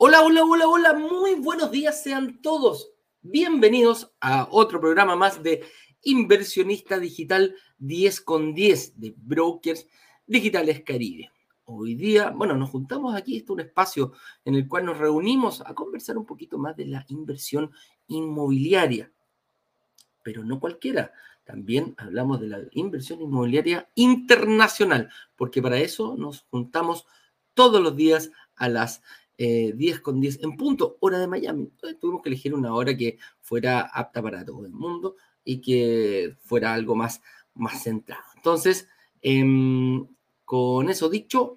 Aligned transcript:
Hola, 0.00 0.22
hola, 0.22 0.44
hola, 0.44 0.68
hola, 0.68 0.92
muy 0.94 1.34
buenos 1.34 1.72
días 1.72 2.02
sean 2.02 2.40
todos. 2.40 2.92
Bienvenidos 3.20 4.14
a 4.20 4.46
otro 4.50 4.80
programa 4.80 5.16
más 5.16 5.42
de 5.42 5.64
Inversionista 6.08 6.98
Digital 6.98 7.54
10 7.76 8.22
con 8.22 8.54
10 8.54 8.98
de 8.98 9.14
Brokers 9.14 9.86
Digitales 10.26 10.82
Caribe. 10.82 11.30
Hoy 11.66 11.96
día, 11.96 12.30
bueno, 12.30 12.56
nos 12.56 12.70
juntamos 12.70 13.14
aquí, 13.14 13.36
este 13.36 13.44
es 13.44 13.50
un 13.50 13.60
espacio 13.60 14.12
en 14.46 14.54
el 14.54 14.66
cual 14.66 14.86
nos 14.86 14.96
reunimos 14.96 15.60
a 15.60 15.74
conversar 15.74 16.16
un 16.16 16.24
poquito 16.24 16.56
más 16.56 16.74
de 16.78 16.86
la 16.86 17.04
inversión 17.08 17.72
inmobiliaria, 18.06 19.12
pero 20.22 20.42
no 20.42 20.58
cualquiera. 20.58 21.12
También 21.44 21.94
hablamos 21.98 22.40
de 22.40 22.46
la 22.46 22.60
inversión 22.72 23.20
inmobiliaria 23.20 23.90
internacional, 23.94 25.10
porque 25.36 25.60
para 25.60 25.78
eso 25.78 26.16
nos 26.16 26.46
juntamos 26.50 27.04
todos 27.52 27.82
los 27.82 27.94
días 27.94 28.30
a 28.56 28.70
las 28.70 29.02
10 29.36 29.76
eh, 29.76 30.00
con 30.00 30.22
10 30.22 30.42
en 30.42 30.56
punto, 30.56 30.96
hora 31.00 31.18
de 31.18 31.26
Miami. 31.26 31.64
Entonces 31.64 32.00
tuvimos 32.00 32.22
que 32.22 32.30
elegir 32.30 32.54
una 32.54 32.74
hora 32.74 32.96
que 32.96 33.18
fuera 33.42 33.82
apta 33.82 34.22
para 34.22 34.42
todo 34.42 34.64
el 34.64 34.72
mundo 34.72 35.16
y 35.48 35.62
que 35.62 36.36
fuera 36.42 36.74
algo 36.74 36.94
más, 36.94 37.22
más 37.54 37.82
centrado. 37.82 38.22
Entonces, 38.36 38.86
em, 39.22 40.06
con 40.44 40.90
eso 40.90 41.08
dicho, 41.08 41.54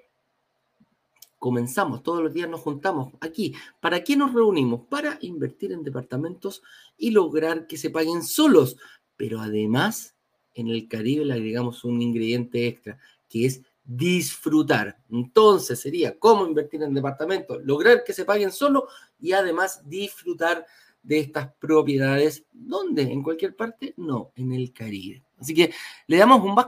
comenzamos, 1.37 2.01
todos 2.01 2.23
los 2.23 2.33
días 2.33 2.47
nos 2.47 2.61
juntamos 2.61 3.11
aquí. 3.19 3.53
¿Para 3.81 4.01
qué 4.01 4.15
nos 4.15 4.33
reunimos? 4.33 4.87
Para 4.87 5.17
invertir 5.19 5.73
en 5.73 5.83
departamentos 5.83 6.63
y 6.97 7.11
lograr 7.11 7.67
que 7.67 7.75
se 7.75 7.89
paguen 7.89 8.23
solos. 8.23 8.77
Pero 9.17 9.41
además, 9.41 10.15
en 10.53 10.69
el 10.69 10.87
Caribe 10.87 11.25
le 11.25 11.33
agregamos 11.33 11.83
un 11.83 12.01
ingrediente 12.01 12.67
extra, 12.67 12.97
que 13.27 13.45
es 13.45 13.61
disfrutar. 13.83 14.99
Entonces 15.09 15.81
sería 15.81 16.17
cómo 16.17 16.47
invertir 16.47 16.81
en 16.83 16.93
departamentos, 16.93 17.61
lograr 17.65 18.05
que 18.05 18.13
se 18.13 18.23
paguen 18.23 18.53
solo 18.53 18.87
y 19.19 19.33
además 19.33 19.81
disfrutar 19.83 20.65
de 21.03 21.19
estas 21.19 21.53
propiedades. 21.55 22.45
¿Dónde? 22.51 23.03
¿En 23.03 23.23
cualquier 23.23 23.55
parte? 23.55 23.93
No, 23.97 24.31
en 24.35 24.53
el 24.53 24.73
Caribe. 24.73 25.23
Así 25.39 25.53
que 25.53 25.73
le 26.07 26.17
damos 26.17 26.43
un 26.43 26.53
más 26.53 26.67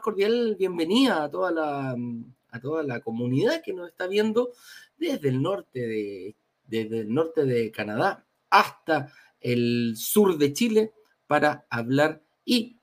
cordial, 0.00 0.56
bienvenida 0.58 1.24
a 1.24 1.30
toda, 1.30 1.50
la, 1.50 1.96
a 2.50 2.60
toda 2.60 2.82
la 2.82 3.00
comunidad 3.00 3.62
que 3.62 3.74
nos 3.74 3.88
está 3.88 4.06
viendo 4.06 4.52
desde 4.96 5.28
el 5.28 5.42
norte 5.42 5.80
de, 5.80 6.36
desde 6.66 7.00
el 7.00 7.12
norte 7.12 7.44
de 7.44 7.70
Canadá 7.70 8.24
hasta 8.48 9.12
el 9.40 9.94
sur 9.96 10.38
de 10.38 10.52
Chile 10.52 10.92
para 11.26 11.66
hablar 11.68 12.22
y 12.44 12.78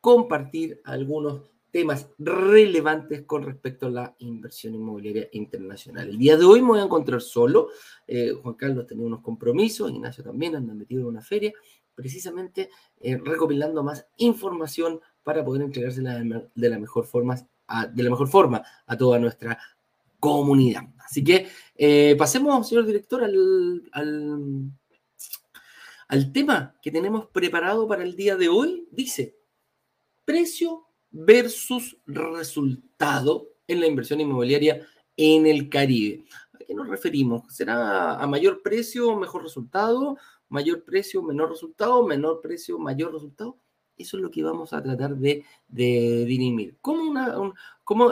compartir 0.00 0.80
algunos 0.84 1.42
temas 1.76 2.08
relevantes 2.18 3.26
con 3.26 3.42
respecto 3.42 3.88
a 3.88 3.90
la 3.90 4.16
inversión 4.20 4.74
inmobiliaria 4.74 5.28
internacional. 5.32 6.08
El 6.08 6.16
día 6.16 6.38
de 6.38 6.46
hoy 6.46 6.62
me 6.62 6.68
voy 6.68 6.80
a 6.80 6.84
encontrar 6.84 7.20
solo. 7.20 7.68
Eh, 8.06 8.32
Juan 8.32 8.54
Carlos 8.54 8.86
tenía 8.86 9.04
unos 9.04 9.20
compromisos, 9.20 9.90
Ignacio 9.90 10.24
también 10.24 10.56
anda 10.56 10.72
metido 10.72 11.02
en 11.02 11.08
una 11.08 11.20
feria, 11.20 11.52
precisamente 11.94 12.70
eh, 12.98 13.18
recopilando 13.22 13.82
más 13.82 14.06
información 14.16 15.02
para 15.22 15.44
poder 15.44 15.60
entregársela 15.60 16.18
de 16.54 16.68
la 16.70 16.78
mejor 16.78 17.04
forma 17.04 17.36
a, 17.66 17.86
de 17.86 18.02
la 18.02 18.08
mejor 18.08 18.28
forma 18.28 18.62
a 18.86 18.96
toda 18.96 19.18
nuestra 19.18 19.58
comunidad. 20.18 20.84
Así 21.04 21.22
que 21.22 21.46
eh, 21.74 22.16
pasemos, 22.16 22.66
señor 22.66 22.86
director, 22.86 23.22
al, 23.22 23.82
al, 23.92 24.70
al 26.08 26.32
tema 26.32 26.74
que 26.80 26.90
tenemos 26.90 27.26
preparado 27.26 27.86
para 27.86 28.02
el 28.02 28.16
día 28.16 28.34
de 28.34 28.48
hoy. 28.48 28.88
Dice, 28.90 29.36
precio 30.24 30.85
versus 31.16 31.96
resultado 32.06 33.48
en 33.66 33.80
la 33.80 33.86
inversión 33.86 34.20
inmobiliaria 34.20 34.86
en 35.16 35.46
el 35.46 35.70
Caribe. 35.70 36.24
¿A 36.52 36.58
qué 36.58 36.74
nos 36.74 36.88
referimos? 36.88 37.42
¿Será 37.48 38.20
a 38.20 38.26
mayor 38.26 38.60
precio, 38.62 39.16
mejor 39.16 39.42
resultado? 39.42 40.18
¿Mayor 40.48 40.84
precio, 40.84 41.22
menor 41.22 41.50
resultado? 41.50 42.06
¿Menor 42.06 42.40
precio, 42.42 42.78
mayor 42.78 43.14
resultado? 43.14 43.58
Eso 43.96 44.18
es 44.18 44.22
lo 44.22 44.30
que 44.30 44.42
vamos 44.42 44.74
a 44.74 44.82
tratar 44.82 45.16
de, 45.16 45.42
dirimir. 45.68 46.76
¿Cómo, 46.82 47.14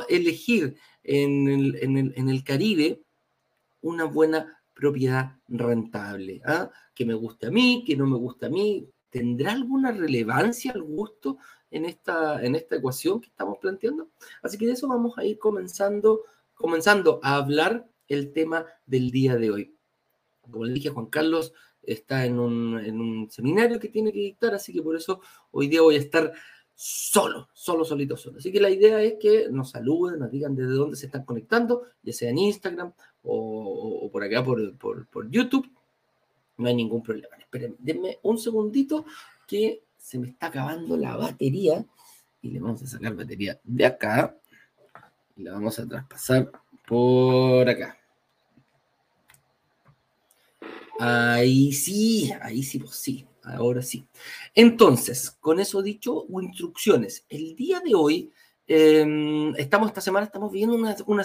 elegir 0.09 0.77
en 1.03 1.49
el, 1.49 2.43
Caribe 2.43 3.03
una 3.83 4.05
buena 4.05 4.63
propiedad 4.73 5.37
rentable? 5.47 6.41
¿ah? 6.47 6.71
Que 6.95 7.05
me 7.05 7.13
guste 7.13 7.49
a 7.49 7.51
mí, 7.51 7.85
que 7.87 7.97
no 7.97 8.07
me 8.07 8.17
guste 8.17 8.47
a 8.47 8.51
mí. 8.51 8.89
¿Tendrá 9.11 9.53
alguna 9.53 9.93
relevancia 9.93 10.73
el 10.73 10.83
gusto 10.83 11.37
en 11.75 11.85
esta, 11.87 12.43
en 12.45 12.55
esta 12.55 12.77
ecuación 12.77 13.21
que 13.21 13.29
estamos 13.29 13.59
planteando. 13.59 14.09
Así 14.43 14.57
que 14.57 14.67
de 14.67 14.73
eso 14.73 14.87
vamos 14.87 15.19
a 15.19 15.25
ir 15.25 15.39
comenzando, 15.39 16.23
comenzando 16.55 17.19
a 17.23 17.35
hablar 17.35 17.87
el 18.07 18.33
tema 18.33 18.65
del 18.87 19.11
día 19.11 19.37
de 19.37 19.51
hoy. 19.51 19.77
Como 20.41 20.65
le 20.65 20.73
dije, 20.73 20.91
Juan 20.91 21.07
Carlos 21.07 21.53
está 21.83 22.27
en 22.27 22.39
un, 22.39 22.79
en 22.79 23.01
un 23.01 23.31
seminario 23.31 23.81
que 23.81 23.89
tiene 23.89 24.13
que 24.13 24.21
dictar, 24.21 24.55
así 24.55 24.73
que 24.73 24.83
por 24.83 24.95
eso 24.95 25.21
hoy 25.51 25.67
día 25.67 25.83
voy 25.83 25.97
a 25.97 25.99
estar 25.99 26.33
solo, 26.75 27.49
solo, 27.53 27.85
solito, 27.85 28.17
solo. 28.17 28.39
Así 28.39 28.53
que 28.53 28.61
la 28.61 28.71
idea 28.71 29.03
es 29.03 29.15
que 29.19 29.49
nos 29.51 29.71
saluden, 29.71 30.21
nos 30.21 30.31
digan 30.31 30.55
desde 30.55 30.75
dónde 30.75 30.97
se 30.97 31.07
están 31.07 31.25
conectando, 31.25 31.83
ya 32.03 32.13
sea 32.13 32.31
en 32.31 32.39
Instagram 32.39 32.93
o, 33.25 34.09
por 34.13 34.23
acá 34.23 34.45
por, 34.45 34.77
por, 34.77 35.09
por, 35.09 35.29
YouTube. 35.29 35.69
No 36.57 36.69
hay 36.69 36.75
ningún 36.77 37.03
problema. 37.03 37.37
Esperen, 37.37 37.77
denme 37.81 38.19
un 38.23 38.39
segundito 38.39 39.05
que 39.47 39.84
se 40.05 40.19
me 40.19 40.29
está 40.29 40.49
acabando 40.49 40.99
la 40.99 41.17
batería 41.17 41.83
y 42.43 42.51
le 42.51 42.61
vamos 42.61 42.83
a 42.83 42.87
sacar 42.87 43.17
batería 43.17 43.59
de 43.65 43.87
acá 43.87 44.37
y 45.35 45.43
la 45.45 45.53
vamos 45.53 45.79
a 45.79 45.89
traspasar 45.89 46.53
por 46.87 47.67
acá. 47.67 47.97
Ahí 51.01 51.73
sí, 51.73 52.31
ahí 52.43 52.63
sí, 52.63 52.81
pues 52.81 52.97
sí, 52.97 53.27
ahora 53.45 53.81
sí. 53.81 54.07
Entonces, 54.55 55.31
con 55.41 55.59
eso 55.59 55.81
dicho, 55.81 56.27
instrucciones. 56.29 57.25
El 57.31 57.57
día 57.57 57.81
de 57.81 57.95
hoy, 57.95 58.31
em, 58.67 59.57
estamos, 59.57 59.89
esta 59.89 60.03
semana 60.03 60.27
estamos 60.27 60.53
viviendo 60.53 60.77
una, 60.77 60.95
una, 61.07 61.25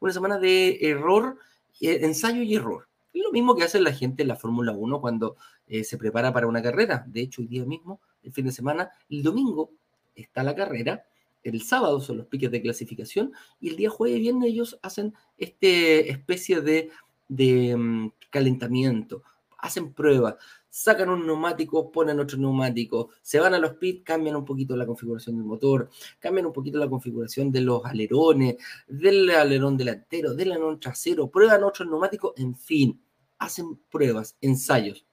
una 0.00 0.12
semana 0.12 0.38
de 0.40 0.78
error, 0.80 1.38
eh, 1.80 2.00
ensayo 2.02 2.42
y 2.42 2.56
error. 2.56 2.88
Es 3.14 3.22
lo 3.22 3.30
mismo 3.30 3.54
que 3.54 3.62
hace 3.62 3.80
la 3.80 3.92
gente 3.92 4.22
en 4.22 4.28
la 4.28 4.36
Fórmula 4.36 4.72
1 4.72 5.00
cuando 5.00 5.36
eh, 5.68 5.84
se 5.84 5.96
prepara 5.96 6.32
para 6.32 6.48
una 6.48 6.60
carrera. 6.60 7.04
De 7.06 7.20
hecho, 7.20 7.40
hoy 7.40 7.46
día 7.46 7.64
mismo 7.64 8.00
el 8.26 8.32
fin 8.32 8.44
de 8.44 8.52
semana. 8.52 8.90
El 9.08 9.22
domingo 9.22 9.70
está 10.14 10.42
la 10.42 10.54
carrera, 10.54 11.06
el 11.42 11.62
sábado 11.62 12.00
son 12.00 12.18
los 12.18 12.26
piques 12.26 12.50
de 12.50 12.60
clasificación 12.60 13.32
y 13.60 13.70
el 13.70 13.76
día 13.76 13.88
jueves 13.88 14.18
y 14.18 14.20
viernes 14.20 14.50
ellos 14.50 14.78
hacen 14.82 15.14
este 15.38 16.10
especie 16.10 16.60
de, 16.60 16.90
de 17.28 17.76
mm, 17.76 18.10
calentamiento, 18.30 19.22
hacen 19.58 19.92
pruebas, 19.92 20.34
sacan 20.68 21.08
un 21.08 21.26
neumático, 21.26 21.90
ponen 21.90 22.20
otro 22.20 22.36
neumático, 22.36 23.10
se 23.22 23.40
van 23.40 23.54
a 23.54 23.58
los 23.58 23.74
pits, 23.74 24.02
cambian 24.04 24.36
un 24.36 24.44
poquito 24.44 24.76
la 24.76 24.84
configuración 24.84 25.36
del 25.36 25.46
motor, 25.46 25.88
cambian 26.18 26.46
un 26.46 26.52
poquito 26.52 26.78
la 26.78 26.88
configuración 26.88 27.50
de 27.50 27.62
los 27.62 27.82
alerones, 27.84 28.56
del 28.86 29.30
alerón 29.30 29.76
delantero, 29.76 30.34
del 30.34 30.52
alerón 30.52 30.78
trasero, 30.78 31.30
prueban 31.30 31.64
otro 31.64 31.86
neumático, 31.86 32.34
en 32.36 32.54
fin, 32.54 33.00
hacen 33.38 33.76
pruebas, 33.90 34.36
ensayos. 34.40 35.05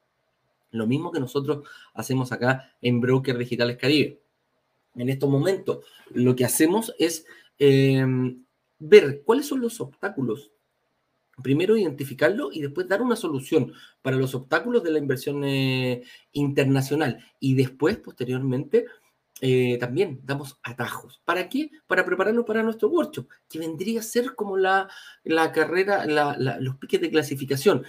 Lo 0.73 0.88
mismo 0.88 1.11
que 1.11 1.19
nosotros 1.19 1.66
hacemos 1.94 2.31
acá 2.31 2.75
en 2.81 3.00
Broker 3.00 3.38
Digitales 3.38 3.78
Caribe. 3.78 4.21
En 4.95 5.09
estos 5.09 5.30
momentos, 5.30 5.86
lo 6.12 6.36
que 6.36 6.45
hacemos 6.45 6.94
es 7.00 7.25
em, 7.59 8.44
ver 8.80 9.24
cuáles 9.24 9.48
son 9.48 9.62
los 9.62 9.80
obstáculos. 9.80 10.51
Primero 11.42 11.77
identificarlo 11.77 12.51
y 12.51 12.62
después 12.62 12.88
dar 12.88 13.01
una 13.01 13.15
solución 13.15 13.71
para 14.01 14.18
los 14.18 14.36
obstáculos 14.36 14.83
de 14.83 14.92
la 14.92 15.00
inversión 15.00 15.44
eh, 15.44 16.03
internacional. 16.31 17.24
Y 17.39 17.56
después, 17.56 17.98
posteriormente, 17.98 18.86
eh, 19.42 19.77
también 19.77 20.21
damos 20.24 20.57
atajos. 20.63 21.21
¿Para 21.25 21.50
qué? 21.50 21.69
Para 21.86 22.06
prepararnos 22.06 22.45
para 22.45 22.63
nuestro 22.63 22.89
workshop, 22.89 23.27
que 23.50 23.59
vendría 23.59 24.00
a 24.00 24.03
ser 24.03 24.36
como 24.36 24.57
la, 24.57 24.89
la 25.24 25.51
carrera, 25.51 26.06
los 26.59 26.77
piques 26.77 27.01
de 27.01 27.12
clasificación. 27.12 27.83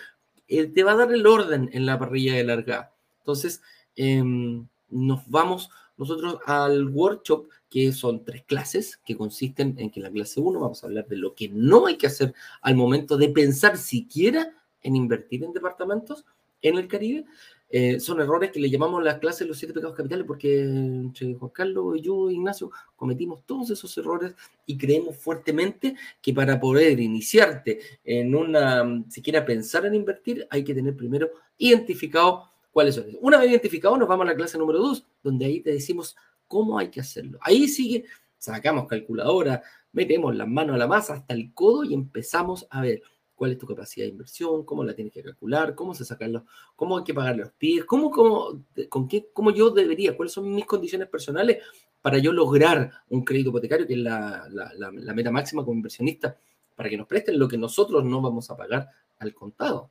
Eh, 0.48 0.66
te 0.66 0.82
va 0.82 0.92
a 0.92 0.96
dar 0.96 1.12
el 1.12 1.26
orden 1.26 1.70
en 1.72 1.86
la 1.86 1.98
parrilla 1.98 2.34
de 2.34 2.44
larga. 2.44 2.92
Entonces, 3.20 3.62
em, 3.96 4.66
nos 4.90 5.28
vamos 5.28 5.70
nosotros 5.96 6.38
al 6.46 6.88
workshop, 6.88 7.48
que 7.70 7.92
son 7.92 8.24
tres 8.24 8.44
clases, 8.44 8.98
que 8.98 9.16
consisten 9.16 9.74
en 9.78 9.90
que 9.90 10.00
en 10.00 10.04
la 10.04 10.10
clase 10.10 10.40
1 10.40 10.60
vamos 10.60 10.82
a 10.82 10.86
hablar 10.86 11.06
de 11.08 11.16
lo 11.16 11.34
que 11.34 11.48
no 11.48 11.86
hay 11.86 11.96
que 11.96 12.06
hacer 12.06 12.34
al 12.60 12.76
momento 12.76 13.16
de 13.16 13.28
pensar 13.28 13.76
siquiera 13.76 14.52
en 14.82 14.96
invertir 14.96 15.44
en 15.44 15.52
departamentos 15.52 16.24
en 16.62 16.78
el 16.78 16.88
Caribe. 16.88 17.24
Eh, 17.68 17.98
son 17.98 18.20
errores 18.20 18.52
que 18.52 18.60
le 18.60 18.70
llamamos 18.70 19.02
las 19.02 19.18
clases 19.18 19.48
los 19.48 19.58
siete 19.58 19.74
pecados 19.74 19.96
capitales 19.96 20.24
porque 20.26 20.60
entre 20.60 21.34
Juan 21.34 21.50
Carlos, 21.50 22.00
yo, 22.00 22.30
Ignacio, 22.30 22.70
cometimos 22.94 23.44
todos 23.46 23.70
esos 23.70 23.96
errores 23.98 24.34
y 24.66 24.78
creemos 24.78 25.16
fuertemente 25.16 25.96
que 26.22 26.32
para 26.32 26.60
poder 26.60 27.00
iniciarte 27.00 27.80
en 28.04 28.34
una, 28.34 29.04
siquiera 29.08 29.44
pensar 29.44 29.86
en 29.86 29.94
invertir, 29.94 30.46
hay 30.50 30.62
que 30.62 30.74
tener 30.74 30.94
primero 30.96 31.30
identificado 31.58 32.44
cuáles 32.70 32.94
son. 32.94 33.06
Una 33.20 33.38
vez 33.38 33.50
identificado, 33.50 33.96
nos 33.96 34.08
vamos 34.08 34.26
a 34.26 34.30
la 34.30 34.36
clase 34.36 34.58
número 34.58 34.78
dos, 34.78 35.06
donde 35.22 35.46
ahí 35.46 35.60
te 35.60 35.72
decimos 35.72 36.16
cómo 36.46 36.78
hay 36.78 36.90
que 36.90 37.00
hacerlo. 37.00 37.38
Ahí 37.40 37.66
sigue, 37.66 38.04
sacamos 38.38 38.86
calculadora, 38.86 39.62
metemos 39.92 40.34
las 40.36 40.46
manos 40.48 40.74
a 40.74 40.78
la 40.78 40.86
masa 40.86 41.14
hasta 41.14 41.34
el 41.34 41.52
codo 41.54 41.84
y 41.84 41.94
empezamos 41.94 42.66
a 42.70 42.82
ver 42.82 43.02
cuál 43.34 43.52
es 43.52 43.58
tu 43.58 43.66
capacidad 43.66 44.06
de 44.06 44.10
inversión, 44.10 44.64
cómo 44.64 44.84
la 44.84 44.94
tienes 44.94 45.12
que 45.12 45.22
calcular, 45.22 45.74
cómo 45.74 45.94
se 45.94 46.04
sacan 46.04 46.32
los, 46.32 46.42
cómo 46.76 46.98
hay 46.98 47.04
que 47.04 47.14
pagar 47.14 47.36
los 47.36 47.52
pies, 47.52 47.84
cómo, 47.84 48.10
cómo, 48.10 48.64
con 48.88 49.08
qué, 49.08 49.28
cómo 49.32 49.50
yo 49.50 49.70
debería, 49.70 50.16
cuáles 50.16 50.32
son 50.32 50.54
mis 50.54 50.66
condiciones 50.66 51.08
personales 51.08 51.62
para 52.00 52.18
yo 52.18 52.32
lograr 52.32 52.90
un 53.08 53.24
crédito 53.24 53.50
hipotecario, 53.50 53.86
que 53.86 53.94
es 53.94 53.98
la, 53.98 54.46
la 54.50 55.14
meta 55.14 55.30
máxima 55.30 55.64
como 55.64 55.76
inversionista, 55.76 56.36
para 56.76 56.88
que 56.88 56.96
nos 56.96 57.06
presten 57.06 57.38
lo 57.38 57.48
que 57.48 57.56
nosotros 57.56 58.04
no 58.04 58.20
vamos 58.20 58.50
a 58.50 58.56
pagar 58.56 58.88
al 59.18 59.34
contado. 59.34 59.90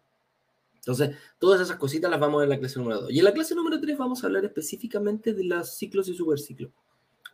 Entonces, 0.75 1.15
todas 1.39 1.61
esas 1.61 1.77
cositas 1.77 2.11
las 2.11 2.19
vamos 2.19 2.35
a 2.35 2.39
ver 2.39 2.47
en 2.47 2.49
la 2.49 2.59
clase 2.59 2.77
número 2.77 3.01
2. 3.03 3.11
Y 3.11 3.19
en 3.19 3.25
la 3.25 3.31
clase 3.31 3.55
número 3.55 3.79
3 3.79 3.97
vamos 3.97 4.21
a 4.21 4.27
hablar 4.27 4.43
específicamente 4.43 5.33
de 5.33 5.45
los 5.45 5.69
ciclos 5.69 6.09
y 6.09 6.13
superciclos. 6.13 6.71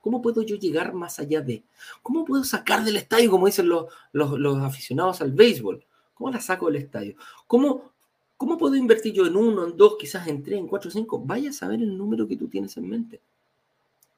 ¿Cómo 0.01 0.21
puedo 0.21 0.43
yo 0.43 0.55
llegar 0.55 0.93
más 0.93 1.19
allá 1.19 1.41
de? 1.41 1.63
¿Cómo 2.03 2.25
puedo 2.25 2.43
sacar 2.43 2.83
del 2.83 2.97
estadio, 2.97 3.31
como 3.31 3.47
dicen 3.47 3.67
los, 3.67 3.87
los, 4.13 4.57
aficionados 4.59 5.21
al 5.21 5.31
béisbol? 5.31 5.83
¿Cómo 6.19 6.31
la 6.31 6.41
saco 6.41 6.65
del 6.65 6.75
estadio? 6.75 7.15
¿Cómo, 7.47 7.93
¿Cómo 8.35 8.57
puedo 8.57 8.75
invertir 8.75 9.13
yo 9.13 9.25
en 9.25 9.37
uno, 9.37 9.65
en 9.65 9.77
dos, 9.77 9.95
quizás 9.97 10.27
en 10.27 10.43
tres, 10.43 10.59
en 10.59 10.67
cuatro, 10.67 10.91
cinco? 10.91 11.17
Vaya 11.17 11.49
a 11.49 11.53
saber 11.53 11.79
el 11.79 11.97
número 11.97 12.27
que 12.27 12.35
tú 12.35 12.49
tienes 12.49 12.75
en 12.75 12.89
mente. 12.89 13.21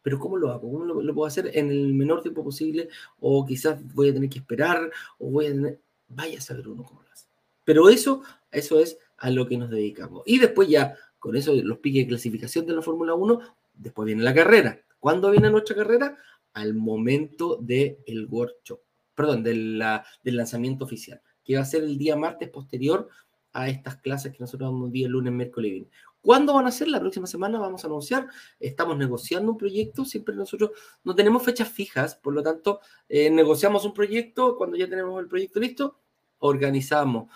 Pero 0.01 0.17
¿cómo 0.17 0.35
lo 0.35 0.49
hago? 0.49 0.61
¿Cómo 0.61 0.83
lo, 0.83 1.13
puedo 1.13 1.27
hacer 1.27 1.51
en 1.53 1.69
el 1.69 1.93
menor 1.93 2.23
tiempo 2.23 2.43
posible? 2.43 2.89
O 3.19 3.45
quizás 3.45 3.77
voy 3.93 4.09
a 4.09 4.13
tener 4.15 4.31
que 4.31 4.39
esperar, 4.39 4.89
o 5.19 5.29
voy 5.29 5.45
a 5.45 5.49
tener... 5.49 5.79
Vaya 6.09 6.39
a 6.39 6.41
saber 6.41 6.67
uno 6.67 6.83
cómo 6.83 7.03
lo 7.03 7.11
hace. 7.11 7.27
Pero 7.63 7.87
eso, 7.87 8.23
eso 8.51 8.79
es 8.79 8.97
a 9.19 9.29
lo 9.29 9.45
que 9.47 9.57
nos 9.57 9.69
dedicamos. 9.69 10.23
Y 10.25 10.39
después 10.39 10.67
ya, 10.67 10.95
con 11.19 11.35
eso, 11.35 11.53
los 11.53 11.77
piques 11.77 12.05
de 12.05 12.09
clasificación 12.09 12.65
de 12.65 12.73
la 12.73 12.81
Fórmula 12.81 13.13
1, 13.13 13.39
después 13.75 14.07
viene 14.07 14.23
la 14.23 14.33
carrera. 14.33 14.81
¿Cuándo 14.99 15.29
viene 15.29 15.51
nuestra 15.51 15.75
carrera? 15.75 16.17
Al 16.53 16.73
momento 16.73 17.57
del 17.61 17.99
el 18.07 18.25
workshop, 18.25 18.79
perdón, 19.13 19.43
del 19.43 19.83
lanzamiento 20.23 20.85
oficial, 20.85 21.21
que 21.51 21.57
va 21.57 21.63
a 21.63 21.65
ser 21.65 21.83
el 21.83 21.97
día 21.97 22.15
martes 22.15 22.49
posterior 22.49 23.09
a 23.53 23.67
estas 23.67 23.97
clases 23.97 24.31
que 24.31 24.39
nosotros 24.39 24.71
vamos 24.71 24.91
día 24.91 25.09
lunes, 25.09 25.33
miércoles 25.33 25.67
y 25.67 25.71
viernes. 25.71 25.93
¿Cuándo 26.21 26.53
van 26.53 26.67
a 26.67 26.71
ser? 26.71 26.87
La 26.87 26.99
próxima 26.99 27.27
semana 27.27 27.59
vamos 27.59 27.83
a 27.83 27.87
anunciar. 27.87 28.27
Estamos 28.59 28.97
negociando 28.97 29.51
un 29.51 29.57
proyecto. 29.57 30.05
Siempre 30.05 30.35
nosotros 30.35 30.71
no 31.03 31.13
tenemos 31.15 31.43
fechas 31.43 31.67
fijas, 31.67 32.15
por 32.15 32.33
lo 32.33 32.41
tanto, 32.41 32.79
eh, 33.09 33.29
negociamos 33.29 33.83
un 33.83 33.93
proyecto. 33.93 34.55
Cuando 34.55 34.77
ya 34.77 34.87
tenemos 34.87 35.19
el 35.19 35.27
proyecto 35.27 35.59
listo, 35.59 35.99
organizamos, 36.39 37.29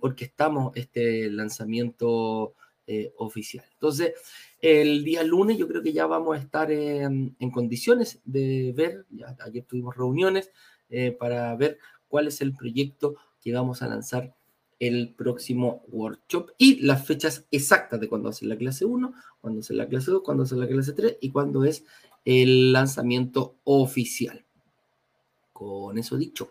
orquestamos 0.00 0.72
este 0.74 1.30
lanzamiento 1.30 2.54
eh, 2.86 3.12
oficial. 3.18 3.64
Entonces, 3.74 4.14
el 4.60 5.04
día 5.04 5.22
lunes 5.22 5.56
yo 5.56 5.68
creo 5.68 5.82
que 5.82 5.92
ya 5.92 6.06
vamos 6.06 6.36
a 6.36 6.40
estar 6.40 6.72
en, 6.72 7.36
condiciones 7.52 8.20
de 8.24 8.72
ver, 8.74 9.06
ya, 9.10 9.36
ayer 9.44 9.64
tuvimos 9.64 9.96
reuniones 9.96 10.50
eh, 10.88 11.12
para 11.12 11.54
ver 11.54 11.78
cuál 12.08 12.26
es 12.26 12.40
el 12.40 12.52
proyecto 12.52 13.14
que 13.40 13.52
vamos 13.52 13.82
a 13.82 13.88
lanzar 13.88 14.34
el 14.80 15.14
próximo 15.14 15.82
workshop 15.88 16.52
y 16.56 16.80
las 16.80 17.06
fechas 17.06 17.44
exactas 17.50 18.00
de 18.00 18.08
cuándo 18.08 18.32
ser 18.32 18.48
la 18.48 18.56
clase 18.56 18.86
1, 18.86 19.12
cuándo 19.40 19.62
ser 19.62 19.76
la 19.76 19.86
clase 19.86 20.10
2, 20.10 20.22
cuándo 20.22 20.46
ser 20.46 20.58
la 20.58 20.66
clase 20.66 20.92
3 20.94 21.18
y 21.20 21.30
cuándo 21.30 21.64
es 21.64 21.84
el 22.24 22.72
lanzamiento 22.72 23.56
oficial. 23.64 24.44
Con 25.52 25.98
eso 25.98 26.16
dicho, 26.16 26.50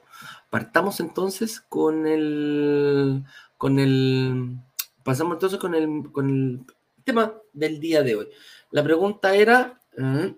partamos 0.51 1.00
entonces 1.00 1.59
con 1.59 2.06
el, 2.06 3.24
con 3.57 3.80
el, 3.80 4.57
pasamos 5.03 5.33
entonces 5.33 5.59
con 5.59 5.74
el, 5.74 6.12
con 6.12 6.30
el 6.30 6.59
tema 7.03 7.33
del 7.51 7.80
día 7.80 8.03
de 8.03 8.15
hoy. 8.15 8.27
La 8.69 8.83
pregunta 8.83 9.33
era, 9.33 9.81
eh, 9.97 10.36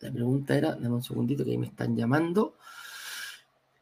la 0.00 0.12
pregunta 0.12 0.56
era, 0.56 0.74
dame 0.74 0.96
un 0.96 1.02
segundito 1.02 1.44
que 1.44 1.52
ahí 1.52 1.58
me 1.58 1.68
están 1.68 1.96
llamando. 1.96 2.56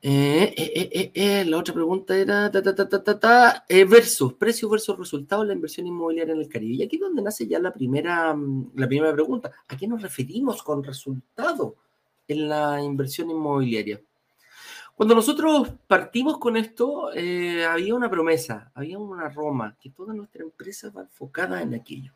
Eh, 0.08 1.10
eh, 1.14 1.44
la 1.44 1.58
otra 1.58 1.74
pregunta 1.74 2.16
era 2.16 2.48
ta, 2.48 2.62
ta, 2.62 3.18
ta, 3.18 3.64
versus 3.88 4.34
precio 4.34 4.68
versus 4.68 4.96
resultado 4.96 5.42
de 5.42 5.48
la 5.48 5.54
inversión 5.54 5.84
inmobiliaria 5.84 6.32
en 6.32 6.38
el 6.38 6.48
Caribe. 6.48 6.74
Y 6.74 6.82
aquí 6.84 6.94
es 6.94 7.02
donde 7.02 7.22
nace 7.22 7.48
ya 7.48 7.58
la 7.58 7.72
primera, 7.72 8.32
mm, 8.32 8.70
la 8.76 8.86
primera 8.86 9.12
pregunta. 9.12 9.50
¿A 9.66 9.76
qué 9.76 9.88
nos 9.88 10.00
referimos 10.00 10.62
con 10.62 10.84
resultado 10.84 11.74
en 12.28 12.48
la 12.48 12.80
inversión 12.80 13.30
inmobiliaria? 13.30 14.00
Cuando 14.94 15.16
nosotros 15.16 15.72
partimos 15.88 16.38
con 16.38 16.56
esto, 16.56 17.12
eh, 17.12 17.64
había 17.64 17.96
una 17.96 18.08
promesa, 18.08 18.70
había 18.76 19.00
una 19.00 19.28
Roma, 19.28 19.76
que 19.80 19.90
toda 19.90 20.14
nuestra 20.14 20.44
empresa 20.44 20.88
va 20.96 21.02
enfocada 21.02 21.60
en 21.62 21.74
aquello. 21.74 22.12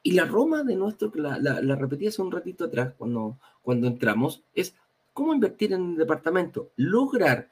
Y 0.00 0.12
la 0.12 0.26
Roma 0.26 0.62
de 0.62 0.76
nuestro, 0.76 1.10
la, 1.16 1.38
la, 1.40 1.74
repetí 1.74 2.06
hace 2.06 2.22
un 2.22 2.30
ratito 2.30 2.66
atrás 2.66 2.94
cuando, 2.96 3.36
cuando 3.62 3.88
entramos, 3.88 4.44
es 4.54 4.76
cómo 5.16 5.34
invertir 5.34 5.72
en 5.72 5.80
un 5.80 5.96
departamento, 5.96 6.70
lograr 6.76 7.50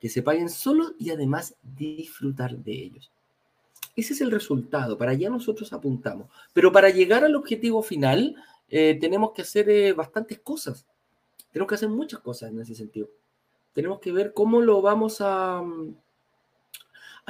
que 0.00 0.08
se 0.08 0.22
paguen 0.22 0.48
solo 0.48 0.92
y 0.98 1.10
además 1.10 1.56
disfrutar 1.62 2.56
de 2.56 2.72
ellos. 2.72 3.10
Ese 3.96 4.12
es 4.12 4.20
el 4.20 4.30
resultado, 4.30 4.96
para 4.96 5.10
allá 5.10 5.28
nosotros 5.28 5.72
apuntamos. 5.72 6.30
Pero 6.52 6.70
para 6.70 6.88
llegar 6.88 7.24
al 7.24 7.34
objetivo 7.34 7.82
final, 7.82 8.36
eh, 8.68 8.96
tenemos 9.00 9.32
que 9.32 9.42
hacer 9.42 9.68
eh, 9.68 9.92
bastantes 9.92 10.38
cosas. 10.38 10.86
Tenemos 11.52 11.68
que 11.68 11.74
hacer 11.74 11.88
muchas 11.88 12.20
cosas 12.20 12.50
en 12.50 12.60
ese 12.60 12.76
sentido 12.76 13.08
tenemos 13.72 14.00
que 14.00 14.12
ver 14.12 14.32
cómo 14.34 14.60
lo 14.60 14.82
vamos 14.82 15.20
a, 15.20 15.62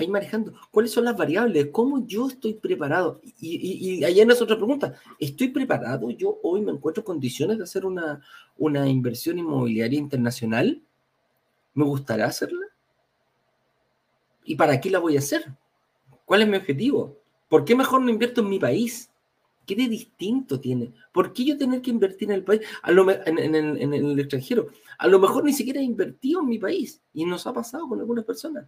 a 0.00 0.04
ir 0.04 0.10
manejando. 0.10 0.52
¿Cuáles 0.70 0.92
son 0.92 1.04
las 1.04 1.16
variables? 1.16 1.68
¿Cómo 1.72 2.06
yo 2.06 2.28
estoy 2.28 2.54
preparado? 2.54 3.20
Y, 3.40 3.98
y, 3.98 4.04
allá 4.04 4.24
es 4.24 4.42
otra 4.42 4.56
pregunta. 4.56 4.94
¿Estoy 5.18 5.48
preparado? 5.48 6.10
¿Yo 6.10 6.38
hoy 6.42 6.60
me 6.60 6.72
encuentro 6.72 7.02
en 7.02 7.06
condiciones 7.06 7.58
de 7.58 7.64
hacer 7.64 7.84
una, 7.84 8.20
una 8.58 8.88
inversión 8.88 9.38
inmobiliaria 9.38 9.98
internacional? 9.98 10.82
¿Me 11.74 11.84
gustaría 11.84 12.26
hacerla? 12.26 12.66
¿Y 14.44 14.56
para 14.56 14.80
qué 14.80 14.90
la 14.90 14.98
voy 14.98 15.16
a 15.16 15.20
hacer? 15.20 15.44
¿Cuál 16.24 16.42
es 16.42 16.48
mi 16.48 16.56
objetivo? 16.56 17.18
¿Por 17.48 17.64
qué 17.64 17.74
mejor 17.74 18.02
no 18.02 18.10
invierto 18.10 18.40
en 18.40 18.48
mi 18.48 18.58
país? 18.58 19.10
¿Qué 19.66 19.76
de 19.76 19.88
distinto 19.88 20.58
tiene? 20.58 20.92
¿Por 21.12 21.32
qué 21.32 21.44
yo 21.44 21.58
tener 21.58 21.82
que 21.82 21.90
invertir 21.90 22.30
en 22.30 22.36
el 22.36 22.44
país, 22.44 22.60
en, 22.84 23.94
el 23.94 24.18
extranjero? 24.18 24.68
A 24.98 25.06
lo 25.06 25.18
mejor 25.18 25.44
ni 25.44 25.52
siquiera 25.52 25.80
he 25.80 25.84
invertido 25.84 26.40
en 26.40 26.48
mi 26.48 26.58
país 26.58 27.00
y 27.12 27.24
nos 27.24 27.46
ha 27.46 27.52
pasado 27.52 27.88
con 27.88 28.00
algunas 28.00 28.24
personas. 28.24 28.66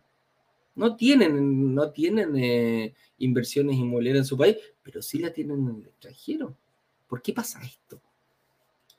No 0.74 0.96
tienen, 0.96 1.74
no 1.74 1.90
tienen 1.90 2.36
eh, 2.36 2.94
inversiones 3.18 3.76
inmobiliarias 3.76 4.24
en 4.24 4.28
su 4.28 4.38
país, 4.38 4.56
pero 4.82 5.02
sí 5.02 5.18
la 5.18 5.32
tienen 5.32 5.68
en 5.68 5.76
el 5.76 5.86
extranjero. 5.86 6.56
¿Por 7.06 7.20
qué 7.20 7.32
pasa 7.32 7.60
esto? 7.62 8.00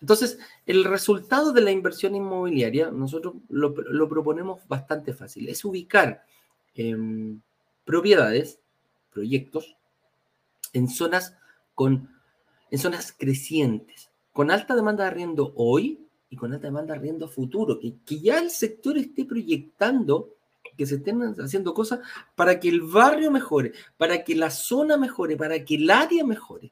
Entonces, 0.03 0.37
el 0.65 0.83
resultado 0.83 1.53
de 1.53 1.61
la 1.61 1.71
inversión 1.71 2.13
inmobiliaria, 2.13 2.91
nosotros 2.91 3.35
lo, 3.47 3.73
proponemos 4.09 4.67
bastante 4.67 5.13
fácil. 5.13 5.47
Es 5.47 5.63
ubicar 5.63 6.25
em, 6.75 7.39
propiedades, 7.85 8.59
proyectos, 9.13 9.77
en 10.73 10.89
zonas 10.89 11.37
con, 11.73 12.09
en 12.69 12.79
zonas 12.79 13.15
crecientes, 13.17 14.09
con 14.33 14.51
alta 14.51 14.75
demanda 14.75 15.05
de 15.05 15.11
arriendo 15.11 15.53
hoy 15.55 16.05
y 16.29 16.35
con 16.35 16.51
alta 16.51 16.67
demanda 16.67 16.93
de 16.93 16.99
arriendo 16.99 17.29
futuro, 17.29 17.79
que, 17.79 17.95
que 18.05 18.19
ya 18.19 18.39
el 18.39 18.49
sector 18.49 18.97
esté 18.97 19.23
proyectando 19.23 20.35
que 20.77 20.85
se 20.85 20.95
estén 20.95 21.21
haciendo 21.39 21.73
cosas 21.73 21.99
para 22.35 22.59
que 22.59 22.69
el 22.69 22.81
barrio 22.81 23.31
mejore, 23.31 23.73
para 23.97 24.23
que 24.23 24.35
la 24.35 24.49
zona 24.49 24.97
mejore, 24.97 25.37
para 25.37 25.63
que 25.63 25.75
el 25.75 25.89
área 25.89 26.23
mejore. 26.23 26.71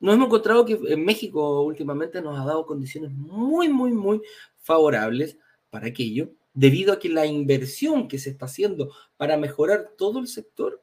Nos 0.00 0.14
hemos 0.14 0.26
encontrado 0.26 0.64
que 0.64 0.78
en 0.88 1.04
México 1.04 1.62
últimamente 1.62 2.20
nos 2.20 2.38
ha 2.38 2.44
dado 2.44 2.66
condiciones 2.66 3.12
muy, 3.12 3.68
muy, 3.68 3.92
muy 3.92 4.20
favorables 4.60 5.38
para 5.70 5.88
aquello, 5.88 6.30
debido 6.52 6.92
a 6.92 6.98
que 6.98 7.08
la 7.08 7.26
inversión 7.26 8.08
que 8.08 8.18
se 8.18 8.30
está 8.30 8.46
haciendo 8.46 8.90
para 9.16 9.36
mejorar 9.36 9.92
todo 9.96 10.18
el 10.18 10.28
sector 10.28 10.82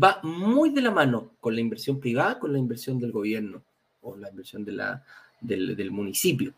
va 0.00 0.20
muy 0.22 0.70
de 0.70 0.82
la 0.82 0.90
mano 0.90 1.32
con 1.40 1.54
la 1.54 1.60
inversión 1.60 1.98
privada, 1.98 2.38
con 2.38 2.52
la 2.52 2.58
inversión 2.58 2.98
del 2.98 3.12
gobierno 3.12 3.62
o 4.02 4.16
la 4.16 4.30
inversión 4.30 4.64
de 4.64 4.72
la, 4.72 5.04
del, 5.40 5.90
municipio. 5.90 6.54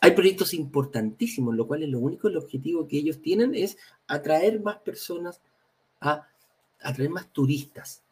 Hay 0.00 0.12
proyectos 0.12 0.54
importantísimos, 0.54 1.54
lo 1.54 1.66
cual 1.66 1.82
es 1.82 1.88
lo 1.88 1.98
único, 1.98 2.28
el 2.28 2.36
objetivo 2.36 2.86
que 2.86 2.98
ellos 2.98 3.20
tienen 3.20 3.54
es 3.54 3.78
atraer 4.06 4.60
más 4.60 4.76
personas, 4.78 5.40
a 6.00 6.26
atraer 6.82 7.10
más 7.10 7.32
turistas. 7.32 8.02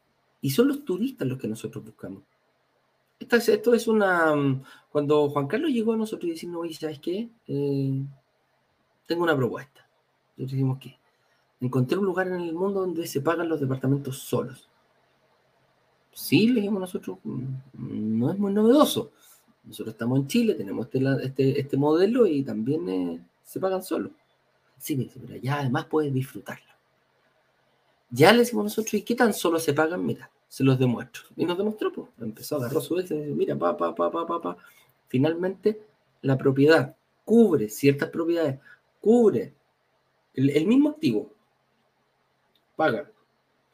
Y 0.41 0.51
son 0.51 0.69
los 0.69 0.85
turistas 0.85 1.29
los 1.29 1.39
que 1.39 1.49
nosotros 1.49 1.85
buscamos. 1.85 2.23
Esto 3.19 3.37
es, 3.37 3.49
esto 3.49 3.75
es 3.75 3.87
una... 3.87 4.35
Cuando 4.91 5.29
Juan 5.31 5.47
Carlos 5.47 5.71
llegó 5.71 5.93
a 5.93 5.97
nosotros 5.97 6.29
y 6.29 6.33
decimos, 6.33 6.63
oye, 6.63 6.75
¿sabes 6.75 6.99
qué? 6.99 7.29
Eh, 7.47 8.03
tengo 9.07 9.23
una 9.23 9.37
propuesta. 9.37 9.87
Nosotros 10.37 10.53
decimos, 10.53 10.79
¿qué? 10.81 10.99
encontré 11.61 11.99
un 11.99 12.05
lugar 12.05 12.27
en 12.29 12.35
el 12.35 12.53
mundo 12.53 12.81
donde 12.81 13.07
se 13.07 13.21
pagan 13.21 13.49
los 13.49 13.61
departamentos 13.61 14.19
solos. 14.19 14.69
Sí, 16.13 16.49
le 16.49 16.61
dijimos 16.61 16.81
nosotros, 16.81 17.19
mm, 17.25 18.19
no 18.19 18.31
es 18.31 18.39
muy 18.39 18.53
novedoso. 18.53 19.13
Nosotros 19.65 19.95
estamos 19.95 20.19
en 20.19 20.27
Chile, 20.27 20.55
tenemos 20.55 20.87
este, 20.87 21.25
este, 21.25 21.61
este 21.61 21.77
modelo 21.77 22.27
y 22.27 22.43
también 22.43 22.89
eh, 22.89 23.21
se 23.45 23.61
pagan 23.61 23.83
solos. 23.83 24.13
Sí, 24.79 24.97
me 24.97 25.07
pero 25.07 25.37
ya 25.41 25.61
además 25.61 25.87
puedes 25.87 26.13
disfrutarlo. 26.13 26.73
Ya 28.11 28.33
le 28.33 28.41
decimos 28.41 28.65
nosotros, 28.65 28.95
¿y 28.95 29.03
qué 29.03 29.15
tan 29.15 29.33
solo 29.33 29.59
se 29.59 29.73
pagan? 29.73 30.05
Mira, 30.05 30.31
se 30.49 30.63
los 30.63 30.79
demuestro. 30.79 31.25
Y 31.37 31.45
nos 31.45 31.59
demostró, 31.59 31.93
pues. 31.93 32.09
Empezó, 32.21 32.57
agarró 32.57 32.81
su 32.81 32.95
vez 32.95 33.11
y 33.11 33.15
dice, 33.15 33.35
mira, 33.35 33.57
pa, 33.57 33.77
pa, 33.77 33.95
pa, 33.95 34.11
pa, 34.11 34.27
pa, 34.27 34.41
pa. 34.41 34.57
Finalmente, 35.09 35.81
la 36.23 36.37
propiedad 36.37 36.95
cubre 37.25 37.69
ciertas 37.69 38.11
propiedades, 38.11 38.61
cubre 39.01 39.55
el, 40.35 40.67
mismo 40.67 40.91
activo, 40.91 41.31
paga 42.77 43.11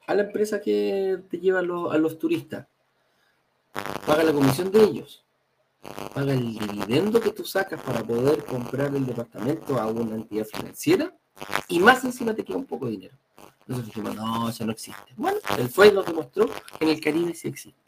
a 0.07 0.15
la 0.15 0.23
empresa 0.23 0.61
que 0.61 1.19
te 1.29 1.39
lleva 1.39 1.61
a 1.61 1.99
los 1.99 2.19
turistas, 2.19 2.67
paga 4.07 4.25
la 4.25 4.33
comisión 4.33 4.71
de 4.71 4.83
ellos, 4.83 5.25
paga 6.15 6.33
el 6.33 6.59
dividendo 6.59 7.21
que 7.21 7.31
tú 7.31 7.45
sacas 7.45 7.81
para 7.83 8.05
poder 8.05 8.45
comprar 8.45 8.95
el 8.95 9.07
departamento 9.07 9.79
a 9.81 9.87
una 9.87 10.17
entidad 10.17 10.45
financiera 10.45 11.15
y 11.69 11.79
más 11.81 12.05
encima 12.05 12.35
te 12.35 12.45
queda 12.45 12.59
un 12.59 12.67
poco 12.67 12.87
de 12.87 12.93
dinero. 12.93 13.17
Entonces 13.61 13.87
dijimos, 13.87 14.17
no, 14.17 14.49
eso 14.49 14.65
no 14.67 14.73
existe. 14.73 15.15
Bueno, 15.17 15.39
el 15.57 15.69
FUE 15.69 15.93
nos 15.93 16.05
demostró 16.05 16.47
que 16.47 16.85
en 16.85 16.89
el 16.91 17.01
Caribe 17.01 17.35
sí 17.35 17.49
existe. 17.49 17.81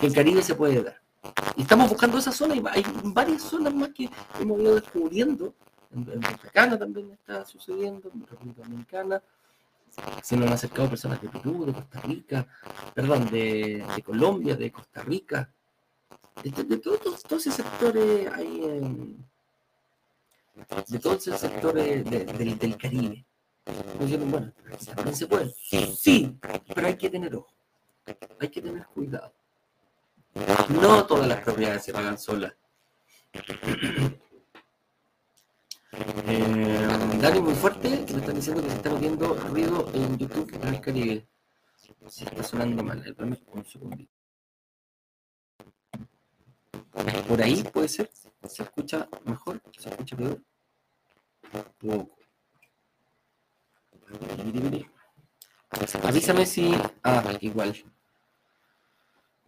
En 0.00 0.06
el 0.06 0.14
Caribe 0.14 0.42
se 0.42 0.54
puede 0.54 0.82
dar. 0.82 1.00
Y 1.56 1.62
estamos 1.62 1.88
buscando 1.88 2.18
esa 2.18 2.32
zona 2.32 2.56
y 2.56 2.62
hay 2.70 2.84
varias 3.04 3.42
zonas 3.42 3.72
más 3.72 3.90
que 3.90 4.10
hemos 4.40 4.60
ido 4.60 4.74
descubriendo. 4.74 5.54
En, 5.92 6.10
en 6.10 6.78
también 6.78 7.12
está 7.12 7.46
sucediendo, 7.46 8.10
en 8.12 8.26
República 8.26 8.62
Dominicana. 8.62 9.22
Se 10.22 10.36
nos 10.36 10.48
han 10.48 10.54
acercado 10.54 10.90
personas 10.90 11.22
de 11.22 11.28
Perú, 11.28 11.64
de 11.66 11.72
Costa 11.72 12.00
Rica, 12.00 12.48
perdón, 12.92 13.30
de 13.30 14.02
Colombia, 14.04 14.56
de 14.56 14.72
Costa 14.72 15.02
Rica, 15.02 15.48
de, 16.42 16.78
todos, 16.78 17.46
esos 17.46 17.54
sectores 17.54 18.32
hay, 18.32 19.16
de 20.88 20.98
todos 20.98 21.26
esos 21.26 21.40
sectores 21.40 22.04
del, 22.04 22.76
Caribe. 22.76 23.24
bueno, 24.30 24.52
también 24.94 25.16
se 25.16 25.26
puede. 25.26 25.54
Sí, 25.96 26.38
pero 26.74 26.86
hay 26.86 26.96
que 26.96 27.10
tener 27.10 27.34
ojo. 27.34 27.52
Hay 28.40 28.48
que 28.48 28.60
tener 28.60 28.84
cuidado. 28.86 29.32
No 30.68 31.06
todas 31.06 31.28
las 31.28 31.40
propiedades 31.42 31.84
se 31.84 31.92
pagan 31.92 32.18
solas. 32.18 32.52
Eh, 36.26 37.18
Dani 37.20 37.40
muy 37.40 37.54
fuerte, 37.54 37.88
me 37.88 38.18
están 38.18 38.34
diciendo 38.34 38.62
que 38.62 38.70
se 38.70 38.76
está 38.76 38.92
viendo 38.94 39.34
ruido 39.34 39.88
en 39.94 40.18
YouTube 40.18 40.52
en 40.60 40.76
Caribe. 40.78 41.26
Se 42.08 42.24
está 42.24 42.42
sonando 42.42 42.82
mal. 42.82 43.02
El 43.06 43.14
primer, 43.14 43.38
un 43.52 43.64
segundito. 43.64 44.23
Por 47.28 47.42
ahí 47.42 47.62
puede 47.64 47.88
ser. 47.88 48.10
¿Se 48.48 48.62
escucha 48.62 49.08
mejor? 49.24 49.60
¿Se 49.78 49.88
escucha 49.88 50.16
peor? 50.16 50.40
Poco. 51.78 52.16
Avísame 56.04 56.46
si. 56.46 56.72
Ah, 57.02 57.36
igual. 57.40 57.74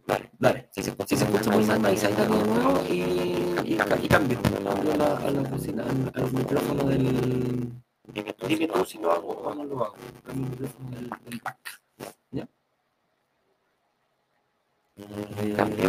Vale, 0.05 0.31
dale. 0.39 0.69
Si 0.71 0.83
se, 0.83 0.89
escucha 0.91 1.51
muy 1.51 1.63
mal, 1.65 1.85
avisa 1.85 2.09
de 2.09 2.27
nuevo 2.27 2.83
y, 2.89 3.01
y, 3.63 3.73
y 3.73 4.07
cambio. 4.07 4.39
A 4.43 4.97
la, 4.97 5.17
a 5.17 5.31
la 5.31 5.41
oficina, 5.41 5.83
al, 5.83 6.11
al 6.23 6.31
micrófono 6.33 6.83
del. 6.85 7.71
Dime 8.13 8.67
tú 8.67 8.85
si 8.85 8.97
lo 8.97 9.11
hago 9.11 9.27
o 9.27 9.53
no 9.53 9.63
lo 9.63 9.85
hago. 9.85 9.95
Al 10.27 10.35
micrófono 10.35 10.89
del, 10.91 11.09
del. 11.25 11.41
¿Ya? 12.31 12.47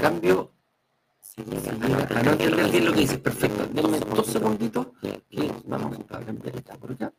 Cambio, 0.00 0.52
cambio 1.34 2.08
para 2.08 2.22
no 2.22 2.32
entender 2.32 2.70
bien 2.70 2.84
lo 2.86 2.92
que 2.92 3.00
dices, 3.00 3.18
perfecto. 3.18 3.66
Denme 3.66 3.98
dos 4.00 4.26
segunditos 4.26 4.86
que 5.00 5.52
vamos 5.64 5.98
a 6.10 6.20
cambiar 6.20 6.56
esta 6.56 6.74
por 6.76 6.92
acá. 6.92 7.12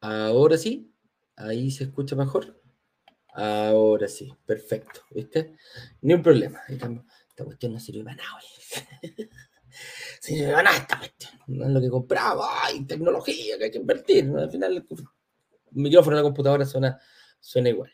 Ahora 0.00 0.56
sí, 0.58 0.94
ahí 1.36 1.70
se 1.70 1.84
escucha 1.84 2.16
mejor. 2.16 2.60
Ahora 3.34 4.08
sí, 4.08 4.32
perfecto, 4.46 5.02
¿viste? 5.10 5.56
Ni 6.02 6.14
un 6.14 6.22
problema. 6.22 6.60
Esta 6.68 6.90
cuestión 7.44 7.74
no 7.74 7.80
sirve 7.80 8.04
para 8.04 8.16
nada. 8.16 8.40
si 10.20 10.38
se 10.38 10.46
gana 10.46 10.76
esta 10.76 10.98
cuestión, 10.98 11.32
no 11.46 11.68
lo 11.68 11.80
que 11.80 11.88
compraba, 11.88 12.66
hay 12.66 12.84
tecnología 12.84 13.58
que 13.58 13.64
hay 13.64 13.70
que 13.70 13.78
invertir, 13.78 14.30
al 14.36 14.50
final 14.50 14.76
el 14.76 14.86
micrófono 15.72 16.16
la 16.16 16.22
computadora 16.22 16.64
suena, 16.64 16.98
suena 17.38 17.68
igual. 17.68 17.92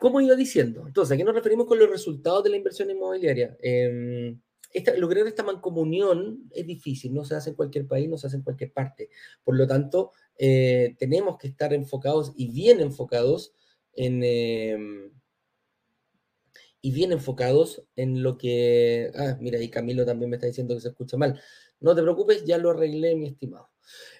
¿Cómo 0.00 0.20
iba 0.20 0.34
diciendo? 0.34 0.84
Entonces, 0.86 1.14
¿a 1.14 1.16
qué 1.16 1.24
nos 1.24 1.34
referimos 1.34 1.66
con 1.66 1.78
los 1.78 1.88
resultados 1.88 2.44
de 2.44 2.50
la 2.50 2.56
inversión 2.56 2.90
inmobiliaria? 2.90 3.56
Eh, 3.62 4.36
esta, 4.74 4.94
lograr 4.96 5.26
esta 5.26 5.44
mancomunión 5.44 6.50
es 6.50 6.66
difícil, 6.66 7.14
no 7.14 7.24
se 7.24 7.36
hace 7.36 7.50
en 7.50 7.56
cualquier 7.56 7.86
país, 7.86 8.08
no 8.08 8.18
se 8.18 8.26
hace 8.26 8.36
en 8.36 8.42
cualquier 8.42 8.72
parte. 8.72 9.08
Por 9.44 9.56
lo 9.56 9.66
tanto, 9.68 10.10
eh, 10.36 10.96
tenemos 10.98 11.38
que 11.38 11.46
estar 11.46 11.72
enfocados 11.72 12.32
y 12.36 12.50
bien 12.50 12.80
enfocados 12.80 13.54
en, 13.94 14.22
eh, 14.24 14.76
y 16.84 16.92
bien 16.92 17.12
enfocados 17.12 17.82
en 17.96 18.22
lo 18.22 18.36
que... 18.36 19.10
Ah, 19.16 19.38
mira, 19.40 19.58
y 19.58 19.70
Camilo 19.70 20.04
también 20.04 20.28
me 20.28 20.36
está 20.36 20.48
diciendo 20.48 20.74
que 20.74 20.82
se 20.82 20.88
escucha 20.88 21.16
mal. 21.16 21.40
No 21.80 21.94
te 21.94 22.02
preocupes, 22.02 22.44
ya 22.44 22.58
lo 22.58 22.72
arreglé, 22.72 23.16
mi 23.16 23.28
estimado. 23.28 23.70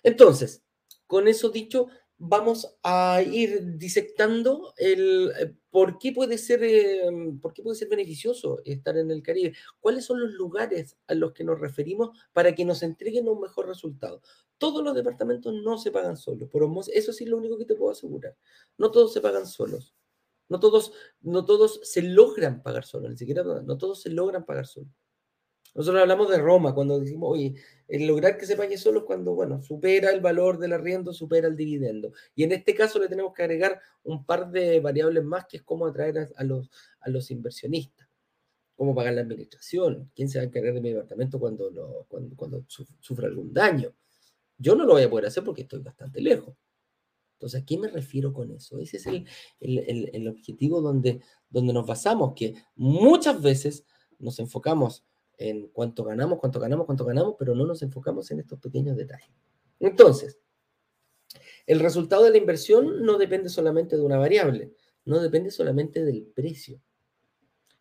Entonces, 0.02 0.64
con 1.06 1.28
eso 1.28 1.50
dicho, 1.50 1.88
vamos 2.16 2.78
a 2.82 3.20
ir 3.20 3.76
disectando 3.76 4.72
el 4.78 5.30
eh, 5.38 5.54
por 5.68 5.98
qué 5.98 6.12
puede 6.12 6.38
ser, 6.38 6.64
em, 6.64 7.38
por 7.38 7.52
qué 7.52 7.62
puede 7.62 7.76
ser 7.76 7.88
beneficioso 7.90 8.62
estar 8.64 8.96
en 8.96 9.10
el 9.10 9.22
Caribe. 9.22 9.52
¿Cuáles 9.78 10.06
son 10.06 10.18
los 10.18 10.32
lugares 10.32 10.96
a 11.06 11.12
los 11.12 11.34
que 11.34 11.44
nos 11.44 11.60
referimos 11.60 12.18
para 12.32 12.54
que 12.54 12.64
nos 12.64 12.82
entreguen 12.82 13.28
un 13.28 13.42
mejor 13.42 13.68
resultado? 13.68 14.22
Todos 14.56 14.82
los 14.82 14.94
departamentos 14.94 15.52
no 15.52 15.76
se 15.76 15.90
pagan 15.90 16.16
solos, 16.16 16.48
por 16.48 16.66
eso 16.94 17.12
sí 17.12 17.24
es 17.24 17.30
lo 17.30 17.36
único 17.36 17.58
que 17.58 17.66
te 17.66 17.74
puedo 17.74 17.92
asegurar. 17.92 18.34
No 18.78 18.90
todos 18.90 19.12
se 19.12 19.20
pagan 19.20 19.46
solos. 19.46 19.94
No 20.48 20.60
todos, 20.60 20.92
no 21.22 21.44
todos 21.44 21.80
se 21.84 22.02
logran 22.02 22.62
pagar 22.62 22.84
solo, 22.84 23.08
ni 23.08 23.16
siquiera, 23.16 23.42
no 23.42 23.78
todos 23.78 24.02
se 24.02 24.10
logran 24.10 24.44
pagar 24.44 24.66
solo. 24.66 24.88
Nosotros 25.74 26.02
hablamos 26.02 26.30
de 26.30 26.38
Roma 26.38 26.72
cuando 26.72 27.00
decimos, 27.00 27.30
oye, 27.32 27.54
el 27.88 28.06
lograr 28.06 28.38
que 28.38 28.46
se 28.46 28.56
pague 28.56 28.78
solo 28.78 29.00
es 29.00 29.04
cuando, 29.06 29.34
bueno, 29.34 29.60
supera 29.60 30.10
el 30.10 30.20
valor 30.20 30.58
del 30.58 30.72
arriendo, 30.72 31.12
supera 31.12 31.48
el 31.48 31.56
dividendo. 31.56 32.12
Y 32.36 32.44
en 32.44 32.52
este 32.52 32.74
caso 32.74 33.00
le 33.00 33.08
tenemos 33.08 33.34
que 33.34 33.42
agregar 33.42 33.80
un 34.04 34.24
par 34.24 34.52
de 34.52 34.78
variables 34.78 35.24
más, 35.24 35.46
que 35.46 35.56
es 35.56 35.62
cómo 35.64 35.86
atraer 35.86 36.32
a, 36.36 36.44
los, 36.44 36.70
a 37.00 37.10
los 37.10 37.28
inversionistas, 37.32 38.08
cómo 38.76 38.94
pagar 38.94 39.14
la 39.14 39.22
administración, 39.22 40.12
quién 40.14 40.28
se 40.28 40.38
va 40.38 40.42
a 40.42 40.46
encargar 40.46 40.74
de 40.74 40.80
mi 40.80 40.90
departamento 40.90 41.40
cuando, 41.40 42.06
cuando, 42.06 42.36
cuando 42.36 42.64
sufra 42.68 43.26
algún 43.26 43.52
daño. 43.52 43.92
Yo 44.56 44.76
no 44.76 44.84
lo 44.84 44.92
voy 44.92 45.02
a 45.02 45.10
poder 45.10 45.26
hacer 45.26 45.42
porque 45.42 45.62
estoy 45.62 45.80
bastante 45.80 46.20
lejos. 46.20 46.54
Entonces, 47.44 47.60
¿a 47.60 47.66
qué 47.66 47.76
me 47.76 47.88
refiero 47.88 48.32
con 48.32 48.50
eso? 48.52 48.78
Ese 48.78 48.96
es 48.96 49.06
el, 49.60 50.28
objetivo 50.28 50.80
donde, 50.80 51.20
donde 51.50 51.74
nos 51.74 51.86
basamos, 51.86 52.32
que 52.34 52.54
muchas 52.74 53.42
veces 53.42 53.84
nos 54.18 54.38
enfocamos 54.38 55.04
en 55.36 55.68
cuánto 55.68 56.04
ganamos, 56.04 56.38
cuánto 56.38 56.58
ganamos, 56.58 56.86
cuánto 56.86 57.04
ganamos, 57.04 57.34
pero 57.38 57.54
no 57.54 57.66
nos 57.66 57.82
enfocamos 57.82 58.30
en 58.30 58.40
estos 58.40 58.58
pequeños 58.60 58.96
detalles. 58.96 59.28
Entonces, 59.78 60.38
el 61.66 61.80
resultado 61.80 62.24
de 62.24 62.30
la 62.30 62.38
inversión 62.38 63.04
no 63.04 63.18
depende 63.18 63.50
solamente 63.50 63.96
de 63.96 64.02
una 64.02 64.16
variable, 64.16 64.72
no 65.04 65.20
depende 65.20 65.50
solamente 65.50 66.02
del 66.02 66.22
precio. 66.22 66.80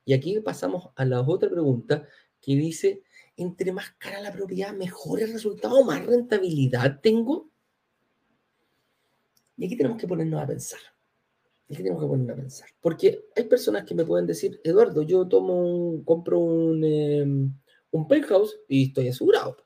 Y 0.03 0.11
aquí 0.11 0.37
pasamos 0.41 0.89
a 0.97 1.05
la 1.05 1.21
otra 1.21 1.49
pregunta 1.49 2.05
que 2.41 2.57
dice, 2.57 3.03
entre 3.37 3.71
más 3.71 3.91
cara 3.97 4.19
la 4.19 4.33
propiedad, 4.33 4.73
mejor 4.73 5.21
el 5.21 5.31
resultado, 5.31 5.85
más 5.85 6.05
rentabilidad 6.05 6.99
tengo. 6.99 7.52
Y 9.57 9.65
aquí 9.65 9.77
tenemos 9.77 9.99
que 9.99 10.07
ponernos 10.07 10.41
a 10.41 10.47
pensar. 10.47 10.79
Aquí 11.65 11.77
tenemos 11.77 12.01
que 12.01 12.07
ponernos 12.07 12.37
a 12.37 12.41
pensar. 12.41 12.69
Porque 12.81 13.25
hay 13.35 13.43
personas 13.45 13.85
que 13.85 13.95
me 13.95 14.05
pueden 14.05 14.27
decir, 14.27 14.59
Eduardo, 14.63 15.01
yo 15.03 15.27
tomo 15.27 15.55
un, 15.61 16.03
compro 16.03 16.39
un, 16.39 16.83
em, 16.83 17.53
un 17.91 18.07
penthouse 18.07 18.59
y 18.67 18.87
estoy 18.87 19.07
asegurado. 19.09 19.57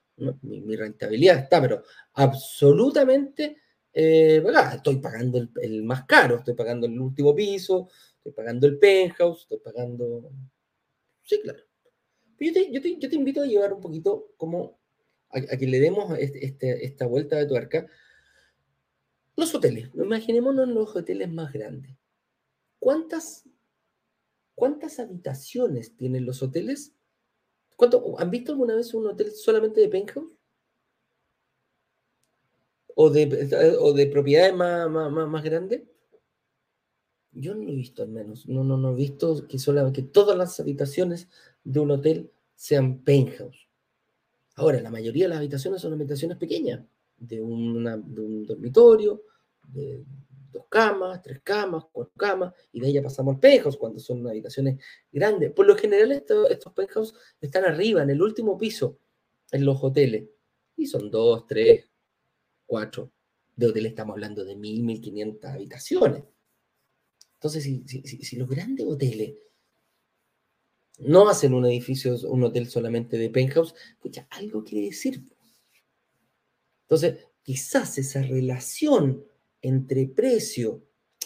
Mi, 0.41 0.75
rentabilidad 0.75 1.37
está, 1.37 1.61
pero 1.61 1.83
absolutamente 2.13 3.57
eh, 3.93 4.43
estoy 4.73 4.97
pagando 4.97 5.47
el, 5.61 5.83
más 5.83 6.05
caro, 6.05 6.37
estoy 6.37 6.55
pagando 6.55 6.87
el 6.87 6.99
último 6.99 7.35
piso, 7.35 7.87
estoy 8.17 8.31
pagando 8.31 8.65
el 8.67 8.79
penthouse, 8.79 9.41
estoy 9.41 9.59
pagando... 9.59 10.31
Sí, 11.21 11.39
claro. 11.43 11.59
Yo 12.39 12.53
te, 12.53 12.71
yo 12.71 12.81
te, 12.81 12.97
yo 12.97 13.09
te 13.09 13.15
invito 13.15 13.41
a 13.41 13.45
llevar 13.45 13.73
un 13.73 13.81
poquito 13.81 14.33
como 14.37 14.79
a, 15.29 15.41
que 15.41 15.67
le 15.67 15.79
demos 15.79 16.17
este, 16.17 16.45
este, 16.45 16.85
esta 16.85 17.05
vuelta 17.05 17.35
de 17.35 17.45
tuerca 17.45 17.87
los 19.37 19.55
hoteles, 19.55 19.89
imaginémonos 19.93 20.67
los 20.67 20.95
hoteles 20.95 21.31
más 21.31 21.53
grandes. 21.53 21.95
¿cuántas, 22.79 23.43
cuántas 24.55 24.99
habitaciones 24.99 25.95
tienen 25.95 26.25
los 26.25 26.41
hoteles? 26.43 26.93
¿Cuánto, 27.75 28.19
¿Han 28.19 28.31
visto 28.31 28.51
alguna 28.51 28.75
vez 28.75 28.93
un 28.93 29.07
hotel 29.07 29.31
solamente 29.31 29.81
de 29.81 29.89
penthouse? 29.89 30.31
¿O 32.95 33.09
de, 33.09 33.77
o 33.79 33.93
de 33.93 34.07
propiedades 34.07 34.55
más, 34.55 34.89
más, 34.89 35.27
más 35.27 35.43
grandes? 35.43 35.83
Yo 37.31 37.53
no 37.53 37.63
lo 37.63 37.71
he 37.71 37.75
visto 37.75 38.01
al 38.01 38.09
menos. 38.09 38.47
No, 38.47 38.63
no, 38.63 38.77
no 38.77 38.93
he 38.93 38.95
visto 38.95 39.47
que, 39.47 39.59
solamente, 39.59 40.01
que 40.01 40.07
todas 40.07 40.35
las 40.35 40.59
habitaciones 40.59 41.27
de 41.63 41.79
un 41.79 41.91
hotel 41.91 42.31
sean 42.55 43.03
penthouse. 43.03 43.67
Ahora, 44.55 44.81
la 44.81 44.89
mayoría 44.89 45.25
de 45.25 45.29
las 45.29 45.37
habitaciones 45.37 45.81
son 45.81 45.93
habitaciones 45.93 46.37
pequeñas, 46.37 46.83
de, 47.17 47.41
un 47.41 48.45
dormitorio, 48.45 49.23
de 49.67 50.05
dos 50.51 50.65
camas, 50.69 51.21
tres 51.21 51.41
camas, 51.43 51.85
cuatro 51.91 52.13
camas, 52.17 52.53
y 52.71 52.79
de 52.79 52.91
ya 52.91 53.01
pasamos 53.01 53.35
al 53.35 53.39
penthouse 53.39 53.77
cuando 53.77 53.99
son 53.99 54.27
habitaciones 54.27 54.83
grandes. 55.11 55.51
Por 55.51 55.65
lo 55.65 55.75
general, 55.75 56.11
estos 56.11 56.73
penthouse 56.73 57.13
están 57.39 57.65
arriba, 57.65 58.03
en 58.03 58.09
el 58.09 58.21
último 58.21 58.57
piso, 58.57 58.99
en 59.51 59.65
los 59.65 59.83
hoteles, 59.83 60.29
y 60.75 60.85
son 60.85 61.09
dos, 61.09 61.45
tres, 61.47 61.89
cuatro. 62.65 63.11
De 63.55 63.65
hoteles 63.65 63.91
estamos 63.91 64.13
hablando 64.13 64.45
de 64.45 64.55
mil, 64.55 64.83
mil 64.83 65.01
quinientas 65.01 65.55
habitaciones. 65.55 66.23
Entonces, 67.35 67.63
si, 67.63 68.35
los 68.35 68.47
grandes 68.47 68.85
hoteles 68.85 69.35
no 70.99 71.29
hacen 71.29 71.53
un 71.53 71.65
edificio, 71.65 72.15
un 72.29 72.43
hotel 72.43 72.67
solamente 72.67 73.17
de 73.17 73.29
penthouse, 73.29 73.75
pues 73.99 74.19
algo 74.31 74.63
quiere 74.63 74.87
decir. 74.87 75.23
Entonces, 76.87 77.27
quizás 77.43 77.97
esa 77.97 78.21
relación 78.21 79.23
entre 79.61 80.07
precio 80.07 80.83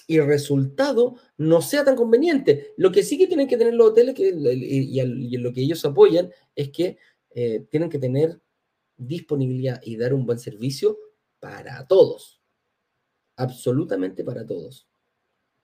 y 0.08 0.20
resultado 0.20 1.15
no 1.38 1.62
sea 1.62 1.86
tan 1.86 1.96
conveniente. 1.96 2.74
Lo 2.77 2.91
que 2.91 3.03
sí 3.03 3.18
que 3.18 3.27
tienen 3.27 3.48
que 3.48 3.58
tener 3.58 3.75
los 3.75 3.91
hoteles 3.91 4.15
y, 4.18 5.00
en 5.00 5.44
lo 5.44 5.53
que 5.53 5.62
ellos 5.62 5.86
apoyan 5.86 6.32
es 6.56 6.70
que 6.70 6.98
eh, 7.30 7.65
tienen 7.70 7.89
que 7.89 8.00
tener 8.00 8.41
disponibilidad 8.98 9.80
y 9.84 9.98
dar 9.98 10.13
un 10.13 10.25
buen 10.25 10.39
servicio 10.39 10.98
para 11.39 11.86
todos. 11.88 12.41
Absolutamente 13.36 14.24
para 14.24 14.46
todos. 14.46 14.88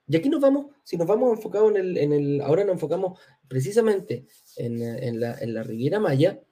Y 0.06 0.16
aquí 0.16 0.30
nos 0.30 0.40
vamos, 0.40 0.74
si 0.84 0.96
nos 0.96 1.06
vamos 1.06 1.36
enfocados 1.36 1.70
en 1.70 1.76
el, 1.76 1.98
en 1.98 2.12
el 2.12 2.40
ahora 2.40 2.64
nos 2.64 2.74
enfocamos 2.74 3.20
precisamente 3.46 4.26
en, 4.56 5.20
la, 5.20 5.62
Riviera 5.62 6.00
Maya, 6.00 6.42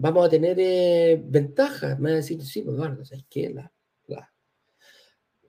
vamos 0.00 0.26
a 0.26 0.30
tener 0.30 0.56
eh, 0.60 1.20
ventajas. 1.22 1.98
Me 1.98 2.04
van 2.04 2.12
a 2.12 2.16
decir, 2.16 2.40
sí, 2.42 2.62
pues 2.62 2.74
Eduardo, 2.76 3.04
¿sabes 3.04 3.24
qué? 3.28 3.54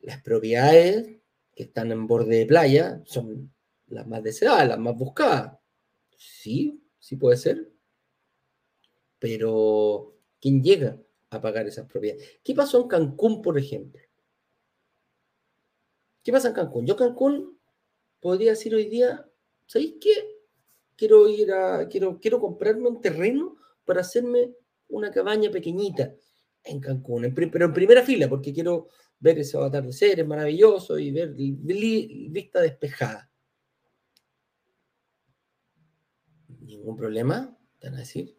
las 0.01 0.21
propiedades 0.23 1.19
que 1.53 1.63
están 1.63 1.91
en 1.91 2.07
borde 2.07 2.37
de 2.37 2.45
playa 2.45 3.01
son 3.05 3.53
las 3.87 4.07
más 4.07 4.23
deseadas, 4.23 4.67
las 4.67 4.79
más 4.79 4.95
buscadas. 4.95 5.59
Sí, 6.17 6.81
sí 6.97 7.15
puede 7.15 7.37
ser. 7.37 7.69
Pero, 9.19 10.15
¿quién 10.39 10.63
llega 10.63 10.97
a 11.29 11.41
pagar 11.41 11.67
esas 11.67 11.85
propiedades? 11.85 12.39
¿Qué 12.43 12.55
pasó 12.55 12.81
en 12.81 12.87
Cancún, 12.87 13.41
por 13.41 13.57
ejemplo? 13.57 14.01
¿Qué 16.23 16.31
pasa 16.31 16.47
en 16.47 16.53
Cancún? 16.55 16.87
Yo 16.87 16.95
Cancún 16.95 17.59
podría 18.19 18.51
decir 18.51 18.73
hoy 18.73 18.85
día, 18.85 19.29
¿sabéis 19.67 19.95
qué? 20.01 20.13
Quiero 20.95 21.27
ir 21.27 21.51
a, 21.51 21.87
quiero, 21.87 22.19
quiero 22.19 22.39
comprarme 22.39 22.87
un 22.87 23.01
terreno 23.01 23.58
para 23.89 24.01
hacerme 24.01 24.53
una 24.89 25.09
cabaña 25.09 25.49
pequeñita 25.49 26.13
en 26.63 26.79
Cancún, 26.79 27.33
pero 27.33 27.65
en 27.65 27.73
primera 27.73 28.03
fila, 28.03 28.29
porque 28.29 28.53
quiero 28.53 28.89
ver 29.19 29.39
ese 29.39 29.57
atardecer, 29.57 30.19
es 30.19 30.27
maravilloso, 30.27 30.99
y 30.99 31.11
ver 31.11 31.33
vista 31.33 32.61
despejada. 32.61 33.31
Ningún 36.59 36.95
problema, 36.95 37.57
te 37.79 37.87
van 37.87 37.95
a 37.95 38.01
decir. 38.01 38.37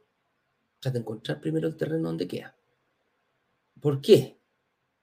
Trata 0.78 0.92
de 0.92 1.00
encontrar 1.00 1.40
primero 1.40 1.66
el 1.66 1.76
terreno 1.76 2.07
donde 2.07 2.28
queda. 2.28 2.57
¿Por 3.81 4.01
qué? 4.01 4.38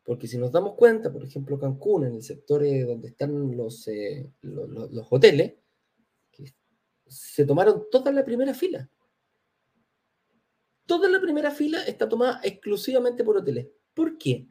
Porque 0.01 0.27
si 0.27 0.37
nos 0.37 0.53
damos 0.53 0.75
cuenta, 0.75 1.11
por 1.11 1.25
ejemplo, 1.25 1.59
Cancún, 1.59 2.05
en 2.05 2.15
el 2.15 2.23
sector 2.23 2.63
eh, 2.63 2.85
donde 2.85 3.09
están 3.09 3.57
los, 3.57 3.85
eh, 3.89 4.31
los, 4.43 5.07
hoteles, 5.09 5.55
se 7.05 7.45
tomaron 7.45 7.87
toda 7.91 8.13
la 8.13 8.23
primera 8.23 8.53
fila. 8.53 8.89
Toda 10.87 11.09
la 11.09 11.21
primera 11.21 11.51
fila 11.51 11.83
está 11.83 12.09
tomada 12.09 12.39
exclusivamente 12.43 13.23
por 13.23 13.37
hoteles. 13.37 13.67
¿Por 13.93 14.17
qué? 14.17 14.47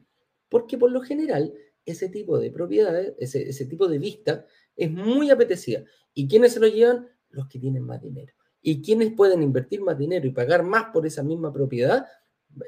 Porque 0.47 0.77
por 0.77 0.91
lo 0.91 1.01
general 1.01 1.51
ese 1.83 2.09
tipo 2.09 2.37
de 2.37 2.51
propiedades, 2.51 3.15
ese, 3.17 3.65
tipo 3.65 3.87
de 3.87 3.97
vista 3.97 4.45
es 4.75 4.91
muy 4.91 5.31
apetecida. 5.31 5.83
¿Y 6.13 6.27
quiénes 6.27 6.53
se 6.53 6.59
lo 6.59 6.67
llevan? 6.67 7.07
Los 7.29 7.47
que 7.47 7.59
tienen 7.59 7.83
más 7.83 8.01
dinero. 8.01 8.33
¿Y 8.61 8.81
quiénes 8.81 9.13
pueden 9.13 9.41
invertir 9.41 9.81
más 9.81 9.97
dinero 9.97 10.27
y 10.27 10.31
pagar 10.31 10.63
más 10.63 10.85
por 10.93 11.07
esa 11.07 11.23
misma 11.23 11.51
propiedad? 11.51 12.05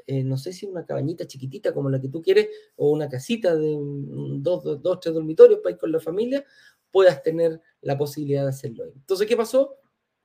Eh, 0.06 0.24
no 0.24 0.36
sé 0.36 0.52
si 0.52 0.66
una 0.66 0.84
cabañita 0.84 1.26
chiquitita 1.26 1.72
como 1.72 1.90
la 1.90 2.00
que 2.00 2.08
tú 2.08 2.20
quieres, 2.22 2.48
o 2.76 2.90
una 2.90 3.08
casita 3.08 3.54
de 3.54 3.76
dos, 3.78 4.82
dos, 4.82 5.00
tres 5.00 5.14
dormitorios 5.14 5.60
para 5.60 5.74
ir 5.74 5.78
con 5.78 5.92
la 5.92 6.00
familia, 6.00 6.44
puedas 6.90 7.22
tener 7.22 7.60
la 7.82 7.96
posibilidad 7.96 8.42
de 8.42 8.50
hacerlo. 8.50 8.84
Entonces, 8.84 9.28
¿qué 9.28 9.36
pasó? 9.36 9.79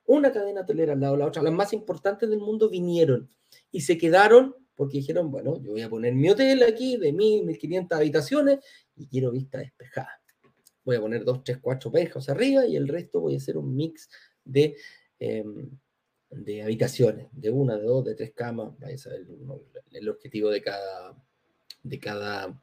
Una 0.06 0.32
cadena 0.32 0.62
hotelera 0.62 0.92
al 0.92 1.00
lado 1.00 1.14
de 1.14 1.18
la 1.20 1.26
otra, 1.26 1.42
las 1.42 1.52
más 1.52 1.72
importantes 1.72 2.28
del 2.28 2.38
mundo 2.38 2.68
vinieron 2.68 3.30
y 3.70 3.80
se 3.80 3.98
quedaron 3.98 4.54
porque 4.74 4.98
dijeron, 4.98 5.30
bueno, 5.30 5.60
yo 5.62 5.72
voy 5.72 5.82
a 5.82 5.88
poner 5.88 6.14
mi 6.14 6.28
hotel 6.28 6.62
aquí 6.62 6.96
de 6.96 7.12
1.000, 7.12 7.44
1.500 7.44 7.96
habitaciones 7.96 8.58
y 8.94 9.06
quiero 9.08 9.30
vista 9.30 9.58
despejada. 9.58 10.20
Voy 10.84 10.96
a 10.96 11.00
poner 11.00 11.24
dos, 11.24 11.42
tres, 11.42 11.58
cuatro 11.60 11.90
pejos 11.90 12.28
arriba 12.28 12.66
y 12.66 12.76
el 12.76 12.86
resto 12.86 13.20
voy 13.20 13.34
a 13.34 13.38
hacer 13.38 13.56
un 13.56 13.74
mix 13.74 14.08
de... 14.44 14.76
Em, 15.18 15.70
de 16.30 16.62
habitaciones, 16.62 17.28
de 17.32 17.50
una, 17.50 17.76
de 17.76 17.84
dos, 17.84 18.04
de 18.04 18.14
tres 18.14 18.32
camas, 18.34 18.78
vais 18.78 19.06
a 19.06 19.10
ver 19.10 19.26
el 19.92 20.08
objetivo 20.08 20.50
de 20.50 20.60
cada, 20.60 21.16
de 21.82 22.00
cada, 22.00 22.62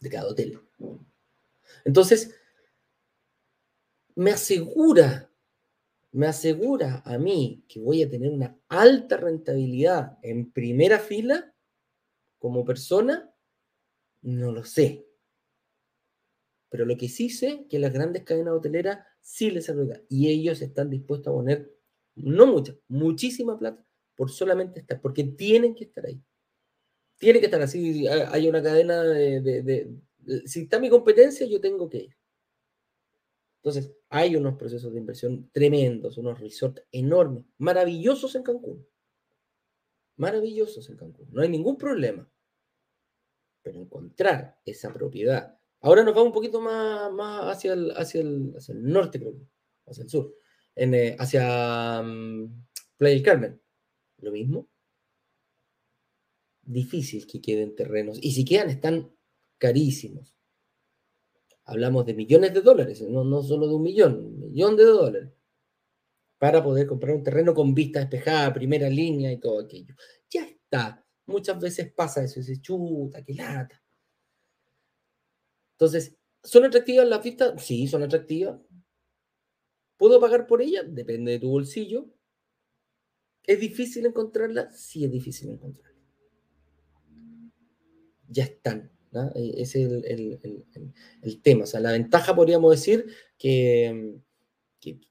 de 0.00 0.10
cada 0.10 0.28
hotel. 0.28 0.60
Entonces, 1.84 2.34
me 4.14 4.32
asegura, 4.32 5.29
me 6.12 6.26
asegura 6.26 7.02
a 7.04 7.18
mí 7.18 7.64
que 7.68 7.80
voy 7.80 8.02
a 8.02 8.10
tener 8.10 8.30
una 8.30 8.58
alta 8.68 9.16
rentabilidad 9.16 10.18
en 10.22 10.50
primera 10.50 10.98
fila 10.98 11.54
como 12.38 12.64
persona, 12.64 13.32
no 14.22 14.52
lo 14.52 14.64
sé. 14.64 15.06
Pero 16.68 16.84
lo 16.84 16.96
que 16.96 17.08
sí 17.08 17.30
sé 17.30 17.66
que 17.68 17.78
las 17.78 17.92
grandes 17.92 18.24
cadenas 18.24 18.54
hoteleras 18.54 19.00
sí 19.20 19.50
les 19.50 19.68
ayuda 19.68 20.00
y 20.08 20.28
ellos 20.28 20.62
están 20.62 20.88
dispuestos 20.88 21.32
a 21.32 21.36
poner 21.36 21.72
no 22.14 22.46
mucha, 22.46 22.74
muchísima 22.88 23.58
plata 23.58 23.84
por 24.14 24.30
solamente 24.30 24.80
estar, 24.80 25.00
porque 25.00 25.24
tienen 25.24 25.74
que 25.74 25.84
estar 25.84 26.04
ahí. 26.06 26.22
Tiene 27.18 27.40
que 27.40 27.46
estar 27.46 27.60
así, 27.62 28.06
hay 28.06 28.48
una 28.48 28.62
cadena 28.62 29.02
de, 29.02 29.90
Si 30.46 30.62
está 30.62 30.78
mi 30.78 30.88
competencia, 30.88 31.46
yo 31.46 31.60
tengo 31.60 31.88
que 31.88 31.98
ir. 31.98 32.16
Entonces, 33.62 33.94
hay 34.08 34.36
unos 34.36 34.56
procesos 34.56 34.92
de 34.92 35.00
inversión 35.00 35.50
tremendos, 35.52 36.16
unos 36.16 36.40
resorts 36.40 36.82
enormes, 36.92 37.44
maravillosos 37.58 38.34
en 38.34 38.42
Cancún. 38.42 38.86
Maravillosos 40.16 40.88
en 40.88 40.96
Cancún. 40.96 41.28
No 41.30 41.42
hay 41.42 41.50
ningún 41.50 41.76
problema. 41.76 42.30
Pero 43.62 43.78
encontrar 43.78 44.58
esa 44.64 44.92
propiedad. 44.94 45.58
Ahora 45.82 46.02
nos 46.02 46.14
vamos 46.14 46.28
un 46.28 46.32
poquito 46.32 46.60
más, 46.60 47.12
más 47.12 47.54
hacia, 47.54 47.74
el, 47.74 47.90
hacia, 47.90 48.22
el, 48.22 48.54
hacia 48.56 48.72
el 48.72 48.82
norte, 48.90 49.18
creo, 49.18 49.34
hacia 49.86 50.04
el 50.04 50.08
sur. 50.08 50.34
Eh, 50.74 51.16
hacia 51.18 52.02
mm, 52.02 52.66
Playa 52.96 53.14
del 53.14 53.22
Carmen. 53.22 53.62
Lo 54.18 54.32
mismo. 54.32 54.70
Difícil 56.62 57.26
que 57.26 57.42
queden 57.42 57.74
terrenos. 57.74 58.18
Y 58.22 58.32
si 58.32 58.46
quedan, 58.46 58.70
están 58.70 59.14
carísimos. 59.58 60.34
Hablamos 61.70 62.04
de 62.04 62.14
millones 62.14 62.52
de 62.52 62.62
dólares, 62.62 63.00
no, 63.02 63.22
no 63.22 63.44
solo 63.44 63.68
de 63.68 63.74
un 63.76 63.82
millón, 63.82 64.16
un 64.18 64.40
millón 64.40 64.76
de 64.76 64.82
dólares. 64.82 65.30
Para 66.36 66.64
poder 66.64 66.84
comprar 66.88 67.14
un 67.14 67.22
terreno 67.22 67.54
con 67.54 67.72
vista 67.72 68.00
despejada, 68.00 68.52
primera 68.52 68.88
línea 68.88 69.30
y 69.30 69.38
todo 69.38 69.60
aquello. 69.60 69.94
Ya 70.28 70.46
está. 70.46 71.06
Muchas 71.26 71.60
veces 71.60 71.92
pasa 71.92 72.24
eso, 72.24 72.42
se 72.42 72.60
chuta, 72.60 73.22
qué 73.22 73.34
lata. 73.34 73.80
Entonces, 75.74 76.16
¿son 76.42 76.64
atractivas 76.64 77.06
las 77.06 77.22
vistas? 77.22 77.64
Sí, 77.64 77.86
son 77.86 78.02
atractivas. 78.02 78.60
¿Puedo 79.96 80.18
pagar 80.18 80.48
por 80.48 80.62
ella? 80.62 80.82
Depende 80.82 81.30
de 81.30 81.38
tu 81.38 81.50
bolsillo. 81.50 82.12
¿Es 83.44 83.60
difícil 83.60 84.06
encontrarla? 84.06 84.72
Sí, 84.72 85.04
es 85.04 85.12
difícil 85.12 85.50
encontrarla. 85.50 86.02
Ya 88.26 88.42
están. 88.42 88.90
E, 89.34 89.62
ese 89.62 89.82
es 89.82 89.90
el, 91.22 91.40
tema. 91.42 91.64
O 91.64 91.66
sea, 91.66 91.80
la 91.80 91.92
ventaja 91.92 92.34
podríamos 92.34 92.70
decir 92.70 93.06
que, 93.36 94.20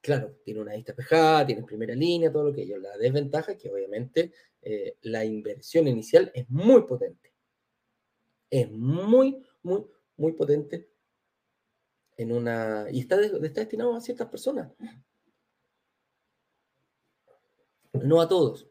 claro, 0.01 0.37
tiene 0.43 0.61
una 0.61 0.75
vista 0.75 0.95
pejada, 0.95 1.45
tiene 1.45 1.63
primera 1.63 1.95
línea, 1.95 2.31
todo 2.31 2.45
lo 2.45 2.53
que 2.53 2.63
ello. 2.63 2.77
La 2.77 2.97
desventaja 2.97 3.53
es 3.53 3.57
que 3.57 3.69
obviamente 3.69 4.31
eh, 4.61 4.97
la 5.01 5.25
inversión 5.25 5.87
inicial 5.87 6.31
es 6.33 6.49
muy 6.49 6.83
potente. 6.83 7.33
Es 8.49 8.71
muy, 8.71 9.43
muy, 9.63 9.85
muy 10.17 10.33
potente 10.33 10.89
en 12.17 12.31
una... 12.31 12.87
y 12.91 12.99
está, 13.01 13.21
está 13.21 13.61
destinado 13.61 13.95
a 13.95 14.01
ciertas 14.01 14.27
personas. 14.27 14.71
No 17.93 18.21
a 18.21 18.27
todos. 18.27 18.67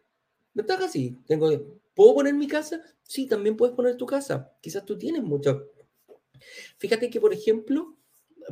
Ventaja 0.55 0.89
sí. 0.89 1.17
Tengo, 1.27 1.51
¿Puedo 1.95 2.15
poner 2.15 2.35
mi 2.35 2.47
casa? 2.47 2.81
Sí, 3.09 3.27
también 3.27 3.57
puedes 3.57 3.75
poner 3.75 3.97
tu 3.97 4.05
casa. 4.05 4.53
Quizás 4.61 4.85
tú 4.85 4.99
tienes 4.99 5.23
mucho. 5.23 5.71
Fíjate 6.77 7.09
que, 7.09 7.21
por 7.21 7.33
ejemplo, 7.33 7.97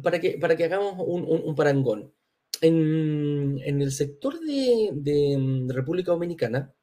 para 0.02 0.18
que, 0.18 0.38
para 0.38 0.56
que 0.56 0.64
hagamos 0.64 0.94
un, 0.98 1.54
parangón, 1.54 2.14
en, 2.62 3.60
el 3.62 3.92
sector 3.92 4.40
de, 4.40 5.66
República 5.68 6.12
Dominicana, 6.12 6.74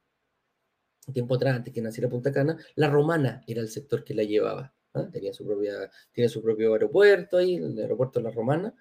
tiempo 1.12 1.34
atrás, 1.34 1.56
antes 1.58 1.74
que 1.74 1.82
naciera 1.82 2.10
Punta 2.10 2.32
Cana, 2.32 2.58
la 2.76 2.92
romana 2.92 3.44
era 3.48 3.62
el 3.62 3.70
sector 3.70 4.04
que 4.04 4.14
la 4.14 4.24
llevaba. 4.24 4.76
¿ah? 4.94 5.10
Tenía 5.12 5.34
su 5.34 5.44
propia, 5.44 5.90
tiene 6.12 6.30
su 6.30 6.44
propio 6.44 6.74
aeropuerto 6.74 7.38
ahí, 7.38 7.56
el 7.56 7.78
aeropuerto 7.80 8.20
de 8.20 8.26
la 8.26 8.32
romana, 8.32 8.76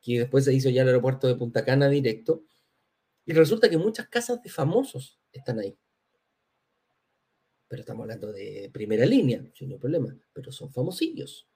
que 0.00 0.20
después 0.20 0.46
se 0.46 0.54
hizo 0.54 0.70
ya 0.70 0.82
el 0.82 0.88
aeropuerto 0.88 1.26
de 1.28 1.36
Punta 1.36 1.66
Cana 1.66 1.90
directo. 1.90 2.44
Y 3.26 3.34
resulta 3.34 3.68
que 3.68 3.76
muchas 3.76 4.08
casas 4.08 4.42
de 4.42 4.48
famosos 4.48 5.20
están 5.32 5.58
ahí. 5.58 5.76
Pero 7.68 7.80
estamos 7.80 8.04
hablando 8.04 8.32
de 8.32 8.70
primera 8.72 9.04
línea, 9.04 9.44
sin 9.54 9.78
problema. 9.78 10.16
Pero 10.32 10.52
son 10.52 10.72
famosillos. 10.72 11.48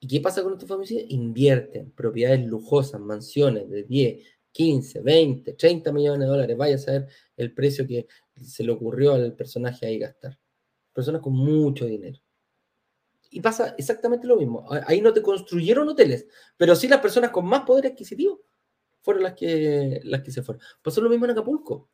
¿Y 0.00 0.06
qué 0.06 0.20
pasa 0.20 0.42
con 0.42 0.52
estos 0.52 0.68
famosillos? 0.68 1.04
Invierten 1.08 1.90
propiedades 1.90 2.46
lujosas, 2.46 3.00
mansiones 3.00 3.68
de 3.68 3.82
10, 3.82 4.24
15, 4.52 5.00
20, 5.00 5.52
30 5.54 5.92
millones 5.92 6.20
de 6.20 6.26
dólares. 6.26 6.56
Vaya 6.56 6.76
a 6.76 6.78
saber 6.78 7.08
el 7.36 7.52
precio 7.52 7.86
que 7.86 8.06
se 8.36 8.64
le 8.64 8.72
ocurrió 8.72 9.12
al 9.12 9.34
personaje 9.34 9.86
ahí 9.86 9.98
gastar. 9.98 10.38
Personas 10.92 11.20
con 11.20 11.34
mucho 11.34 11.86
dinero. 11.86 12.18
Y 13.30 13.40
pasa 13.40 13.74
exactamente 13.76 14.26
lo 14.26 14.36
mismo. 14.36 14.66
Ahí 14.86 15.00
no 15.00 15.12
te 15.12 15.20
construyeron 15.20 15.88
hoteles, 15.88 16.26
pero 16.56 16.74
sí 16.74 16.88
las 16.88 17.00
personas 17.00 17.30
con 17.30 17.44
más 17.44 17.62
poder 17.62 17.86
adquisitivo 17.86 18.40
fueron 19.02 19.22
las 19.22 19.34
que, 19.34 20.00
las 20.04 20.22
que 20.22 20.30
se 20.30 20.42
fueron. 20.42 20.62
Pasó 20.82 21.00
lo 21.00 21.10
mismo 21.10 21.26
en 21.26 21.32
Acapulco. 21.32 21.90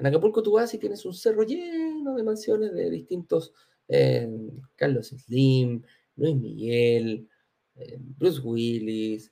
En 0.00 0.06
Acapulco 0.06 0.42
tú 0.42 0.52
vas 0.52 0.72
y 0.72 0.78
tienes 0.78 1.04
un 1.04 1.12
cerro 1.12 1.42
lleno 1.42 2.14
de 2.14 2.22
mansiones 2.22 2.72
de 2.72 2.88
distintos, 2.88 3.52
eh, 3.86 4.26
Carlos 4.74 5.08
Slim, 5.08 5.82
Luis 6.16 6.36
Miguel, 6.36 7.28
eh, 7.76 7.98
Bruce 8.00 8.40
Willis, 8.40 9.30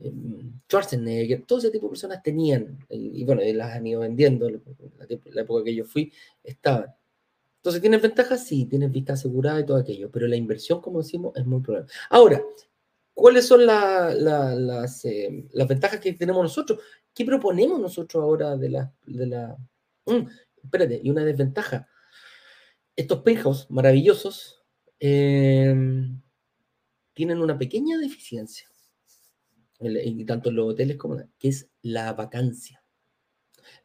eh, 0.00 0.12
Schwarzenegger, 0.66 1.44
todo 1.44 1.58
ese 1.58 1.70
tipo 1.70 1.86
de 1.86 1.90
personas 1.90 2.22
tenían, 2.22 2.78
y, 2.88 3.22
bueno, 3.24 3.42
las 3.44 3.74
han 3.74 3.86
ido 3.86 4.00
vendiendo, 4.00 4.48
la, 4.48 4.58
la 5.26 5.42
época 5.42 5.64
que 5.64 5.74
yo 5.74 5.84
fui, 5.84 6.10
estaban. 6.42 6.94
Entonces, 7.58 7.82
¿tienes 7.82 8.00
ventajas? 8.00 8.46
Sí, 8.46 8.64
tienes 8.64 8.90
vista 8.90 9.12
asegurada 9.12 9.60
y 9.60 9.66
todo 9.66 9.76
aquello, 9.76 10.10
pero 10.10 10.26
la 10.26 10.36
inversión, 10.36 10.80
como 10.80 11.02
decimos, 11.02 11.36
es 11.36 11.44
muy 11.44 11.60
probable. 11.60 11.90
Ahora, 12.08 12.42
¿cuáles 13.12 13.46
son 13.46 13.66
las, 13.66 15.04
ventajas 15.68 16.00
que 16.00 16.14
tenemos 16.14 16.42
nosotros? 16.42 16.78
¿Qué 17.12 17.26
proponemos 17.26 17.78
nosotros 17.78 18.22
ahora 18.22 18.56
de 18.56 18.70
la 18.70 19.58
Mm, 20.06 20.28
espérate, 20.62 21.00
y 21.02 21.10
una 21.10 21.24
desventaja. 21.24 21.88
Estos 22.94 23.22
penthouse 23.22 23.70
maravillosos 23.70 24.64
em, 24.98 26.20
tienen 27.12 27.40
una 27.40 27.58
pequeña 27.58 27.98
deficiencia, 27.98 28.68
y 29.80 30.24
tanto 30.24 30.48
en 30.48 30.56
los 30.56 30.72
hoteles 30.72 30.96
como 30.96 31.18
en 31.18 31.30
que 31.38 31.48
es 31.48 31.68
la 31.82 32.12
vacancia. 32.14 32.82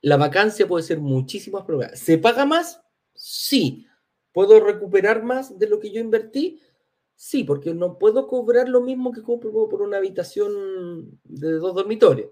La 0.01 0.17
vacancia 0.17 0.67
puede 0.67 0.83
ser 0.83 0.99
muchísimas 0.99 1.63
pruebas. 1.63 1.99
¿Se 1.99 2.17
paga 2.17 2.45
más? 2.45 2.81
Sí. 3.13 3.85
¿Puedo 4.31 4.59
recuperar 4.59 5.23
más 5.23 5.59
de 5.59 5.67
lo 5.67 5.79
que 5.79 5.91
yo 5.91 5.99
invertí? 5.99 6.61
Sí, 7.15 7.43
porque 7.43 7.73
no 7.73 7.99
puedo 7.99 8.27
cobrar 8.27 8.69
lo 8.69 8.81
mismo 8.81 9.11
que 9.11 9.21
cobro 9.21 9.67
por 9.69 9.81
una 9.81 9.97
habitación 9.97 11.19
de 11.23 11.51
dos 11.53 11.75
dormitorios. 11.75 12.31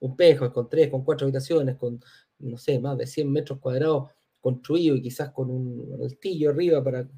Un 0.00 0.16
pejo 0.16 0.52
con 0.52 0.68
tres, 0.68 0.90
con 0.90 1.04
cuatro 1.04 1.24
habitaciones, 1.24 1.76
con 1.76 2.00
no 2.38 2.56
sé, 2.58 2.78
más 2.78 2.98
de 2.98 3.06
100 3.06 3.30
metros 3.30 3.58
cuadrados 3.58 4.10
construido 4.40 4.94
y 4.94 5.02
quizás 5.02 5.30
con 5.32 5.50
un 5.50 5.98
altillo 6.00 6.50
arriba 6.50 6.82
para, 6.84 7.08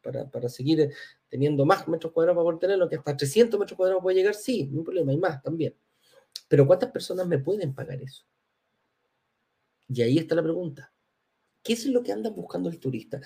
para, 0.00 0.48
seguir 0.48 0.90
teniendo 1.28 1.66
más 1.66 1.86
metros 1.86 2.14
cuadrados 2.14 2.36
para 2.36 2.44
poder 2.44 2.60
tenerlo, 2.60 2.88
que 2.88 2.96
hasta 2.96 3.14
300 3.14 3.60
metros 3.60 3.76
cuadrados 3.76 4.02
puede 4.02 4.16
llegar, 4.16 4.34
sí, 4.34 4.68
no 4.72 4.78
hay 4.78 4.84
problema, 4.84 5.12
hay 5.12 5.18
más 5.18 5.42
también. 5.42 5.76
Pero 6.48 6.66
¿cuántas 6.66 6.90
personas 6.90 7.26
me 7.26 7.38
pueden 7.38 7.74
pagar 7.74 8.00
eso? 8.00 8.24
Y 9.88 10.00
ahí 10.00 10.16
está 10.16 10.34
la 10.34 10.42
pregunta. 10.42 10.90
¿Qué 11.62 11.74
es 11.74 11.84
lo 11.84 12.02
que 12.02 12.12
anda 12.12 12.30
buscando 12.30 12.70
el 12.70 12.80
turista? 12.80 13.20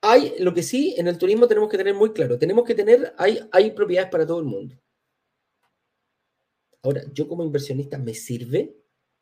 Hay, 0.00 0.34
lo 0.40 0.52
que 0.52 0.64
sí, 0.64 0.96
en 0.98 1.06
el 1.06 1.18
turismo 1.18 1.46
tenemos 1.46 1.68
que 1.68 1.78
tener 1.78 1.94
muy 1.94 2.12
claro, 2.12 2.36
tenemos 2.36 2.64
que 2.64 2.74
tener, 2.74 3.14
hay, 3.16 3.38
hay 3.52 3.70
propiedades 3.70 4.10
para 4.10 4.26
todo 4.26 4.40
el 4.40 4.46
mundo. 4.46 4.76
Ahora, 6.82 7.02
yo 7.12 7.28
como 7.28 7.44
inversionista, 7.44 7.98
¿me 7.98 8.14
sirve 8.14 8.76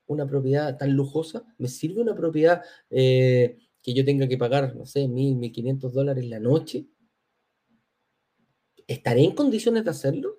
una 0.06 0.26
propiedad 0.26 0.76
tan 0.76 0.92
lujosa? 0.92 1.44
¿Me 1.58 1.68
sirve 1.68 2.00
una 2.00 2.14
propiedad 2.14 2.62
eh, 2.90 3.58
que 3.82 3.94
yo 3.94 4.04
tenga 4.04 4.28
que 4.28 4.38
pagar, 4.38 4.74
no 4.76 4.86
sé, 4.86 5.08
mil, 5.08 5.36
mil 5.36 5.52
quinientos 5.52 5.92
dólares 5.92 6.24
la 6.26 6.40
noche? 6.40 6.86
¿Estaré 8.86 9.24
en 9.24 9.34
condiciones 9.34 9.84
de 9.84 9.90
hacerlo? 9.90 10.38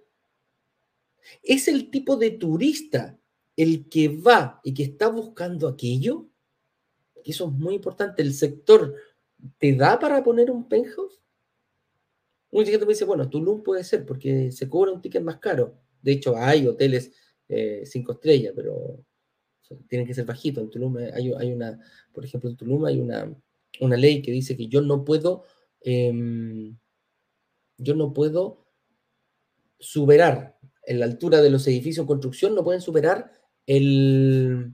¿Es 1.44 1.68
el 1.68 1.90
tipo 1.90 2.16
de 2.16 2.32
turista 2.32 3.20
el 3.56 3.90
que 3.90 4.08
va 4.08 4.62
y 4.64 4.74
que 4.74 4.84
está 4.84 5.10
buscando 5.10 5.68
aquello? 5.68 6.30
Eso 7.24 7.48
es 7.48 7.52
muy 7.52 7.76
importante. 7.76 8.22
¿El 8.22 8.34
sector 8.34 8.96
te 9.58 9.74
da 9.74 10.00
para 10.00 10.24
poner 10.24 10.50
un 10.50 10.68
penthouse? 10.68 11.20
Un 12.50 12.66
gente 12.66 12.86
me 12.86 12.94
dice, 12.94 13.06
bueno, 13.06 13.30
Tulum 13.30 13.62
puede 13.62 13.84
ser 13.84 14.06
porque 14.06 14.52
se 14.52 14.70
cobra 14.70 14.92
un 14.92 15.02
ticket 15.02 15.22
más 15.22 15.38
caro. 15.38 15.78
De 16.02 16.14
hecho, 16.14 16.38
hay 16.38 16.66
hoteles 16.66 17.12
eh, 17.50 17.84
cinco 17.86 18.14
estrellas, 18.14 18.54
pero 18.56 19.04
tienen 19.88 20.08
que 20.08 20.14
ser 20.14 20.26
bajitos. 20.26 20.64
En 20.64 20.70
Tulum 20.70 20.98
hay, 21.14 21.52
una, 21.52 21.80
por 22.14 22.26
ejemplo, 22.26 22.50
en 22.50 22.58
Tulum 22.58 22.86
hay 22.86 23.00
una, 23.00 23.34
una 23.80 23.98
ley 23.98 24.22
que 24.22 24.32
dice 24.32 24.56
que 24.56 24.68
yo 24.68 24.82
no 24.82 25.04
puedo, 25.04 25.44
em, 25.82 26.78
yo 27.78 27.96
no 27.96 28.14
puedo 28.14 28.66
superar 29.80 30.58
en 30.84 31.00
la 31.00 31.06
altura 31.06 31.42
de 31.42 31.50
los 31.50 31.68
edificios 31.68 32.04
en 32.04 32.08
construcción, 32.08 32.56
no 32.56 32.64
pueden 32.64 32.82
superar 32.82 33.32
el, 33.66 34.74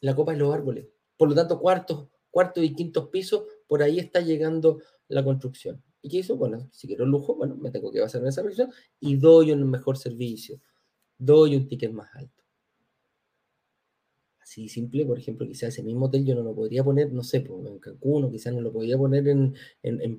la 0.00 0.14
copa 0.14 0.32
de 0.32 0.38
los 0.38 0.52
árboles. 0.52 0.86
Por 1.16 1.28
lo 1.28 1.34
tanto, 1.34 1.60
cuartos, 1.60 2.08
cuartos 2.30 2.64
y 2.64 2.74
quintos 2.74 3.08
pisos, 3.10 3.44
por 3.66 3.82
ahí 3.82 3.98
está 3.98 4.20
llegando 4.20 4.80
la 5.08 5.22
construcción. 5.22 5.82
¿Y 6.02 6.08
qué 6.08 6.18
hizo? 6.18 6.36
Bueno, 6.36 6.68
si 6.72 6.86
quiero 6.86 7.06
lujo, 7.06 7.34
bueno, 7.34 7.56
me 7.56 7.70
tengo 7.70 7.90
que 7.90 8.00
basar 8.00 8.20
en 8.22 8.28
esa 8.28 8.42
revisión 8.42 8.70
y 9.00 9.16
doy 9.16 9.52
un 9.52 9.70
mejor 9.70 9.96
servicio, 9.96 10.60
doy 11.18 11.56
un 11.56 11.68
ticket 11.68 11.92
más 11.92 12.14
alto 12.14 12.43
así 14.44 14.68
simple, 14.68 15.06
por 15.06 15.18
ejemplo, 15.18 15.46
quizás 15.46 15.70
ese 15.70 15.82
mismo 15.82 16.06
hotel 16.06 16.24
yo 16.26 16.34
no 16.34 16.42
lo 16.42 16.54
podría 16.54 16.84
poner, 16.84 17.10
no 17.10 17.24
sé, 17.24 17.40
pues, 17.40 17.66
en 17.66 17.78
Cancún 17.78 18.24
o 18.24 18.30
quizás 18.30 18.52
no 18.52 18.60
lo 18.60 18.70
podría 18.70 18.98
poner 18.98 19.26
en, 19.26 19.54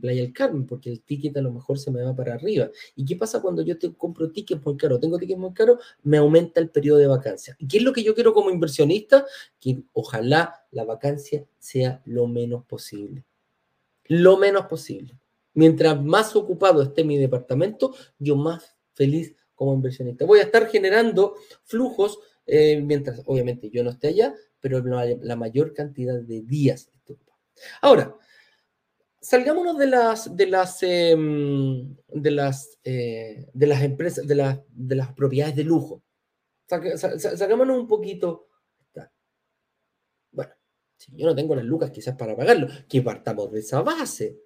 Playa 0.01 0.23
del 0.23 0.33
Carmen, 0.33 0.65
porque 0.65 0.91
el 0.91 1.01
ticket 1.01 1.37
a 1.37 1.41
lo 1.41 1.51
mejor 1.51 1.77
se 1.77 1.91
me 1.91 2.01
va 2.01 2.15
para 2.15 2.33
arriba. 2.33 2.71
¿Y 2.95 3.05
qué 3.05 3.15
pasa 3.15 3.39
cuando 3.39 3.61
yo 3.61 3.77
te 3.77 3.93
compro 3.93 4.31
tickets 4.31 4.65
muy 4.65 4.77
caros? 4.77 4.99
Tengo 4.99 5.19
tickets 5.19 5.39
muy 5.39 5.53
caros, 5.53 5.79
me 6.01 6.17
aumenta 6.17 6.59
el 6.59 6.69
periodo 6.71 6.97
de 6.97 7.07
vacancia. 7.07 7.55
¿Y 7.59 7.67
qué 7.67 7.77
es 7.77 7.83
lo 7.83 7.93
que 7.93 8.03
yo 8.03 8.15
quiero 8.15 8.33
como 8.33 8.49
inversionista? 8.49 9.25
Que 9.59 9.83
ojalá 9.93 10.65
la 10.71 10.85
vacancia 10.85 11.45
sea 11.59 12.01
lo 12.05 12.25
menos 12.25 12.65
posible. 12.65 13.25
Lo 14.05 14.37
menos 14.37 14.65
posible. 14.65 15.19
Mientras 15.53 16.03
más 16.03 16.35
ocupado 16.35 16.81
esté 16.81 17.03
mi 17.03 17.17
departamento, 17.17 17.93
yo 18.17 18.35
más 18.35 18.75
feliz 18.93 19.35
como 19.53 19.73
inversionista. 19.73 20.25
Voy 20.25 20.39
a 20.39 20.43
estar 20.43 20.67
generando 20.67 21.35
flujos 21.63 22.19
eh, 22.45 22.79
mientras 22.81 23.21
obviamente 23.25 23.69
yo 23.69 23.83
no 23.83 23.89
esté 23.91 24.09
allá, 24.09 24.33
pero 24.59 24.81
la, 24.81 25.35
mayor 25.35 25.73
cantidad 25.73 26.19
de 26.19 26.41
días 26.41 26.89
estoy 26.93 27.17
Ahora, 27.81 28.15
salgámonos 29.21 29.77
de 29.77 29.87
las 29.87 30.35
de 30.35 30.47
las 30.47 30.83
em, 30.83 31.95
de 32.07 32.31
las 32.31 32.77
eh, 32.83 33.47
de 33.53 33.67
las 33.67 33.81
empresas 33.81 34.27
de 34.27 34.35
las 34.35 34.59
de 34.69 34.95
las 34.95 35.13
propiedades 35.13 35.55
de 35.55 35.63
lujo. 35.63 36.03
Sacámonos 36.67 37.77
un 37.77 37.87
poquito. 37.87 38.49
Bueno, 40.31 40.51
si 40.97 41.15
yo 41.15 41.27
no 41.27 41.35
tengo 41.35 41.55
las 41.55 41.65
lucas 41.65 41.91
quizás 41.91 42.15
para 42.15 42.35
pagarlo, 42.35 42.67
que 42.89 43.01
partamos 43.01 43.51
de 43.51 43.59
esa 43.59 43.81
base. 43.81 44.39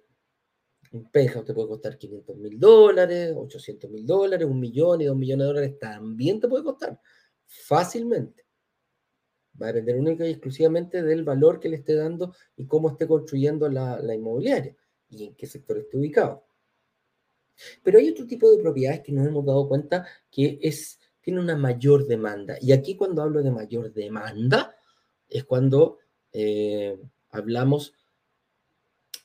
Un 0.92 1.10
penthouse 1.10 1.44
te 1.44 1.54
puede 1.54 1.68
costar 1.68 1.96
500 1.98 2.36
mil 2.36 2.58
dólares, 2.58 3.32
800 3.36 3.90
mil 3.90 4.04
dólares, 4.06 4.46
un 4.46 4.58
millón 4.58 5.00
y 5.00 5.04
dos 5.04 5.16
millones 5.16 5.44
de 5.44 5.46
dólares 5.46 5.78
también 5.78 6.40
te 6.40 6.48
puede 6.48 6.64
costar 6.64 7.00
fácilmente. 7.50 8.46
Va 9.60 9.66
a 9.66 9.72
depender 9.72 9.96
única 9.96 10.26
y 10.26 10.30
exclusivamente 10.30 11.02
del 11.02 11.24
valor 11.24 11.58
que 11.58 11.68
le 11.68 11.76
esté 11.76 11.94
dando 11.94 12.34
y 12.56 12.66
cómo 12.66 12.90
esté 12.90 13.06
construyendo 13.06 13.68
la, 13.68 14.14
inmobiliaria 14.14 14.76
y 15.08 15.24
en 15.24 15.34
qué 15.34 15.46
sector 15.46 15.76
esté 15.76 15.98
ubicado. 15.98 16.46
Pero 17.82 17.98
hay 17.98 18.08
otro 18.08 18.26
tipo 18.26 18.50
de 18.50 18.62
propiedades 18.62 19.00
que 19.00 19.12
nos 19.12 19.26
hemos 19.26 19.44
dado 19.44 19.68
cuenta 19.68 20.06
que 20.30 20.58
es, 20.62 20.98
tiene 21.20 21.40
una 21.40 21.56
mayor 21.56 22.06
demanda. 22.06 22.56
Y 22.60 22.72
aquí 22.72 22.96
cuando 22.96 23.22
hablo 23.22 23.42
de 23.42 23.50
mayor 23.50 23.92
demanda 23.92 24.74
es 25.28 25.44
cuando 25.44 25.98
eh, 26.32 26.98
hablamos 27.30 27.92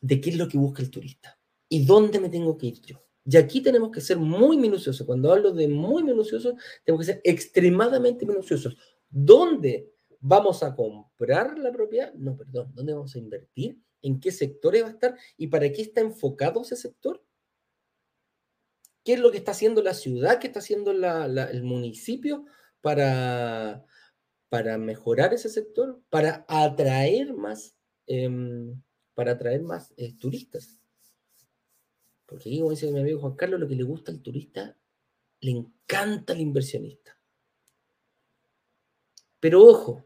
de 0.02 0.20
qué 0.20 0.32
es 0.32 0.38
lo 0.38 0.50
que 0.50 0.58
busca 0.58 0.82
el 0.82 0.90
turista 0.90 1.38
y 1.70 1.86
dónde 1.86 2.20
me 2.20 2.30
tengo 2.30 2.58
que 2.58 2.68
ir 2.68 2.82
yo. 2.82 3.05
Y 3.26 3.38
aquí 3.38 3.62
tenemos 3.62 3.90
que 3.92 4.02
ser 4.02 4.18
muy 4.18 4.58
minuciosos. 4.58 5.06
Cuando 5.06 5.34
hablo 5.34 5.52
de 5.52 5.68
muy 5.68 6.04
minuciosos, 6.04 6.54
tenemos 6.84 7.06
que 7.06 7.14
ser 7.14 7.22
extremadamente 7.24 8.26
minuciosos. 8.26 8.78
¿Dónde 9.10 9.92
vamos 10.20 10.62
a 10.62 10.76
comprar 10.76 11.58
la 11.58 11.72
propiedad? 11.72 12.14
No, 12.14 12.38
perdón, 12.38 12.72
¿dónde 12.76 12.94
vamos 12.94 13.16
a 13.16 13.20
invertir? 13.20 13.80
¿En 14.04 14.20
qué 14.20 14.32
sectores 14.32 14.84
va 14.84 14.88
a 14.88 14.92
estar? 14.92 15.18
¿Y 15.38 15.48
para 15.48 15.72
qué 15.72 15.82
está 15.82 16.02
enfocado 16.02 16.62
ese 16.62 16.76
sector? 16.76 17.24
¿Qué 19.04 19.14
es 19.14 19.20
lo 19.20 19.32
que 19.32 19.38
está 19.38 19.52
haciendo 19.52 19.82
la 19.82 19.96
ciudad? 19.96 20.40
¿Qué 20.40 20.48
está 20.48 20.60
haciendo 20.60 20.92
el 20.92 21.64
municipio 21.64 22.46
para, 22.82 23.86
para 24.50 24.78
mejorar 24.78 25.34
ese 25.34 25.50
sector? 25.50 26.00
Para 26.10 26.46
atraer 26.48 27.34
más, 27.34 27.76
em, 28.06 28.82
para 29.16 29.32
atraer 29.32 29.64
más 29.64 29.94
eh, 29.98 30.16
turistas. 30.16 30.80
Porque 32.26 32.50
aquí, 32.50 32.60
como 32.60 32.72
dice 32.72 32.92
mi 32.92 33.00
amigo 33.00 33.20
Juan 33.20 33.36
Carlos, 33.36 33.60
lo 33.60 33.68
que 33.68 33.76
le 33.76 33.84
gusta 33.84 34.12
al 34.12 34.22
turista, 34.22 34.78
le 35.42 35.52
encanta 35.52 36.34
al 36.34 36.42
inversionista. 36.42 37.18
Pero 39.40 39.64
ojo, 39.64 40.06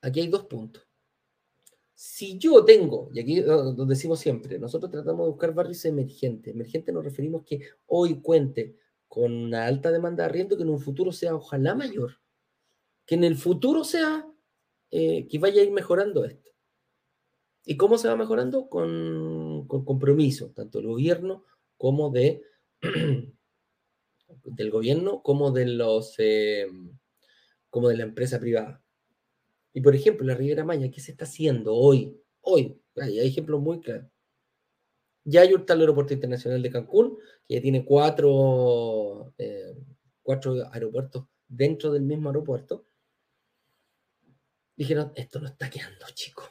aquí 0.00 0.20
hay 0.20 0.28
dos 0.28 0.44
puntos. 0.44 0.86
Si 1.94 2.36
yo 2.36 2.64
tengo, 2.64 3.10
y 3.14 3.20
aquí 3.20 3.40
lo 3.42 3.86
decimos 3.86 4.18
siempre, 4.18 4.58
nosotros 4.58 4.90
tratamos 4.90 5.24
de 5.24 5.30
buscar 5.30 5.54
barrios 5.54 5.84
emergentes. 5.84 6.52
Emergente 6.52 6.90
nos 6.90 7.04
referimos 7.04 7.44
que 7.44 7.60
hoy 7.86 8.20
cuente 8.20 8.76
con 9.06 9.32
una 9.32 9.66
alta 9.66 9.92
demanda 9.92 10.24
de 10.24 10.30
arriendo 10.30 10.56
que 10.56 10.64
en 10.64 10.70
un 10.70 10.80
futuro 10.80 11.12
sea 11.12 11.36
ojalá 11.36 11.76
mayor. 11.76 12.18
Que 13.06 13.14
en 13.14 13.22
el 13.22 13.36
futuro 13.36 13.84
sea 13.84 14.26
eh, 14.90 15.28
que 15.28 15.38
vaya 15.38 15.62
a 15.62 15.64
ir 15.64 15.70
mejorando 15.70 16.24
esto. 16.24 16.50
¿Y 17.64 17.76
cómo 17.76 17.98
se 17.98 18.08
va 18.08 18.16
mejorando? 18.16 18.68
Con, 18.68 19.68
con 19.68 19.84
compromiso, 19.84 20.50
tanto 20.50 20.80
el 20.80 20.88
gobierno 20.88 21.44
como 21.82 22.10
de 22.10 22.44
del 24.44 24.70
gobierno 24.70 25.20
como 25.20 25.50
de 25.50 25.66
los 25.66 26.14
eh, 26.18 26.68
como 27.70 27.88
de 27.88 27.96
la 27.96 28.04
empresa 28.04 28.38
privada. 28.38 28.84
Y 29.72 29.80
por 29.80 29.96
ejemplo, 29.96 30.24
la 30.24 30.36
Riviera 30.36 30.64
Maya, 30.64 30.92
¿qué 30.92 31.00
se 31.00 31.10
está 31.10 31.24
haciendo 31.24 31.74
hoy? 31.74 32.16
Hoy, 32.42 32.80
hay, 32.94 33.18
ejemplos 33.18 33.60
muy 33.60 33.80
claros. 33.80 34.08
Ya 35.24 35.40
hay 35.40 35.54
un 35.54 35.66
tal 35.66 35.80
aeropuerto 35.80 36.14
internacional 36.14 36.62
de 36.62 36.70
Cancún, 36.70 37.18
que 37.48 37.56
ya 37.56 37.60
tiene 37.60 37.84
cuatro, 37.84 39.34
eh, 39.38 39.74
cuatro 40.22 40.54
aeropuertos 40.70 41.26
dentro 41.48 41.90
del 41.90 42.02
mismo 42.02 42.28
aeropuerto. 42.28 42.86
Dijeron, 44.76 45.10
esto 45.16 45.40
no 45.40 45.48
está 45.48 45.68
quedando, 45.68 46.06
chico. 46.14 46.44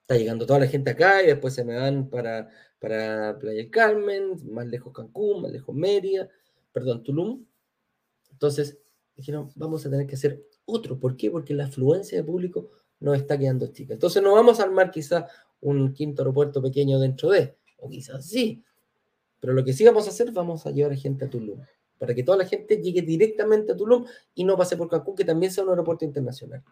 Está 0.00 0.16
llegando 0.16 0.46
toda 0.46 0.58
la 0.58 0.66
gente 0.66 0.90
acá 0.90 1.22
y 1.22 1.28
después 1.28 1.54
se 1.54 1.64
me 1.64 1.76
van 1.76 2.10
para 2.10 2.50
para 2.82 3.38
Playa 3.38 3.70
Carmen, 3.70 4.32
más 4.52 4.66
lejos 4.66 4.92
Cancún, 4.92 5.42
más 5.42 5.52
lejos 5.52 5.72
Mérida, 5.72 6.28
perdón, 6.72 7.04
Tulum. 7.04 7.46
Entonces 8.32 8.76
dijeron, 9.14 9.50
vamos 9.54 9.86
a 9.86 9.90
tener 9.90 10.04
que 10.08 10.16
hacer 10.16 10.44
otro. 10.64 10.98
¿Por 10.98 11.16
qué? 11.16 11.30
Porque 11.30 11.54
la 11.54 11.66
afluencia 11.66 12.18
de 12.18 12.24
público 12.24 12.70
nos 12.98 13.16
está 13.16 13.38
quedando 13.38 13.68
chica. 13.68 13.94
Entonces 13.94 14.20
no 14.20 14.32
vamos 14.32 14.58
a 14.58 14.64
armar 14.64 14.90
quizá 14.90 15.28
un 15.60 15.92
quinto 15.92 16.22
aeropuerto 16.22 16.60
pequeño 16.60 16.98
dentro 16.98 17.30
de, 17.30 17.56
o 17.78 17.88
quizás 17.88 18.26
sí. 18.26 18.64
Pero 19.38 19.52
lo 19.52 19.64
que 19.64 19.72
sí 19.72 19.84
vamos 19.84 20.08
a 20.08 20.10
hacer, 20.10 20.32
vamos 20.32 20.66
a 20.66 20.72
llevar 20.72 20.90
a 20.90 20.96
gente 20.96 21.26
a 21.26 21.30
Tulum, 21.30 21.60
para 21.98 22.16
que 22.16 22.24
toda 22.24 22.38
la 22.38 22.46
gente 22.46 22.82
llegue 22.82 23.02
directamente 23.02 23.72
a 23.72 23.76
Tulum 23.76 24.04
y 24.34 24.42
no 24.42 24.56
pase 24.56 24.76
por 24.76 24.88
Cancún, 24.88 25.14
que 25.14 25.24
también 25.24 25.52
sea 25.52 25.62
un 25.62 25.70
aeropuerto 25.70 26.04
internacional. 26.04 26.64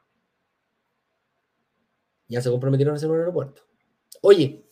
Ya 2.27 2.42
se 2.42 2.51
comprometieron 2.51 2.94
a 2.94 2.96
hacer 2.96 3.09
un 3.09 3.18
aeropuerto. 3.20 3.62
Oye, 4.23 4.64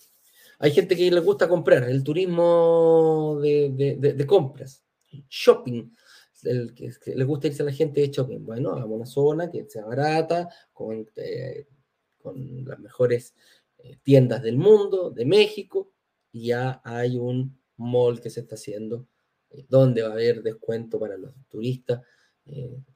hay 0.59 0.73
gente 0.73 0.97
que 0.97 1.11
le 1.11 1.21
gusta 1.21 1.49
comprar, 1.49 1.85
el 1.85 2.03
turismo 2.03 3.38
de, 3.40 4.25
compras, 4.27 4.85
shopping. 5.29 5.94
El 6.42 6.75
que, 6.75 6.92
le 7.14 7.25
gusta 7.25 7.47
irse 7.49 7.62
a 7.62 7.66
la 7.66 7.73
gente 7.73 8.01
de 8.01 8.09
shopping. 8.09 8.44
Bueno, 8.44 8.71
a 8.71 8.85
una 8.85 9.07
zona 9.07 9.51
que 9.51 9.68
sea 9.68 9.85
barata, 9.85 10.49
con, 10.73 11.09
eh, 11.16 11.66
las 12.64 12.79
mejores 12.81 13.35
eh, 13.79 13.99
tiendas 14.03 14.42
del 14.42 14.57
mundo, 14.57 15.11
de 15.11 15.25
México, 15.25 15.92
y 16.33 16.49
ya 16.49 16.81
hay 16.85 17.16
un 17.16 17.59
mall 17.77 18.21
que 18.21 18.31
se 18.31 18.40
está 18.40 18.57
haciendo 18.57 19.07
eh, 19.51 19.64
donde 19.68 20.03
va 20.03 20.11
a 20.11 20.12
haber 20.12 20.42
descuento 20.42 20.99
para 20.99 21.16
los 21.16 21.33
turistas 21.49 22.01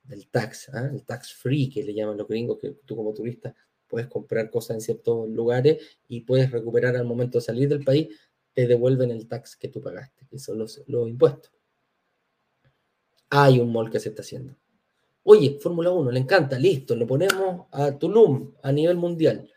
del 0.04 0.30
tax, 0.30 0.70
¿ah? 0.70 0.88
el 0.90 1.04
tax 1.04 1.34
free 1.34 1.68
que 1.68 1.82
le 1.82 1.92
llaman 1.92 2.16
los 2.16 2.26
gringos, 2.26 2.58
que 2.58 2.70
tú 2.86 2.96
como 2.96 3.12
turista 3.12 3.54
puedes 3.92 4.08
comprar 4.08 4.48
cosas 4.48 4.76
en 4.76 4.80
ciertos 4.80 5.28
lugares 5.28 5.98
y 6.08 6.22
puedes 6.22 6.50
recuperar 6.50 6.96
al 6.96 7.04
momento 7.04 7.36
de 7.36 7.42
salir 7.42 7.68
del 7.68 7.84
país, 7.84 8.08
te 8.54 8.66
devuelven 8.66 9.10
el 9.10 9.28
tax 9.28 9.54
que 9.54 9.68
tú 9.68 9.82
pagaste, 9.82 10.26
que 10.30 10.38
son 10.38 10.58
los, 10.58 10.82
impuestos. 10.88 11.52
Hay 13.28 13.58
un 13.58 13.70
mall 13.70 13.90
que 13.90 14.00
se 14.00 14.08
está 14.08 14.22
haciendo. 14.22 14.56
Oye, 15.24 15.58
Fórmula 15.60 15.90
1, 15.90 16.10
le 16.10 16.20
encanta, 16.20 16.58
listo, 16.58 16.96
lo 16.96 17.06
ponemos 17.06 17.66
a 17.70 17.98
Tulum 17.98 18.54
a 18.62 18.72
nivel 18.72 18.96
mundial. 18.96 19.52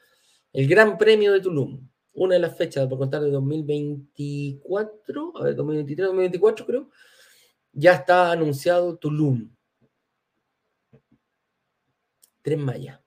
El 0.51 0.67
Gran 0.67 0.97
Premio 0.97 1.31
de 1.31 1.39
Tulum, 1.39 1.87
una 2.15 2.33
de 2.33 2.41
las 2.41 2.57
fechas, 2.57 2.89
por 2.89 2.97
contar, 2.97 3.21
de 3.21 3.31
2024, 3.31 5.31
a 5.37 5.43
ver, 5.45 5.55
2023, 5.55 6.07
2024 6.07 6.65
creo, 6.65 6.89
ya 7.71 7.93
está 7.93 8.33
anunciado 8.33 8.97
Tulum. 8.97 9.49
Tren 12.41 12.59
Maya. 12.59 13.01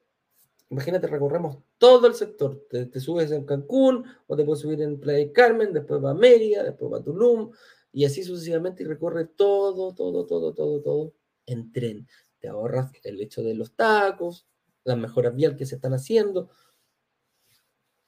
Imagínate, 0.71 1.07
recorremos 1.07 1.59
todo 1.79 2.07
el 2.07 2.15
sector. 2.15 2.67
Te, 2.69 3.01
subes 3.01 3.31
en 3.31 3.45
Cancún, 3.45 4.05
o 4.27 4.37
te 4.37 4.45
puedes 4.45 4.61
subir 4.61 4.83
en 4.83 5.01
Playa 5.01 5.19
del 5.19 5.33
Carmen, 5.33 5.73
después 5.73 6.03
va 6.03 6.11
a 6.11 6.15
Mérida, 6.15 6.63
después 6.63 6.93
va 6.93 6.99
a 6.99 7.03
Tulum, 7.03 7.51
y 7.93 8.05
así 8.05 8.23
sucesivamente, 8.23 8.83
y 8.83 8.87
recorre 8.87 9.25
todo, 9.25 9.95
todo, 9.95 10.27
todo, 10.27 10.53
todo, 10.53 10.83
todo 10.83 11.15
en 11.47 11.73
tren. 11.73 12.07
Te 12.39 12.49
ahorras 12.49 12.93
el 13.03 13.21
hecho 13.21 13.43
de 13.43 13.55
los 13.55 13.75
tacos, 13.75 14.47
las 14.85 14.99
mejoras 14.99 15.35
vial 15.35 15.57
que 15.57 15.67
se 15.67 15.77
están 15.77 15.95
haciendo, 15.95 16.51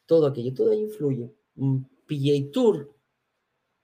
todo 0.07 0.27
aquello, 0.27 0.53
todo 0.55 0.73
ahí 0.73 0.81
influye. 0.81 1.33
PJ 2.07 2.51
Tour. 2.53 2.95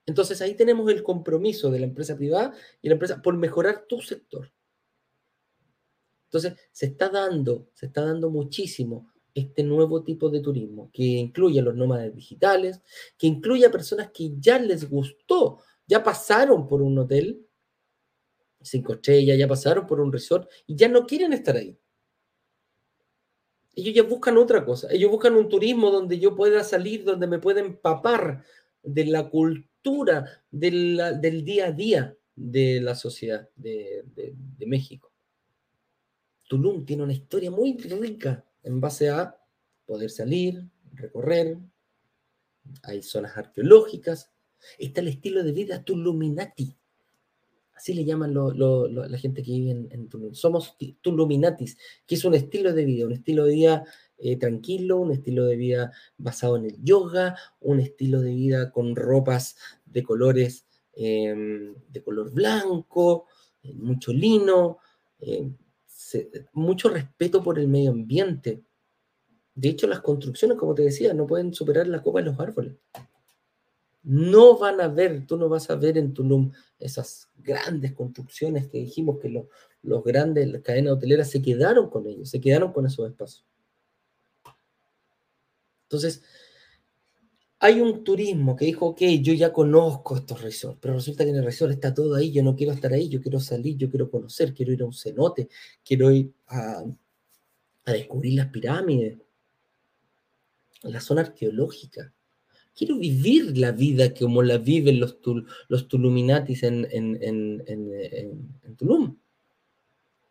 Entonces 0.05 0.41
ahí 0.41 0.55
tenemos 0.55 0.89
el 0.89 1.03
compromiso 1.03 1.69
de 1.69 1.79
la 1.79 1.85
empresa 1.85 2.15
privada 2.15 2.53
y 2.81 2.87
la 2.87 2.93
empresa 2.93 3.21
por 3.21 3.35
mejorar 3.37 3.85
tu 3.87 4.01
sector. 4.01 4.51
Entonces, 6.27 6.55
se 6.71 6.87
está 6.87 7.09
dando, 7.09 7.69
se 7.73 7.87
está 7.87 8.03
dando 8.03 8.29
muchísimo 8.29 9.11
este 9.33 9.63
nuevo 9.63 10.03
tipo 10.03 10.29
de 10.29 10.41
turismo, 10.41 10.89
que 10.91 11.03
incluye 11.03 11.59
a 11.59 11.63
los 11.63 11.75
nómadas 11.75 12.13
digitales, 12.13 12.81
que 13.17 13.27
incluye 13.27 13.65
a 13.65 13.71
personas 13.71 14.11
que 14.11 14.31
ya 14.39 14.59
les 14.59 14.89
gustó, 14.89 15.59
ya 15.85 16.03
pasaron 16.03 16.67
por 16.67 16.81
un 16.81 16.97
hotel 16.97 17.45
cinco 18.61 18.93
estrellas, 18.93 19.37
ya 19.37 19.47
pasaron 19.47 19.87
por 19.87 20.01
un 20.01 20.11
resort 20.11 20.49
y 20.65 20.75
ya 20.75 20.89
no 20.89 21.05
quieren 21.05 21.33
estar 21.33 21.55
ahí. 21.55 21.77
Ellos 23.75 23.93
ya 23.93 24.03
buscan 24.03 24.37
otra 24.37 24.65
cosa, 24.65 24.87
ellos 24.91 25.11
buscan 25.11 25.35
un 25.35 25.47
turismo 25.47 25.91
donde 25.91 26.19
yo 26.19 26.35
pueda 26.35 26.63
salir, 26.63 27.03
donde 27.03 27.27
me 27.27 27.39
pueda 27.39 27.61
empapar 27.61 28.43
de 28.81 29.05
la 29.05 29.29
cultura 29.29 30.43
del 30.49 31.43
día 31.45 31.67
a 31.67 31.71
día 31.71 32.17
de 32.35 32.81
la 32.81 32.95
sociedad 32.95 33.47
de 33.55 34.35
México. 34.65 35.11
Tulum 36.47 36.85
tiene 36.85 37.03
una 37.03 37.13
historia 37.13 37.51
muy 37.51 37.77
rica 37.77 38.45
en 38.63 38.79
base 38.79 39.09
a 39.09 39.37
poder 39.85 40.09
salir, 40.09 40.67
recorrer, 40.93 41.57
hay 42.83 43.01
zonas 43.01 43.37
arqueológicas, 43.37 44.31
está 44.77 45.01
el 45.01 45.09
estilo 45.09 45.43
de 45.43 45.51
vida 45.51 45.83
Tuluminati. 45.83 46.75
Así 47.73 47.93
le 47.93 48.03
llaman 48.03 48.33
la 48.33 49.17
gente 49.19 49.43
que 49.43 49.51
vive 49.51 49.87
en, 49.91 50.09
Tulum. 50.09 50.33
Somos 50.33 50.75
Tuluminatis, 51.01 51.77
que 52.07 52.15
es 52.15 52.25
un 52.25 52.33
estilo 52.33 52.73
de 52.73 52.85
vida, 52.85 53.05
un 53.05 53.11
estilo 53.13 53.45
de 53.45 53.53
vida 53.53 53.85
eh, 54.17 54.35
tranquilo, 54.35 54.97
un 54.97 55.11
estilo 55.11 55.45
de 55.45 55.55
vida 55.57 55.91
basado 56.17 56.57
en 56.57 56.65
el 56.65 56.83
yoga, 56.83 57.37
un 57.59 57.79
estilo 57.79 58.21
de 58.21 58.33
vida 58.33 58.71
con 58.71 58.95
ropas 58.95 59.57
de 59.85 60.01
colores 60.01 60.65
em, 60.93 61.75
de 61.89 62.03
color 62.03 62.31
blanco, 62.31 63.25
eh, 63.61 63.73
mucho 63.73 64.11
lino, 64.11 64.79
eh, 65.19 65.47
mucho 66.53 66.89
respeto 66.89 67.43
por 67.43 67.59
el 67.59 67.67
medio 67.67 67.91
ambiente. 67.91 68.63
De 69.55 69.69
hecho, 69.69 69.87
las 69.87 70.01
construcciones, 70.01 70.57
como 70.57 70.75
te 70.75 70.83
decía, 70.83 71.13
no 71.13 71.25
pueden 71.25 71.53
superar 71.53 71.87
la 71.87 72.01
copa 72.01 72.19
de 72.19 72.25
los 72.25 72.39
árboles. 72.39 72.75
No 74.03 74.57
van 74.57 74.79
a 74.79 74.87
ver, 74.87 75.25
tú 75.25 75.35
no 75.35 75.49
vas 75.49 75.69
a 75.69 75.75
ver 75.75 75.97
en 75.97 76.13
Tulum 76.13 76.51
esas 76.79 77.29
grandes 77.35 77.93
construcciones 77.93 78.67
que 78.67 78.77
dijimos 78.77 79.19
que 79.19 79.29
los, 79.29 80.03
grandes, 80.03 80.47
las 80.47 80.61
cadenas 80.61 80.93
hoteleras 80.93 81.29
se 81.29 81.41
quedaron 81.41 81.89
con 81.89 82.07
ellos, 82.07 82.29
se 82.29 82.39
quedaron 82.39 82.71
con 82.71 82.85
esos 82.85 83.09
espacios. 83.09 83.45
Entonces, 85.83 86.23
hay 87.59 87.81
un 87.81 88.03
turismo 88.03 88.55
que 88.55 88.65
dijo, 88.65 88.87
ok, 88.87 89.01
yo 89.21 89.33
ya 89.33 89.51
conozco 89.51 90.15
estos 90.15 90.41
resorts, 90.41 90.77
pero 90.79 90.93
resulta 90.93 91.23
que 91.23 91.31
en 91.31 91.37
el 91.37 91.45
resort 91.45 91.71
está 91.71 91.93
todo 91.93 92.15
ahí, 92.15 92.31
yo 92.31 92.43
no 92.43 92.55
quiero 92.55 92.71
estar 92.71 92.93
ahí, 92.93 93.09
yo 93.09 93.19
quiero 93.19 93.39
salir, 93.39 93.77
yo 93.77 93.89
quiero 93.89 94.11
conocer, 94.11 94.53
quiero 94.53 94.73
ir 94.73 94.81
a 94.83 94.85
un 94.85 94.93
cenote, 94.93 95.49
quiero 95.83 96.11
ir 96.11 96.31
a, 96.47 96.83
descubrir 97.85 98.33
las 98.33 98.47
pirámides, 98.47 99.17
la 100.83 100.99
zona 100.99 101.21
arqueológica. 101.21 102.13
Quiero 102.75 102.99
vivir 102.99 103.57
la 103.57 103.71
vida 103.71 104.13
como 104.13 104.43
la 104.43 104.57
viven 104.57 104.99
los, 104.99 105.17
los 105.67 105.87
Tuluminatis 105.87 106.61
en, 106.61 106.87
en, 106.91 108.75
Tulum. 108.77 109.17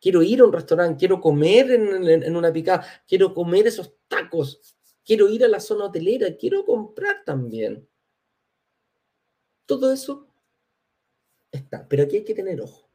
Quiero 0.00 0.22
ir 0.22 0.40
a 0.40 0.44
un 0.44 0.52
restaurante, 0.52 0.98
quiero 0.98 1.20
comer 1.20 1.72
en, 1.72 2.36
una 2.36 2.52
picada, 2.52 2.86
quiero 3.08 3.34
comer 3.34 3.66
esos 3.66 3.94
tacos, 4.06 4.75
quiero 5.06 5.30
ir 5.30 5.44
a 5.44 5.48
la 5.48 5.60
zona 5.60 5.86
hotelera, 5.86 6.36
quiero 6.36 6.64
comprar 6.66 7.24
también. 7.24 7.88
Todo 9.64 9.92
eso 9.92 10.28
está, 11.50 11.88
pero 11.88 12.02
aquí 12.02 12.16
hay 12.16 12.24
que 12.24 12.34
tener 12.34 12.60
ojo. 12.60 12.90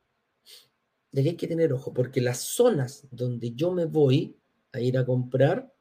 aquí 1.13 1.29
hay 1.29 1.35
que 1.37 1.47
tener 1.47 1.73
ojo, 1.73 1.93
porque 1.93 2.21
las 2.21 2.39
zonas 2.39 3.07
donde 3.09 3.53
yo 3.53 3.71
me 3.71 3.85
voy 3.85 4.37
a 4.73 4.79
ir 4.79 4.97
a 4.97 5.05
comprar 5.05 5.73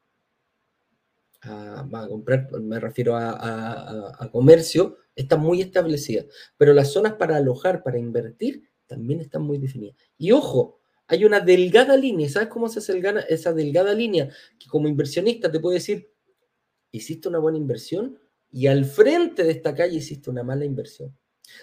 a, 1.43 2.07
comprar, 2.07 2.51
me 2.59 2.79
refiero 2.79 3.15
a, 3.15 4.29
comercio, 4.31 4.97
está 5.15 5.37
muy 5.37 5.61
establecida. 5.61 6.25
Pero 6.57 6.73
las 6.73 6.91
zonas 6.91 7.13
para 7.13 7.37
alojar, 7.37 7.83
para 7.83 7.97
invertir, 7.97 8.69
también 8.87 9.21
están 9.21 9.41
muy 9.43 9.57
definidas. 9.57 9.95
Y 10.17 10.31
ojo, 10.31 10.79
hay 11.07 11.25
una 11.25 11.39
delgada 11.39 11.97
línea. 11.97 12.29
¿Sabes 12.29 12.49
cómo 12.49 12.69
se 12.69 12.79
hace 12.79 13.01
esa 13.29 13.53
delgada 13.53 13.93
línea? 13.93 14.29
Que 14.59 14.67
como 14.67 14.87
inversionista 14.87 15.51
te 15.51 15.59
puede 15.59 15.75
decir, 15.75 16.10
hiciste 16.91 17.27
una 17.27 17.39
buena 17.39 17.57
inversión 17.57 18.19
y 18.51 18.67
al 18.67 18.85
frente 18.85 19.43
de 19.43 19.51
esta 19.51 19.73
calle 19.73 19.97
hiciste 19.97 20.29
una 20.29 20.43
mala 20.43 20.65
inversión. 20.65 21.17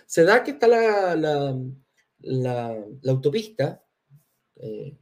Se 0.06 0.24
da 0.24 0.42
que 0.42 0.52
está 0.52 0.66
la, 0.66 1.56
autopista, 3.06 3.84
eh, 4.56 4.96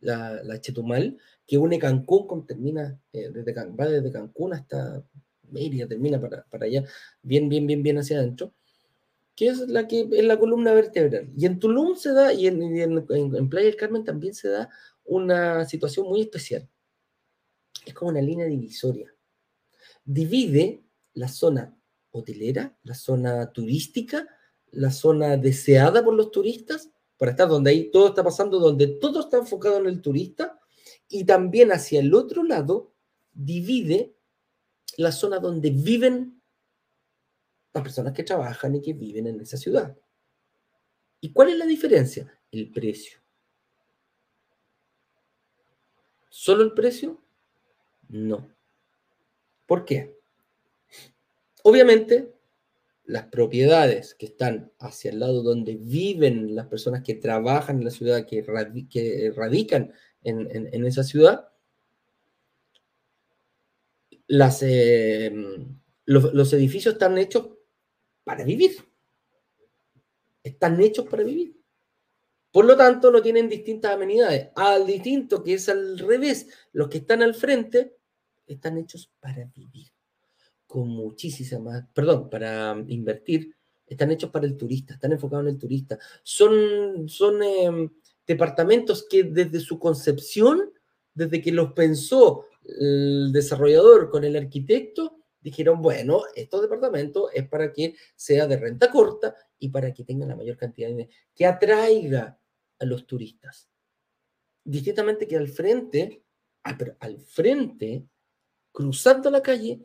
la, 0.00 0.42
la 0.42 0.60
Chetumal, 0.60 1.18
que 1.46 1.58
une 1.58 1.78
Cancún 1.78 2.26
con 2.26 2.46
termina, 2.46 3.00
eh, 3.12 3.30
desde, 3.30 3.52
va 3.52 3.86
desde 3.86 4.12
Cancún 4.12 4.52
hasta 4.52 5.04
Mérida, 5.50 5.86
termina 5.86 6.20
para, 6.20 6.44
allá, 6.60 6.84
bien, 7.22 7.48
bien, 7.48 7.66
bien, 7.66 7.82
bien 7.82 7.98
hacia 7.98 8.18
adentro, 8.18 8.52
que 9.36 9.48
es 9.48 9.60
la 9.68 9.86
que 9.86 10.08
es 10.10 10.24
la 10.24 10.38
columna 10.38 10.72
vertebral. 10.72 11.30
Y 11.36 11.46
en 11.46 11.58
Tulum 11.60 11.96
se 11.96 12.12
da, 12.12 12.32
y 12.32 12.48
en, 12.48 12.62
en, 12.62 13.48
Playa 13.48 13.66
del 13.66 13.76
Carmen 13.76 14.04
también 14.04 14.34
se 14.34 14.48
da 14.48 14.70
una 15.04 15.64
situación 15.66 16.08
muy 16.08 16.22
especial. 16.22 16.68
Es 17.84 17.94
como 17.94 18.10
una 18.10 18.22
línea 18.22 18.46
divisoria. 18.46 19.15
Divide 20.06 20.82
la 21.12 21.28
zona 21.28 21.76
hotelera, 22.12 22.78
la 22.84 22.94
zona 22.94 23.52
turística, 23.52 24.26
la 24.70 24.90
zona 24.90 25.36
deseada 25.36 26.02
por 26.02 26.14
los 26.14 26.30
turistas, 26.30 26.90
para 27.18 27.32
estar 27.32 27.48
donde 27.48 27.70
ahí 27.70 27.90
todo 27.90 28.08
está 28.08 28.24
pasando, 28.24 28.58
donde 28.58 28.86
todo 28.86 29.20
está 29.20 29.36
enfocado 29.36 29.78
en 29.78 29.86
el 29.86 30.00
turista, 30.00 30.58
y 31.08 31.24
también 31.24 31.72
hacia 31.72 32.00
el 32.00 32.14
otro 32.14 32.42
lado 32.42 32.94
divide 33.32 34.16
la 34.96 35.12
zona 35.12 35.38
donde 35.38 35.70
viven 35.70 36.40
las 37.74 37.82
personas 37.82 38.12
que 38.14 38.24
trabajan 38.24 38.74
y 38.74 38.80
que 38.80 38.94
viven 38.94 39.26
en 39.26 39.40
esa 39.40 39.56
ciudad. 39.56 39.96
¿Y 41.20 41.32
cuál 41.32 41.50
es 41.50 41.56
la 41.56 41.66
diferencia? 41.66 42.40
El 42.50 42.70
precio. 42.70 43.18
¿Solo 46.30 46.62
el 46.62 46.72
precio? 46.72 47.20
No. 48.08 48.55
¿Por 49.66 49.84
qué? 49.84 50.16
Obviamente, 51.62 52.32
las 53.04 53.26
propiedades 53.26 54.14
que 54.14 54.26
están 54.26 54.72
hacia 54.78 55.10
el 55.10 55.20
lado 55.20 55.42
donde 55.42 55.76
viven 55.76 56.54
las 56.54 56.66
personas 56.66 57.02
que 57.02 57.14
trabajan 57.14 57.78
en 57.78 57.84
la 57.84 57.90
ciudad, 57.90 58.26
que, 58.26 58.42
radican 59.34 59.92
en, 60.22 60.86
esa 60.86 61.04
ciudad, 61.04 61.48
eh, 64.28 65.32
los, 66.04 66.52
edificios 66.52 66.94
están 66.94 67.18
hechos 67.18 67.48
para 68.24 68.44
vivir. 68.44 68.76
Están 70.42 70.80
hechos 70.80 71.08
para 71.08 71.22
vivir. 71.22 71.56
Por 72.50 72.64
lo 72.64 72.76
tanto, 72.76 73.10
no 73.10 73.22
tienen 73.22 73.48
distintas 73.48 73.92
amenidades. 73.92 74.48
Al 74.56 74.86
distinto 74.86 75.42
que 75.42 75.54
es 75.54 75.68
al 75.68 75.98
revés, 75.98 76.48
los 76.72 76.88
que 76.88 76.98
están 76.98 77.22
al 77.22 77.34
frente 77.34 77.96
están 78.46 78.78
hechos 78.78 79.10
para 79.20 79.44
vivir. 79.54 79.88
Con 80.66 80.88
muchísima 80.88 81.88
perdón, 81.94 82.28
para 82.28 82.76
invertir, 82.88 83.54
están 83.86 84.10
hechos 84.10 84.30
para 84.30 84.46
el 84.46 84.56
turista, 84.56 84.94
están 84.94 85.12
enfocados 85.12 85.44
en 85.46 85.54
el 85.54 85.58
turista. 85.58 85.98
Son, 86.22 87.08
son 87.08 87.42
em, 87.42 87.90
departamentos 88.26 89.06
que 89.08 89.24
desde 89.24 89.60
su 89.60 89.78
concepción, 89.78 90.72
desde 91.14 91.40
que 91.40 91.52
los 91.52 91.72
pensó 91.72 92.46
el 92.64 93.30
desarrollador 93.32 94.10
con 94.10 94.24
el 94.24 94.36
arquitecto, 94.36 95.18
dijeron, 95.40 95.80
bueno, 95.80 96.22
estos 96.34 96.62
departamentos 96.62 97.30
es 97.32 97.48
para 97.48 97.72
que 97.72 97.94
sea 98.16 98.48
de 98.48 98.56
renta 98.56 98.90
corta 98.90 99.36
y 99.60 99.68
para 99.68 99.94
que 99.94 100.02
tenga 100.02 100.26
la 100.26 100.34
mayor 100.34 100.56
cantidad 100.56 100.88
de 100.88 101.08
que 101.34 101.46
atraiga 101.46 102.36
a 102.80 102.84
los 102.84 103.06
turistas. 103.06 103.68
Distintamente 104.64 105.28
que 105.28 105.36
al 105.36 105.48
frente, 105.48 106.24
ah, 106.64 106.76
al 106.98 107.20
frente, 107.20 108.08
cruzando 108.76 109.30
la 109.30 109.42
calle, 109.42 109.80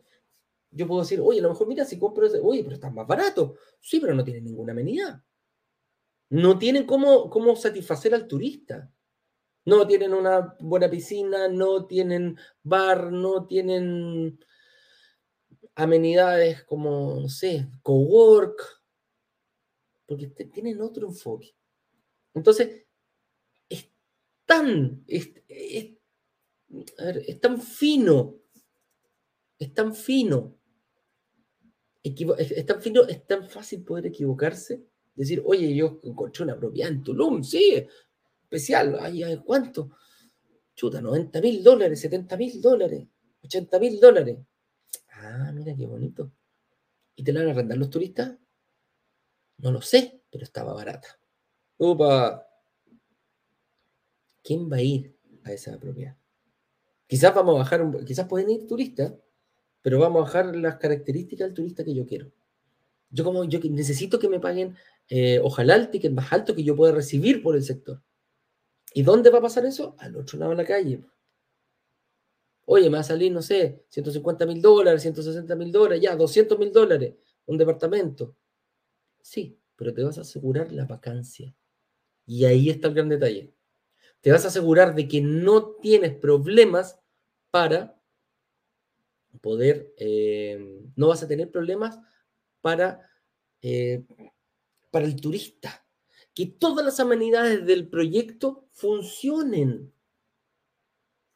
yo 0.70 0.86
puedo 0.86 1.00
decir, 1.00 1.20
oye, 1.20 1.40
a 1.40 1.42
lo 1.42 1.48
mejor 1.50 1.66
mira, 1.66 1.84
si 1.84 1.98
compro 1.98 2.26
ese, 2.26 2.40
oye, 2.40 2.62
pero 2.62 2.74
está 2.74 2.90
más 2.90 3.06
barato. 3.06 3.56
Sí, 3.80 4.00
pero 4.00 4.14
no 4.14 4.22
tiene 4.24 4.42
ninguna 4.42 4.72
amenidad 4.72 5.22
no 6.32 6.58
tienen 6.58 6.86
cómo, 6.86 7.28
cómo 7.28 7.54
satisfacer 7.56 8.14
al 8.14 8.26
turista. 8.26 8.90
No 9.66 9.86
tienen 9.86 10.14
una 10.14 10.56
buena 10.60 10.88
piscina, 10.88 11.46
no 11.46 11.84
tienen 11.84 12.38
bar, 12.62 13.12
no 13.12 13.46
tienen 13.46 14.42
amenidades 15.74 16.64
como, 16.64 17.20
no 17.20 17.28
sé, 17.28 17.68
cowork, 17.82 18.62
porque 20.06 20.28
tienen 20.28 20.80
otro 20.80 21.06
enfoque. 21.06 21.54
Entonces, 22.32 22.86
es 23.68 23.90
tan, 24.46 25.04
es, 25.06 25.34
tan 27.42 27.60
fino, 27.60 28.36
es 29.62 29.74
tan 29.74 29.94
fino, 29.94 30.56
es 32.02 32.66
tan 32.66 32.82
fino, 32.82 33.02
es 33.04 33.26
tan 33.26 33.48
fácil 33.48 33.84
poder 33.84 34.06
equivocarse 34.06 34.84
Decir, 35.14 35.42
oye, 35.44 35.74
yo 35.74 36.00
encontré 36.04 36.44
una 36.44 36.56
propiedad 36.56 36.90
en 36.90 37.02
Tulum, 37.02 37.42
sí, 37.42 37.86
especial, 38.42 38.96
ay, 39.00 39.40
¿cuánto? 39.44 39.90
Chuta, 40.74 41.02
90 41.02 41.40
mil 41.40 41.62
dólares, 41.62 42.00
70 42.00 42.36
mil 42.36 42.60
dólares, 42.62 43.06
80 43.44 43.78
mil 43.78 44.00
dólares. 44.00 44.38
Ah, 45.10 45.52
mira 45.54 45.74
qué 45.76 45.86
bonito. 45.86 46.32
¿Y 47.14 47.22
te 47.22 47.32
la 47.32 47.40
van 47.40 47.50
a 47.50 47.52
arrendar 47.52 47.76
los 47.76 47.90
turistas? 47.90 48.38
No 49.58 49.70
lo 49.70 49.82
sé, 49.82 50.22
pero 50.30 50.44
estaba 50.44 50.72
barata. 50.72 51.20
Upa. 51.76 52.46
¿Quién 54.42 54.70
va 54.70 54.76
a 54.76 54.82
ir 54.82 55.14
a 55.44 55.52
esa 55.52 55.78
propiedad? 55.78 56.16
Quizás 57.06 57.34
vamos 57.34 57.56
a 57.56 57.58
bajar, 57.58 58.04
quizás 58.06 58.26
pueden 58.26 58.48
ir 58.48 58.66
turistas, 58.66 59.12
pero 59.82 59.98
vamos 59.98 60.20
a 60.20 60.24
bajar 60.24 60.56
las 60.56 60.76
características 60.76 61.48
del 61.48 61.54
turista 61.54 61.84
que 61.84 61.94
yo 61.94 62.06
quiero. 62.06 62.30
Yo 63.10 63.24
como 63.24 63.44
yo 63.44 63.60
necesito 63.70 64.18
que 64.18 64.28
me 64.28 64.40
paguen 64.40 64.74
eh, 65.08 65.40
ojalá 65.42 65.76
el 65.76 65.90
ticket 65.90 66.12
más 66.12 66.32
alto 66.32 66.54
que 66.54 66.64
yo 66.64 66.74
pueda 66.74 66.92
recibir 66.92 67.42
por 67.42 67.56
el 67.56 67.62
sector. 67.62 68.00
¿Y 68.94 69.02
dónde 69.02 69.30
va 69.30 69.38
a 69.38 69.42
pasar 69.42 69.66
eso? 69.66 69.94
Al 69.98 70.16
otro 70.16 70.38
lado 70.38 70.52
de 70.52 70.56
la 70.56 70.64
calle. 70.64 71.02
Oye, 72.64 72.88
me 72.88 72.96
va 72.96 73.00
a 73.00 73.04
salir, 73.04 73.32
no 73.32 73.42
sé, 73.42 73.84
150 73.88 74.46
mil 74.46 74.62
dólares, 74.62 75.02
160 75.02 75.54
mil 75.56 75.72
dólares, 75.72 76.00
ya, 76.00 76.14
200 76.14 76.58
mil 76.58 76.72
dólares, 76.72 77.14
un 77.46 77.58
departamento. 77.58 78.36
Sí, 79.20 79.58
pero 79.76 79.92
te 79.92 80.02
vas 80.02 80.18
a 80.18 80.22
asegurar 80.22 80.72
la 80.72 80.84
vacancia. 80.84 81.54
Y 82.24 82.44
ahí 82.44 82.70
está 82.70 82.88
el 82.88 82.94
gran 82.94 83.08
detalle. 83.08 83.52
Te 84.20 84.30
vas 84.30 84.44
a 84.44 84.48
asegurar 84.48 84.94
de 84.94 85.08
que 85.08 85.20
no 85.20 85.72
tienes 85.82 86.14
problemas 86.14 87.00
para 87.50 88.00
poder, 89.40 89.92
eh, 89.96 90.84
no 90.96 91.08
vas 91.08 91.22
a 91.22 91.28
tener 91.28 91.50
problemas 91.50 91.98
para 92.60 93.08
eh, 93.62 94.04
para 94.92 95.06
el 95.06 95.16
turista, 95.16 95.84
que 96.34 96.46
todas 96.46 96.84
las 96.84 97.00
amenidades 97.00 97.66
del 97.66 97.88
proyecto 97.88 98.68
funcionen, 98.72 99.92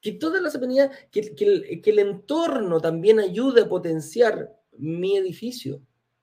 que 0.01 0.13
todas 0.13 0.43
las 0.43 0.55
amenidades, 0.55 1.09
que, 1.11 1.35
el, 1.85 1.99
entorno 1.99 2.81
también 2.81 3.19
ayude 3.19 3.63
a 3.63 3.69
potenciar 3.69 4.55
mi 4.73 5.17
edificio, 5.17 5.83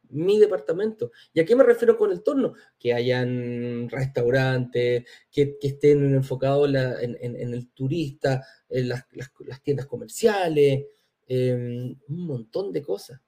mi 0.10 0.38
departamento. 0.38 1.12
¿Y 1.34 1.40
a 1.40 1.46
qué 1.46 1.56
me 1.56 1.64
refiero 1.64 1.98
con 1.98 2.12
el 2.12 2.18
entorno? 2.18 2.54
Que 2.78 2.94
hayan 2.94 3.90
restaurantes, 3.90 5.06
que, 5.32 5.58
estén 5.60 6.14
enfocados 6.14 6.70
en, 6.70 7.54
el 7.54 7.70
turista, 7.72 8.46
en 8.70 8.90
las, 8.90 9.06
tiendas 9.64 9.88
comerciales, 9.88 10.86
em, 11.34 11.96
un 12.10 12.28
montón 12.28 12.72
de 12.72 12.82
cosas. 12.82 13.22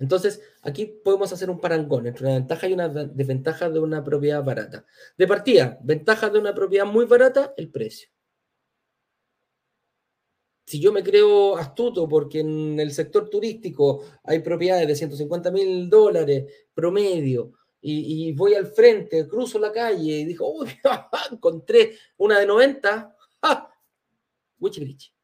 Entonces, 0.00 0.40
aquí 0.62 0.86
podemos 0.86 1.32
hacer 1.32 1.50
un 1.50 1.60
parangón 1.60 2.06
entre 2.06 2.24
una 2.24 2.34
ventaja 2.34 2.68
y 2.68 2.72
una 2.72 2.88
desventaja 2.88 3.68
de 3.68 3.80
una 3.80 4.04
propiedad 4.04 4.44
barata. 4.44 4.84
De 5.16 5.26
partida, 5.26 5.78
ventaja 5.82 6.30
de 6.30 6.38
una 6.38 6.54
propiedad 6.54 6.86
muy 6.86 7.04
barata, 7.04 7.52
el 7.56 7.70
precio. 7.70 8.08
si 10.68 10.78
yo 10.80 10.92
me 10.92 11.02
creo 11.02 11.56
astuto 11.56 12.06
porque 12.06 12.40
en 12.40 12.78
el 12.78 12.92
sector 12.92 13.30
turístico 13.30 14.04
hay 14.22 14.40
propiedades 14.40 14.86
de 14.86 14.96
150 14.96 15.50
mil 15.50 15.88
dólares 15.88 16.44
promedio 16.74 17.52
y, 17.80 18.32
voy 18.32 18.54
al 18.54 18.66
frente, 18.66 19.26
cruzo 19.26 19.58
la 19.58 19.72
calle 19.72 20.18
y 20.18 20.24
digo, 20.26 20.52
uy, 20.52 20.68
encontré 21.32 21.96
una 22.18 22.38
de 22.38 22.46
90, 22.46 23.16
¡ah! 23.42 23.70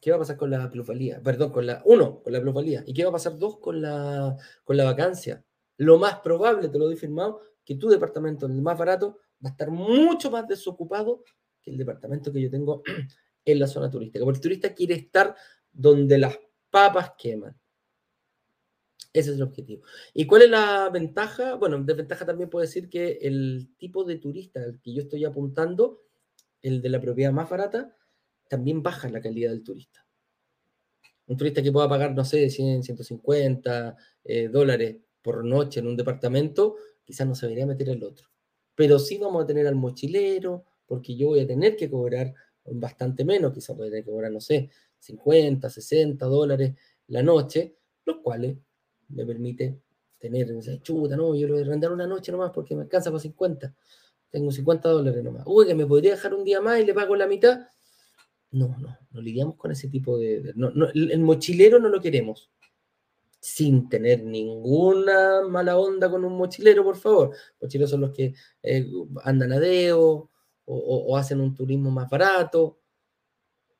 ¿Qué 0.00 0.10
va 0.10 0.16
a 0.16 0.20
pasar 0.20 0.36
con 0.36 0.50
la 0.50 0.70
plusvalía? 0.70 1.22
Perdón, 1.22 1.52
con 1.52 1.66
la, 1.66 1.82
uno, 1.84 2.22
con 2.22 2.32
la 2.32 2.40
plusvalía. 2.40 2.82
¿Y 2.86 2.94
qué 2.94 3.04
va 3.04 3.10
a 3.10 3.12
pasar, 3.12 3.38
dos, 3.38 3.58
con 3.58 3.82
la, 3.82 4.36
con 4.64 4.76
la 4.76 4.84
vacancia? 4.84 5.44
Lo 5.76 5.98
más 5.98 6.20
probable, 6.20 6.68
te 6.68 6.78
lo 6.78 6.86
doy 6.86 6.96
firmado, 6.96 7.42
que 7.64 7.74
tu 7.74 7.88
departamento, 7.88 8.46
el 8.46 8.62
más 8.62 8.78
barato, 8.78 9.18
va 9.44 9.50
a 9.50 9.52
estar 9.52 9.70
mucho 9.70 10.30
más 10.30 10.48
desocupado 10.48 11.22
que 11.60 11.70
el 11.70 11.76
departamento 11.76 12.32
que 12.32 12.40
yo 12.40 12.50
tengo 12.50 12.82
en 13.44 13.58
la 13.58 13.66
zona 13.66 13.90
turística. 13.90 14.24
Porque 14.24 14.38
el 14.38 14.42
turista 14.42 14.74
quiere 14.74 14.94
estar 14.94 15.34
donde 15.70 16.18
las 16.18 16.38
papas 16.70 17.12
queman. 17.18 17.56
Ese 19.12 19.30
es 19.30 19.36
el 19.36 19.42
objetivo. 19.42 19.82
¿Y 20.14 20.26
cuál 20.26 20.42
es 20.42 20.50
la 20.50 20.88
ventaja? 20.88 21.56
Bueno, 21.56 21.82
desventaja 21.82 22.24
también 22.24 22.48
puedo 22.48 22.62
decir 22.62 22.88
que 22.88 23.18
el 23.22 23.74
tipo 23.76 24.04
de 24.04 24.16
turista 24.16 24.62
al 24.62 24.80
que 24.80 24.94
yo 24.94 25.02
estoy 25.02 25.24
apuntando, 25.24 26.04
el 26.62 26.80
de 26.80 26.88
la 26.90 27.00
propiedad 27.00 27.32
más 27.32 27.50
barata, 27.50 27.96
también 28.50 28.82
baja 28.82 29.08
la 29.08 29.20
calidad 29.20 29.50
del 29.50 29.62
turista. 29.62 30.04
Un 31.26 31.36
turista 31.36 31.62
que 31.62 31.70
pueda 31.70 31.88
pagar, 31.88 32.12
no 32.16 32.24
sé, 32.24 32.50
100, 32.50 32.82
150 32.82 33.96
eh, 34.24 34.48
dólares 34.48 34.96
por 35.22 35.44
noche 35.44 35.78
en 35.78 35.86
un 35.86 35.96
departamento, 35.96 36.74
quizás 37.04 37.28
no 37.28 37.36
se 37.36 37.46
debería 37.46 37.64
meter 37.64 37.88
el 37.90 38.02
otro. 38.02 38.26
Pero 38.74 38.98
sí 38.98 39.18
vamos 39.18 39.44
a 39.44 39.46
tener 39.46 39.68
al 39.68 39.76
mochilero, 39.76 40.64
porque 40.84 41.14
yo 41.14 41.28
voy 41.28 41.40
a 41.40 41.46
tener 41.46 41.76
que 41.76 41.88
cobrar 41.88 42.34
bastante 42.64 43.24
menos, 43.24 43.52
quizás 43.52 43.76
voy 43.76 43.86
a 43.86 43.90
tener 43.90 44.04
que 44.04 44.10
cobrar, 44.10 44.32
no 44.32 44.40
sé, 44.40 44.68
50, 44.98 45.70
60 45.70 46.26
dólares 46.26 46.74
la 47.06 47.22
noche, 47.22 47.76
los 48.04 48.16
cuales 48.16 48.56
me 49.10 49.24
permite 49.24 49.78
tener, 50.18 50.50
esa 50.50 50.82
chuta, 50.82 51.16
no, 51.16 51.36
yo 51.36 51.46
lo 51.46 51.54
voy 51.54 51.62
a 51.62 51.66
arrendar 51.66 51.92
una 51.92 52.08
noche 52.08 52.32
nomás 52.32 52.50
porque 52.52 52.74
me 52.74 52.82
alcanza 52.82 53.10
para 53.10 53.20
50. 53.20 53.72
Tengo 54.28 54.50
50 54.50 54.88
dólares 54.88 55.22
nomás. 55.22 55.44
Uy, 55.46 55.68
que 55.68 55.74
me 55.76 55.86
podría 55.86 56.12
dejar 56.12 56.34
un 56.34 56.42
día 56.42 56.60
más 56.60 56.80
y 56.80 56.84
le 56.84 56.94
pago 56.94 57.14
la 57.14 57.28
mitad. 57.28 57.68
No, 58.52 58.76
no, 58.78 58.98
no 59.10 59.20
lidiamos 59.20 59.56
con 59.56 59.70
ese 59.70 59.88
tipo 59.88 60.18
de... 60.18 60.52
el 60.94 61.20
mochilero 61.20 61.78
no 61.78 61.88
lo 61.88 62.00
queremos. 62.00 62.50
Sin 63.38 63.88
tener 63.88 64.22
ninguna 64.24 65.42
mala 65.48 65.78
onda 65.78 66.10
con 66.10 66.24
un 66.24 66.36
mochilero, 66.36 66.84
por 66.84 66.96
favor. 66.96 67.34
Mochileros 67.60 67.90
son 67.90 68.02
los 68.02 68.12
que 68.12 68.34
eh, 68.62 68.86
andan 69.24 69.52
a 69.52 69.60
deo 69.60 70.30
o, 70.66 71.16
hacen 71.16 71.40
un 71.40 71.54
turismo 71.54 71.90
más 71.90 72.08
barato. 72.08 72.78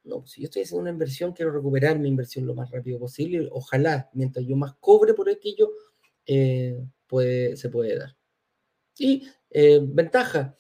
No, 0.05 0.27
si 0.27 0.41
yo 0.41 0.47
estoy 0.47 0.63
haciendo 0.63 0.83
una 0.83 0.91
inversión, 0.91 1.33
quiero 1.33 1.53
recuperar 1.53 1.99
mi 1.99 2.09
inversión 2.09 2.47
lo 2.47 2.55
más 2.55 2.71
rápido 2.71 2.99
posible. 2.99 3.49
Ojalá, 3.53 4.09
mientras 4.15 4.47
yo 4.47 4.57
más 4.57 4.75
cobre 4.81 5.15
por 5.15 5.29
aquello, 5.29 5.71
eh, 6.27 6.83
puede, 7.07 7.57
se 7.57 7.69
puede 7.69 7.99
dar. 7.99 8.17
Y 8.99 9.29
eh, 9.51 9.81
ventaja. 9.83 10.57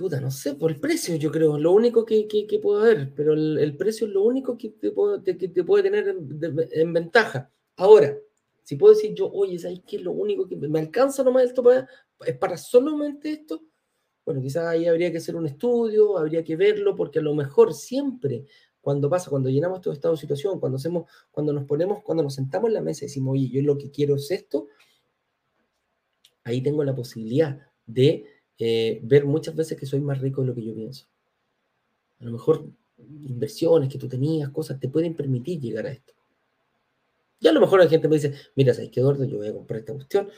No 0.00 0.30
sé, 0.30 0.54
por 0.54 0.70
el 0.70 0.78
precio, 0.78 1.16
yo 1.16 1.32
creo, 1.32 1.58
lo 1.58 1.72
único 1.72 2.04
que, 2.04 2.28
que, 2.28 2.58
puedo 2.60 2.82
haber, 2.82 3.12
pero 3.14 3.32
el, 3.32 3.76
precio 3.76 4.06
es 4.06 4.12
lo 4.12 4.22
único 4.22 4.56
que 4.56 4.70
te, 4.70 5.36
que 5.36 5.64
puede 5.64 5.82
tener 5.82 6.16
en, 6.70 6.92
ventaja. 6.92 7.50
Ahora, 7.76 8.16
si 8.62 8.76
puedo 8.76 8.94
decir 8.94 9.12
yo, 9.14 9.28
oye, 9.32 9.58
¿sabes 9.58 9.80
qué 9.84 9.96
es 9.96 10.02
lo 10.02 10.12
único 10.12 10.46
que 10.46 10.56
me 10.56 10.78
alcanza 10.78 11.24
nomás 11.24 11.44
esto 11.44 11.64
para, 11.64 11.88
es 12.24 12.38
para 12.38 12.56
solamente 12.56 13.32
esto? 13.32 13.64
Bueno, 14.24 14.40
quizás 14.40 14.66
ahí 14.66 14.86
habría 14.86 15.10
que 15.10 15.18
hacer 15.18 15.34
un 15.34 15.46
estudio, 15.46 16.16
habría 16.16 16.44
que 16.44 16.54
verlo, 16.54 16.94
porque 16.94 17.18
a 17.18 17.22
lo 17.22 17.34
mejor 17.34 17.74
siempre 17.74 18.44
cuando 18.80 19.10
pasa, 19.10 19.30
cuando 19.30 19.50
llenamos 19.50 19.80
todo 19.80 19.92
estado 19.92 20.14
de 20.14 20.20
situación, 20.20 20.60
cuando 20.60 20.76
hacemos, 20.76 21.10
cuando 21.32 21.52
nos 21.52 21.64
ponemos, 21.64 22.02
cuando 22.04 22.22
nos 22.22 22.34
sentamos 22.34 22.68
en 22.68 22.74
la 22.74 22.82
mesa 22.82 23.04
y 23.04 23.08
decimos, 23.08 23.32
oye, 23.32 23.48
yo 23.48 23.62
lo 23.62 23.76
que 23.76 23.90
quiero 23.90 24.14
es 24.14 24.30
esto, 24.30 24.68
ahí 26.44 26.62
tengo 26.62 26.84
la 26.84 26.94
posibilidad 26.94 27.58
de 27.84 28.37
eh, 28.58 29.00
ver 29.02 29.24
muchas 29.24 29.54
veces 29.54 29.78
que 29.78 29.86
soy 29.86 30.00
más 30.00 30.20
rico 30.20 30.40
de 30.40 30.48
lo 30.48 30.54
que 30.54 30.64
yo 30.64 30.74
pienso. 30.74 31.06
A 32.20 32.24
lo 32.24 32.32
mejor 32.32 32.68
inversiones 32.98 33.88
que 33.88 33.98
tú 33.98 34.08
tenías, 34.08 34.50
cosas, 34.50 34.80
te 34.80 34.88
pueden 34.88 35.14
permitir 35.14 35.60
llegar 35.60 35.86
a 35.86 35.92
esto. 35.92 36.14
Y 37.40 37.46
a 37.46 37.52
lo 37.52 37.60
mejor 37.60 37.80
la 37.80 37.88
gente 37.88 38.08
me 38.08 38.16
dice, 38.16 38.34
mira, 38.56 38.74
¿sabes 38.74 38.90
qué, 38.90 39.00
Eduardo? 39.00 39.24
Yo 39.24 39.38
voy 39.38 39.48
a 39.48 39.52
comprar 39.52 39.80
esta 39.80 39.94
cuestión, 39.94 40.28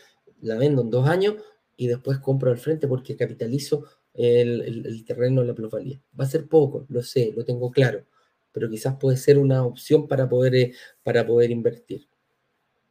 la 0.43 0.57
vendo 0.57 0.83
en 0.83 0.91
dos 0.91 1.09
años, 1.09 1.37
y 1.77 1.87
después 1.87 2.19
compro 2.19 2.51
al 2.51 2.59
frente 2.59 2.87
porque 2.87 3.17
capitalizo 3.17 3.87
el, 4.13 5.03
terreno 5.07 5.41
de 5.41 5.47
la 5.47 5.55
plusvalía. 5.55 6.01
Va 6.19 6.25
a 6.25 6.29
ser 6.29 6.47
poco, 6.47 6.85
lo 6.91 7.03
sé, 7.03 7.33
lo 7.35 7.45
tengo 7.45 7.71
claro, 7.71 8.05
pero 8.53 8.69
quizás 8.69 8.97
puede 8.97 9.17
ser 9.17 9.39
una 9.39 9.65
opción 9.65 10.07
para 10.07 10.29
poder, 10.29 10.55
eh, 10.55 10.75
para 11.03 11.27
poder 11.27 11.51
invertir. 11.51 12.07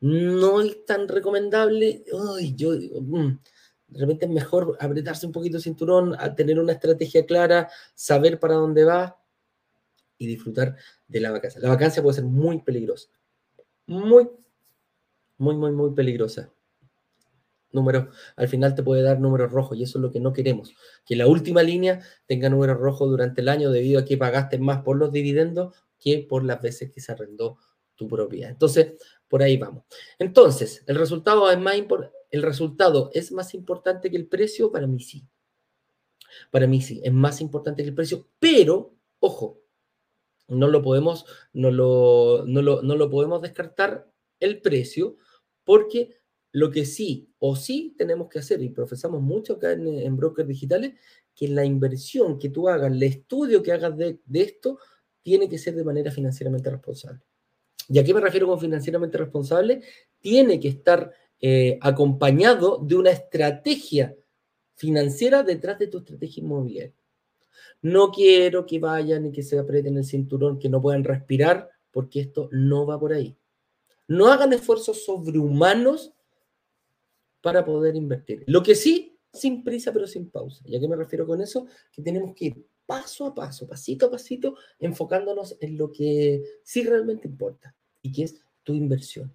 No 0.02 0.62
es 0.62 0.86
tan 0.86 1.08
recomendable, 1.08 2.04
yo 2.56 2.74
digo, 2.78 3.02
mm, 3.02 3.40
de 3.90 4.00
repente 4.00 4.26
es 4.26 4.32
mejor 4.32 4.78
apretarse 4.80 5.26
un 5.26 5.32
poquito 5.32 5.58
el 5.58 5.64
cinturón, 5.64 6.16
a 6.20 6.36
tener 6.36 6.60
una 6.60 6.74
estrategia 6.74 7.26
clara, 7.26 7.70
saber 7.94 8.40
para 8.40 8.56
dónde 8.56 8.84
va 8.84 9.20
y 10.18 10.28
disfrutar 10.28 10.76
de 11.08 11.20
la 11.20 11.32
vacancia. 11.32 11.62
La 11.62 11.70
vacancia 11.70 12.04
puede 12.04 12.16
ser 12.16 12.26
muy 12.26 12.62
peligrosa, 12.62 13.10
muy, 13.88 14.30
muy, 15.38 15.56
muy, 15.56 15.72
muy 15.72 15.92
peligrosa 15.94 16.52
números, 17.72 18.16
al 18.36 18.48
final 18.48 18.76
te 18.76 18.84
puede 18.84 19.02
dar 19.02 19.20
números 19.20 19.52
rojos 19.52 19.78
y 19.78 19.84
eso 19.84 20.00
es 20.00 20.02
lo 20.02 20.12
que 20.12 20.20
no 20.20 20.34
queremos, 20.34 20.74
que 21.06 21.16
la 21.16 21.28
última 21.28 21.64
línea 21.64 22.02
tenga 22.26 22.50
números 22.50 22.78
rojos 22.78 23.10
durante 23.10 23.42
el 23.42 23.50
año 23.50 23.72
debido 23.72 24.00
a 24.00 24.06
que 24.06 24.18
pagaste 24.18 24.58
más 24.58 24.82
por 24.82 24.98
los 24.98 25.12
dividendos 25.12 25.76
que 26.00 26.26
por 26.28 26.44
las 26.44 26.62
veces 26.62 26.92
que 26.92 27.02
se 27.02 27.12
arrendó 27.12 27.58
tu 27.96 28.08
propiedad. 28.08 28.50
Entonces, 28.50 28.94
por 29.28 29.44
ahí 29.44 29.58
vamos. 29.58 29.84
Entonces, 30.18 30.84
el 30.88 30.96
resultado 30.96 31.52
es 31.52 31.60
más 31.60 31.76
el 32.30 32.44
resultado 32.44 33.10
es 33.14 33.32
más 33.32 33.54
importante 33.54 34.10
que 34.10 34.18
el 34.18 34.28
precio, 34.28 34.72
para 34.72 34.88
mí 34.88 35.00
sí. 35.00 35.26
Para 36.52 36.68
mí 36.68 36.82
sí, 36.82 37.02
es 37.04 37.14
más 37.14 37.42
importante 37.42 37.84
que 37.84 37.90
el 37.90 37.96
precio, 37.96 38.28
pero 38.40 38.94
ojo, 39.20 39.62
no 40.48 40.68
lo 40.68 40.82
podemos 40.82 41.26
no 41.54 41.72
lo, 41.72 42.44
no 42.46 42.62
lo, 42.62 42.82
no 42.82 42.96
lo 42.96 43.10
podemos 43.10 43.42
descartar 43.42 44.12
el 44.40 44.62
precio 44.62 45.18
porque 45.64 46.20
lo 46.52 46.72
que 46.72 46.86
sí 46.86 47.30
o 47.40 47.56
sí 47.56 47.96
tenemos 47.98 48.30
que 48.30 48.40
hacer, 48.40 48.62
y 48.62 48.70
profesamos 48.70 49.22
mucho 49.22 49.54
acá 49.54 49.72
en, 49.72 50.18
brokers 50.18 50.48
digitales, 50.48 50.94
que 51.36 51.48
la 51.48 51.64
inversión 51.64 52.40
que 52.40 52.50
tú 52.50 52.68
hagas, 52.68 52.92
el 52.92 53.04
estudio 53.04 53.62
que 53.64 53.72
hagas 53.72 53.96
de, 53.96 54.20
esto, 54.34 54.80
tiene 55.22 55.48
que 55.48 55.58
ser 55.58 55.76
de 55.76 55.84
manera 55.84 56.12
financieramente 56.12 56.70
responsable. 56.70 57.22
¿Y 57.88 58.00
a 58.00 58.04
qué 58.04 58.14
me 58.14 58.22
refiero 58.22 58.48
con 58.48 58.60
financieramente 58.60 59.18
responsable? 59.18 59.82
Tiene 60.20 60.60
que 60.60 60.68
estar 60.70 61.12
eh, 61.42 61.78
acompañado 61.82 62.80
de 62.82 62.96
una 62.96 63.12
estrategia 63.12 64.16
financiera 64.76 65.44
detrás 65.44 65.80
de 65.80 65.88
tu 65.88 66.00
estrategia 66.00 66.42
inmobiliaria. 66.42 66.94
No 67.82 68.12
quiero 68.12 68.66
que 68.66 68.80
vayan 68.80 69.28
y 69.28 69.32
que 69.32 69.44
se 69.44 69.58
aprieten 69.58 69.98
el 69.98 70.06
cinturón, 70.06 70.60
que 70.60 70.70
no 70.70 70.82
puedan 70.82 71.04
respirar, 71.04 71.70
porque 71.92 72.22
esto 72.22 72.50
no 72.52 72.86
va 72.86 73.00
por 73.00 73.14
ahí. 73.14 73.38
No 74.08 74.28
hagan 74.28 74.54
esfuerzos 74.54 75.06
sobrehumanos 75.06 76.14
para 77.42 77.64
poder 77.64 77.96
invertir. 77.96 78.44
Lo 78.48 78.64
que 78.64 78.76
sí, 78.76 79.18
sin 79.32 79.64
prisa 79.64 79.94
pero 79.94 80.08
sin 80.08 80.30
pausa. 80.30 80.62
¿Y 80.66 80.76
a 80.76 80.80
qué 80.80 80.88
me 80.88 80.96
refiero 80.96 81.26
con 81.26 81.42
eso? 81.42 81.68
Que 81.92 82.02
tenemos 82.02 82.34
que 82.36 82.46
ir 82.46 82.66
paso 82.86 83.28
a 83.28 83.36
paso, 83.36 83.68
pasito 83.68 84.08
a 84.08 84.12
pasito, 84.12 84.56
enfocándonos 84.80 85.58
en 85.62 85.78
lo 85.78 85.92
que 85.92 86.44
sí 86.64 86.84
realmente 86.84 87.28
importa 87.28 87.76
y 88.02 88.12
que 88.12 88.24
es 88.24 88.42
tu 88.64 88.74
inversión. 88.74 89.32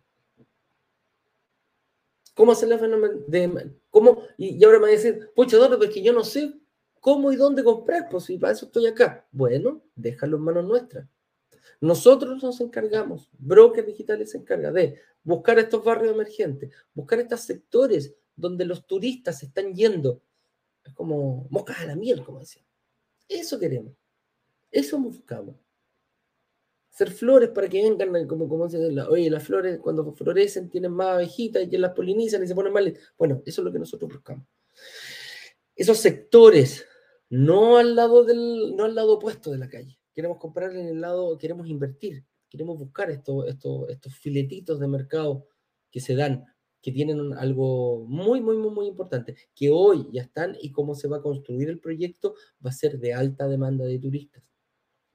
¿Cómo 2.35 2.53
hacer 2.53 2.69
la 2.69 2.77
de 2.79 3.71
cómo? 3.91 4.23
Y, 4.37 4.63
ahora 4.65 4.79
me 4.79 4.83
va 4.83 4.89
a 4.89 4.93
decir, 4.93 5.31
pucha, 5.35 5.57
¿dónde? 5.57 5.79
Porque 5.79 6.03
yo 6.03 6.13
no 6.13 6.25
sé 6.25 6.53
cómo 7.01 7.33
y 7.33 7.37
dónde 7.37 7.63
comprar, 7.63 8.09
pues 8.11 8.25
si 8.25 8.39
para 8.39 8.53
eso 8.53 8.67
estoy 8.67 8.87
acá. 8.87 9.27
Bueno, 9.31 9.83
déjalo 9.95 10.37
en 10.37 10.43
manos 10.43 10.65
nuestras. 10.65 11.09
Nosotros 11.81 12.43
nos 12.43 12.61
encargamos, 12.61 13.29
Broker 13.39 13.87
Digitales 13.87 14.33
se 14.33 14.39
encarga 14.39 14.73
de 14.73 15.01
buscar 15.23 15.59
estos 15.59 15.85
barrios 15.85 16.15
emergentes, 16.15 16.73
buscar 16.95 17.21
estos 17.21 17.41
sectores 17.41 18.15
donde 18.35 18.65
los 18.65 18.87
turistas 18.87 19.43
están 19.43 19.75
yendo. 19.75 20.21
Es 20.85 20.93
como 20.93 21.47
moscas 21.51 21.81
a 21.81 21.87
la 21.87 21.97
miel, 21.97 22.25
como 22.25 22.41
decía. 22.41 22.63
Eso 23.29 23.59
queremos. 23.59 23.95
Eso 24.71 24.99
buscamos. 24.99 25.57
Hacer 26.95 27.11
flores 27.11 27.51
para 27.51 27.69
que 27.69 27.83
vengan, 27.83 28.27
como, 28.27 28.49
como 28.49 28.71
se 28.71 28.79
oye, 28.79 29.29
las 29.29 29.43
flores 29.43 29.81
cuando 29.81 30.13
florecen 30.13 30.71
tienen 30.71 30.93
más 30.93 31.09
abejitas 31.09 31.65
y 31.65 31.69
que 31.69 31.77
las 31.77 31.93
polinizan 31.93 32.43
y 32.43 32.47
se 32.47 32.55
ponen 32.55 32.73
mal. 32.73 32.97
Bueno, 33.19 33.43
eso 33.45 33.61
es 33.61 33.65
lo 33.65 33.73
que 33.73 33.81
nosotros 33.81 34.13
buscamos. 34.13 34.47
Esos 35.75 35.99
sectores, 35.99 36.87
no 37.29 37.79
al 37.79 37.97
lado 37.97 38.25
del, 38.25 38.77
no 38.77 38.85
al 38.85 38.95
lado 38.95 39.15
opuesto 39.15 39.51
de 39.51 39.59
la 39.59 39.69
calle 39.69 39.99
queremos 40.15 40.39
comprar 40.39 40.75
en 40.75 40.87
el 40.87 41.01
lado, 41.01 41.37
queremos 41.37 41.69
invertir, 41.69 42.25
queremos 42.49 42.79
buscar 42.79 43.11
estos, 43.11 43.47
estos, 43.49 43.91
estos 43.91 44.15
filetitos 44.15 44.79
de 44.79 44.89
mercado 44.89 45.49
que 45.91 46.01
se 46.01 46.15
dan 46.15 46.47
que 46.81 46.93
tienen 46.93 47.33
algo 47.33 48.05
muy, 48.07 48.43
muy, 48.43 48.59
muy, 48.59 48.71
muy 48.71 48.87
importante, 48.87 49.37
que 49.55 49.71
hoy 49.71 50.07
ya 50.13 50.21
están 50.21 50.55
y 50.61 50.71
cómo 50.71 50.95
se 50.95 51.09
va 51.09 51.17
a 51.17 51.23
construir 51.23 51.71
el 51.71 51.81
proyecto 51.81 52.35
va 52.65 52.71
a 52.71 52.75
ser 52.75 52.99
de 52.99 53.15
alta 53.15 53.49
demanda 53.49 53.87
de 53.87 53.99
turistas. 53.99 54.45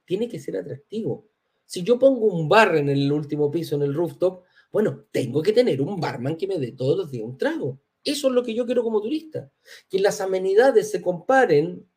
Tiene 0.04 0.28
que 0.28 0.40
ser 0.40 0.56
atractivo. 0.56 1.28
Si 1.70 1.84
yo 1.84 2.00
pongo 2.00 2.26
un 2.26 2.48
bar 2.48 2.74
en 2.74 2.88
el 2.88 3.12
último 3.12 3.48
piso, 3.48 3.76
en 3.76 3.82
el 3.82 3.94
rooftop, 3.94 4.42
bueno, 4.72 5.04
tengo 5.12 5.40
que 5.40 5.52
tener 5.52 5.80
un 5.80 6.00
barman 6.00 6.36
que 6.36 6.48
me 6.48 6.58
dé 6.58 6.72
todos 6.72 6.98
los 6.98 7.12
días 7.12 7.24
un 7.24 7.38
trago. 7.38 7.80
Eso 8.02 8.26
es 8.26 8.34
lo 8.34 8.42
que 8.42 8.54
yo 8.54 8.66
quiero 8.66 8.82
como 8.82 9.00
turista. 9.00 9.52
Que 9.88 10.00
las 10.00 10.20
amenidades 10.20 10.90
se 10.90 11.00
comparen 11.00 11.88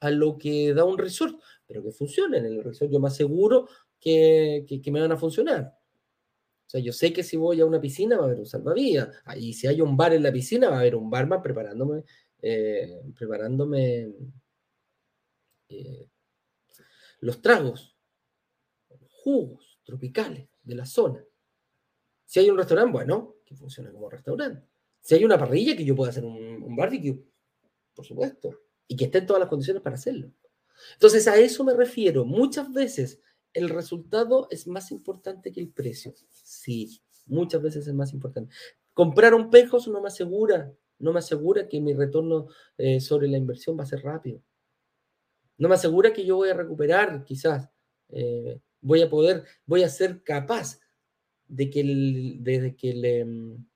a 0.00 0.10
lo 0.10 0.36
que 0.36 0.74
da 0.74 0.84
un 0.84 0.98
resort, 0.98 1.40
pero 1.66 1.82
que 1.82 1.92
funcionen. 1.92 2.44
En 2.44 2.52
el 2.52 2.62
resort 2.62 2.92
yo 2.92 3.00
más 3.00 3.16
seguro 3.16 3.70
que, 3.98 4.66
que 4.68 4.92
me 4.92 5.00
van 5.00 5.12
a 5.12 5.16
funcionar. 5.16 5.78
O 6.66 6.68
sea, 6.68 6.78
yo 6.82 6.92
sé 6.92 7.10
que 7.14 7.22
si 7.22 7.38
voy 7.38 7.62
a 7.62 7.64
una 7.64 7.80
piscina 7.80 8.18
va 8.18 8.24
a 8.24 8.26
haber 8.26 8.40
un 8.40 8.46
salvavidas. 8.46 9.16
Y 9.38 9.54
si 9.54 9.66
hay 9.66 9.80
un 9.80 9.96
bar 9.96 10.12
en 10.12 10.24
la 10.24 10.30
piscina 10.30 10.68
va 10.68 10.76
a 10.76 10.80
haber 10.80 10.94
un 10.94 11.08
barman 11.08 11.40
preparándome, 11.40 12.04
eh, 12.42 13.00
preparándome 13.16 14.12
eh, 15.70 16.06
los 17.20 17.40
tragos, 17.40 17.93
jugos 19.24 19.80
tropicales 19.84 20.46
de 20.62 20.74
la 20.74 20.84
zona. 20.84 21.24
Si 22.26 22.40
hay 22.40 22.50
un 22.50 22.58
restaurante, 22.58 22.92
bueno, 22.92 23.36
que 23.44 23.56
funcione 23.56 23.90
como 23.90 24.10
restaurante. 24.10 24.66
Si 25.00 25.14
hay 25.14 25.24
una 25.24 25.38
parrilla, 25.38 25.74
que 25.74 25.84
yo 25.84 25.96
pueda 25.96 26.10
hacer 26.10 26.24
un, 26.24 26.62
un 26.62 26.76
barbecue, 26.76 27.24
por 27.94 28.04
supuesto. 28.04 28.60
Y 28.86 28.96
que 28.96 29.06
esté 29.06 29.18
en 29.18 29.26
todas 29.26 29.40
las 29.40 29.48
condiciones 29.48 29.82
para 29.82 29.96
hacerlo. 29.96 30.30
Entonces, 30.92 31.26
a 31.26 31.36
eso 31.36 31.64
me 31.64 31.72
refiero. 31.72 32.26
Muchas 32.26 32.70
veces 32.70 33.20
el 33.54 33.70
resultado 33.70 34.46
es 34.50 34.66
más 34.66 34.90
importante 34.90 35.52
que 35.52 35.60
el 35.60 35.70
precio. 35.70 36.12
Sí, 36.28 37.00
muchas 37.26 37.62
veces 37.62 37.86
es 37.86 37.94
más 37.94 38.12
importante. 38.12 38.52
Comprar 38.92 39.32
un 39.32 39.48
Pejos 39.48 39.88
no 39.88 40.02
me 40.02 40.08
asegura, 40.08 40.70
no 40.98 41.12
me 41.14 41.20
asegura 41.20 41.66
que 41.66 41.80
mi 41.80 41.94
retorno 41.94 42.48
eh, 42.76 43.00
sobre 43.00 43.28
la 43.28 43.38
inversión 43.38 43.78
va 43.78 43.84
a 43.84 43.86
ser 43.86 44.02
rápido. 44.02 44.42
No 45.56 45.68
me 45.68 45.76
asegura 45.76 46.12
que 46.12 46.26
yo 46.26 46.36
voy 46.36 46.50
a 46.50 46.54
recuperar, 46.54 47.24
quizás. 47.24 47.70
Eh, 48.10 48.60
voy 48.84 49.02
a 49.02 49.10
poder, 49.10 49.44
voy 49.66 49.82
a 49.82 49.88
ser 49.88 50.22
capaz 50.22 50.78
de 51.48 51.70
que, 51.70 51.80
el, 51.80 52.76
que 52.78 52.94
le, 52.94 53.24
mm, 53.24 53.66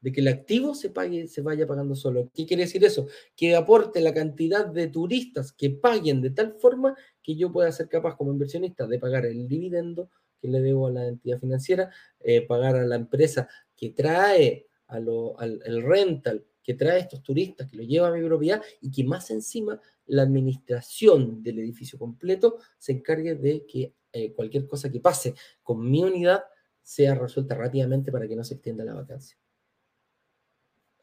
de 0.00 0.12
que 0.12 0.20
el 0.20 0.28
activo 0.28 0.74
se, 0.74 0.90
pague, 0.90 1.28
se 1.28 1.40
vaya 1.40 1.66
pagando 1.66 1.94
solo. 1.94 2.30
¿Qué 2.34 2.44
quiere 2.44 2.64
decir 2.64 2.84
eso? 2.84 3.06
Que 3.36 3.54
aporte 3.54 4.00
la 4.00 4.12
cantidad 4.12 4.66
de 4.66 4.88
turistas 4.88 5.52
que 5.52 5.70
paguen 5.70 6.20
de 6.20 6.30
tal 6.30 6.54
forma 6.54 6.94
que 7.22 7.36
yo 7.36 7.52
pueda 7.52 7.70
ser 7.72 7.88
capaz 7.88 8.16
como 8.16 8.32
inversionista 8.32 8.86
de 8.86 8.98
pagar 8.98 9.24
el 9.26 9.48
dividendo 9.48 10.10
que 10.40 10.48
le 10.48 10.60
debo 10.60 10.88
a 10.88 10.90
la 10.90 11.06
entidad 11.06 11.38
financiera, 11.38 11.90
eh, 12.18 12.44
pagar 12.44 12.74
a 12.74 12.84
la 12.84 12.96
empresa 12.96 13.48
que 13.76 13.90
trae 13.90 14.66
al 14.88 15.08
el 15.64 15.82
rental, 15.82 16.44
que 16.62 16.74
trae 16.74 17.00
estos 17.00 17.22
turistas, 17.22 17.70
que 17.70 17.76
lo 17.76 17.84
lleva 17.84 18.08
a 18.08 18.12
mi 18.12 18.26
propiedad 18.26 18.60
y 18.80 18.90
que 18.90 19.04
más 19.04 19.30
encima 19.30 19.80
la 20.06 20.22
administración 20.22 21.42
del 21.42 21.60
edificio 21.60 21.98
completo 21.98 22.58
se 22.76 22.92
encargue 22.92 23.36
de 23.36 23.64
que 23.66 23.94
eh, 24.12 24.32
cualquier 24.34 24.66
cosa 24.66 24.90
que 24.90 25.00
pase 25.00 25.34
con 25.62 25.90
mi 25.90 26.02
unidad 26.02 26.44
sea 26.82 27.14
resuelta 27.14 27.54
rápidamente 27.54 28.10
para 28.10 28.28
que 28.28 28.36
no 28.36 28.44
se 28.44 28.54
extienda 28.54 28.84
la 28.84 28.94
vacancia. 28.94 29.38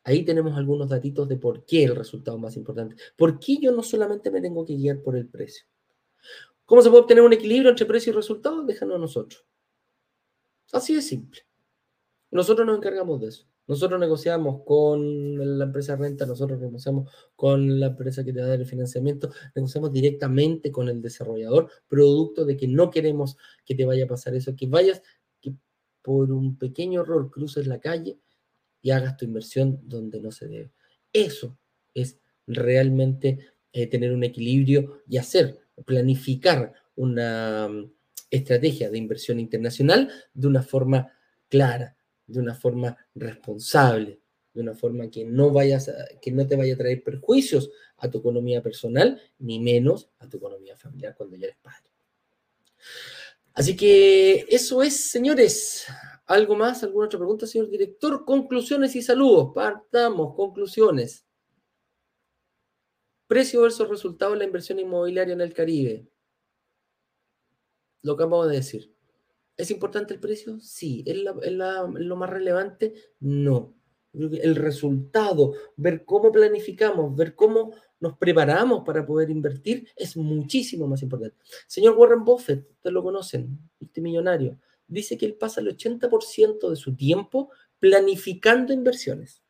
Ahí 0.03 0.24
tenemos 0.24 0.57
algunos 0.57 0.89
datitos 0.89 1.28
de 1.28 1.38
por 1.38 1.66
qué 1.66 1.84
el 1.84 1.95
resultado 1.95 2.38
más 2.38 2.55
importante. 2.55 2.95
¿Por 3.16 3.39
qué 3.39 3.57
yo 3.57 3.72
no 3.72 3.84
solamente 3.84 4.32
me 4.32 4.41
tengo 4.41 4.66
que 4.66 4.76
guiar 4.76 5.01
por 5.01 5.16
el 5.16 5.28
precio? 5.28 5.66
¿Cómo 6.66 6.82
se 6.82 6.89
puede 6.89 7.01
obtener 7.01 7.24
un 7.24 7.34
equilibrio 7.34 7.70
entre 7.70 7.86
precio 7.86 8.12
y 8.12 8.16
resultado? 8.16 8.64
Déjanos 8.64 8.95
a 8.95 8.99
nosotros. 8.99 9.45
Así 10.72 10.95
de 10.95 11.01
simple. 11.01 11.41
Nosotros 12.32 12.66
nos 12.66 12.78
encargamos 12.78 13.20
de 13.22 13.28
eso. 13.28 13.47
Nosotros 13.70 13.99
negociamos 13.99 14.63
con 14.65 15.57
la 15.59 15.65
empresa 15.65 15.95
de 15.95 16.01
renta, 16.01 16.26
nosotros 16.26 16.59
negociamos 16.59 17.07
con 17.36 17.80
la 17.80 17.86
empresa 17.86 18.26
que 18.26 18.34
te 18.34 18.39
va 18.39 18.47
a 18.47 18.49
dar 18.49 18.59
el 18.59 18.65
financiamiento, 18.65 19.30
negociamos 19.53 19.93
directamente 19.93 20.72
con 20.72 20.89
el 20.89 21.03
desarrollador, 21.03 21.70
producto 21.88 22.45
de 22.45 22.57
que 22.57 22.67
no 22.67 22.89
queremos 22.89 23.38
que 23.63 23.76
te 23.76 23.86
vaya 23.86 24.05
a 24.05 24.07
pasar 24.07 24.34
eso, 24.34 24.55
que 24.55 24.65
vayas, 24.65 25.03
que 25.39 25.53
por 26.01 26.32
un 26.32 26.57
pequeño 26.57 27.01
error 27.01 27.30
cruces 27.30 27.67
la 27.67 27.80
calle 27.80 28.17
y 28.82 28.89
hagas 28.89 29.17
tu 29.17 29.26
inversión 29.26 29.80
donde 29.84 30.20
no 30.20 30.32
se 30.32 30.47
debe. 30.47 30.72
Eso 31.13 31.55
es 31.93 32.17
realmente 32.47 33.38
eh, 33.72 33.86
tener 33.86 34.13
un 34.13 34.24
equilibrio 34.24 35.03
y 35.07 35.17
hacer, 35.17 35.59
planificar 35.86 36.74
una 36.95 37.67
mm, 37.67 37.91
estrategia 38.32 38.89
de 38.89 38.97
inversión 38.97 39.39
internacional 39.39 40.09
de 40.34 40.47
una 40.47 40.63
forma 40.63 41.13
clara, 41.49 41.95
de 42.30 42.39
una 42.39 42.55
forma 42.55 42.95
responsable, 43.15 44.21
de 44.53 44.61
una 44.61 44.73
forma 44.73 45.09
que 45.09 45.25
no, 45.25 45.51
vayas 45.51 45.91
que 46.21 46.32
no 46.32 46.45
te 46.47 46.55
vaya 46.55 46.73
a 46.73 46.77
traer 46.77 47.03
perjuicios 47.03 47.69
a 47.97 48.09
tu 48.09 48.19
economía 48.19 48.61
personal, 48.61 49.21
ni 49.39 49.59
menos 49.59 50.09
a 50.19 50.27
tu 50.30 50.38
economía 50.38 50.75
familiar 50.75 51.15
cuando 51.15 51.36
ya 51.36 51.47
eres 51.47 51.57
padre. 51.61 51.89
Así 53.53 53.75
que 53.75 54.45
eso 54.49 54.82
es, 54.82 55.09
señores. 55.11 55.86
¿Algo 56.25 56.55
más? 56.55 56.84
¿Alguna 56.84 57.07
otra 57.07 57.19
pregunta, 57.19 57.47
señor 57.47 57.69
director? 57.69 58.23
Conclusiones 58.23 58.95
y 58.95 59.01
saludos. 59.01 59.51
Partamos, 59.53 60.36
conclusiones. 60.36 61.25
Precio 63.27 63.61
versus 63.61 63.89
resultado 63.89 64.32
de 64.32 64.38
la 64.38 64.43
inversión 64.45 64.80
inmobiliaria 64.80 65.34
en 65.34 65.41
el 65.41 65.53
Caribe. 65.53 66.07
Lo 68.01 68.15
que 68.15 68.23
acabamos 68.23 68.49
de 68.49 68.55
decir. 68.55 68.99
¿Es 69.60 69.72
importante 69.72 70.14
el 70.14 70.22
precio? 70.22 70.57
Sí. 70.62 71.03
¿Es, 71.05 71.18
lo 71.18 72.16
más 72.16 72.30
relevante? 72.30 72.93
No. 73.20 73.76
El 74.14 74.55
resultado, 74.55 75.53
ver 75.76 76.05
cómo 76.05 76.32
planificamos, 76.32 77.14
ver 77.14 77.36
cómo 77.36 77.74
nos 77.99 78.18
preparamos 78.18 78.84
para 78.86 79.05
poder 79.05 79.30
invertir, 79.30 79.89
es 79.97 80.16
muchísimo 80.16 80.88
más 80.88 81.03
importante. 81.03 81.36
Señor 81.68 81.97
Warren 81.97 82.24
Buffett, 82.24 82.72
ustedes 82.72 82.93
lo 82.93 83.03
conocen, 83.03 83.60
este 83.82 83.99
millonario 83.99 84.57
dice 84.88 85.18
que 85.18 85.26
él 85.26 85.36
pasa 85.36 85.60
el 85.60 85.68
80% 85.78 86.70
de 86.70 86.76
su 86.78 86.95
tiempo 86.95 87.51
planificando 87.80 88.72
inversiones 88.72 89.43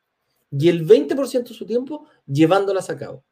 y 0.51 0.69
el 0.69 0.87
20% 0.87 1.49
de 1.49 1.53
su 1.53 1.67
tiempo 1.67 2.07
llevándolas 2.25 2.89
a 2.89 2.97
cabo. 2.97 3.23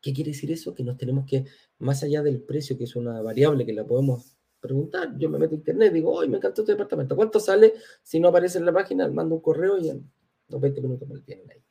¿Qué 0.00 0.12
quiere 0.12 0.30
decir 0.30 0.52
eso? 0.52 0.72
Que 0.72 0.84
nos 0.84 0.96
tenemos 0.96 1.26
que, 1.26 1.44
más 1.78 2.04
allá 2.04 2.22
del 2.22 2.40
precio, 2.42 2.78
que 2.78 2.84
es 2.84 2.94
una 2.94 3.20
variable 3.22 3.66
que 3.66 3.72
la 3.72 3.84
podemos 3.84 4.36
preguntar, 4.62 5.18
yo 5.18 5.28
me 5.28 5.38
meto 5.38 5.54
a 5.54 5.58
internet, 5.58 5.92
digo, 5.92 6.12
hoy 6.12 6.28
me 6.28 6.36
encantó 6.36 6.62
este 6.62 6.72
departamento, 6.72 7.16
¿cuánto 7.16 7.40
sale? 7.40 7.74
Si 8.02 8.20
no 8.20 8.28
aparece 8.28 8.58
en 8.58 8.64
la 8.64 8.72
página, 8.72 9.08
mando 9.08 9.34
un 9.34 9.40
correo 9.42 9.76
y 9.76 9.90
en 9.90 10.10
los 10.48 10.60
20 10.60 10.80
minutos 10.80 11.08
me 11.08 11.20
tienen 11.20 11.50
ahí 11.50 11.62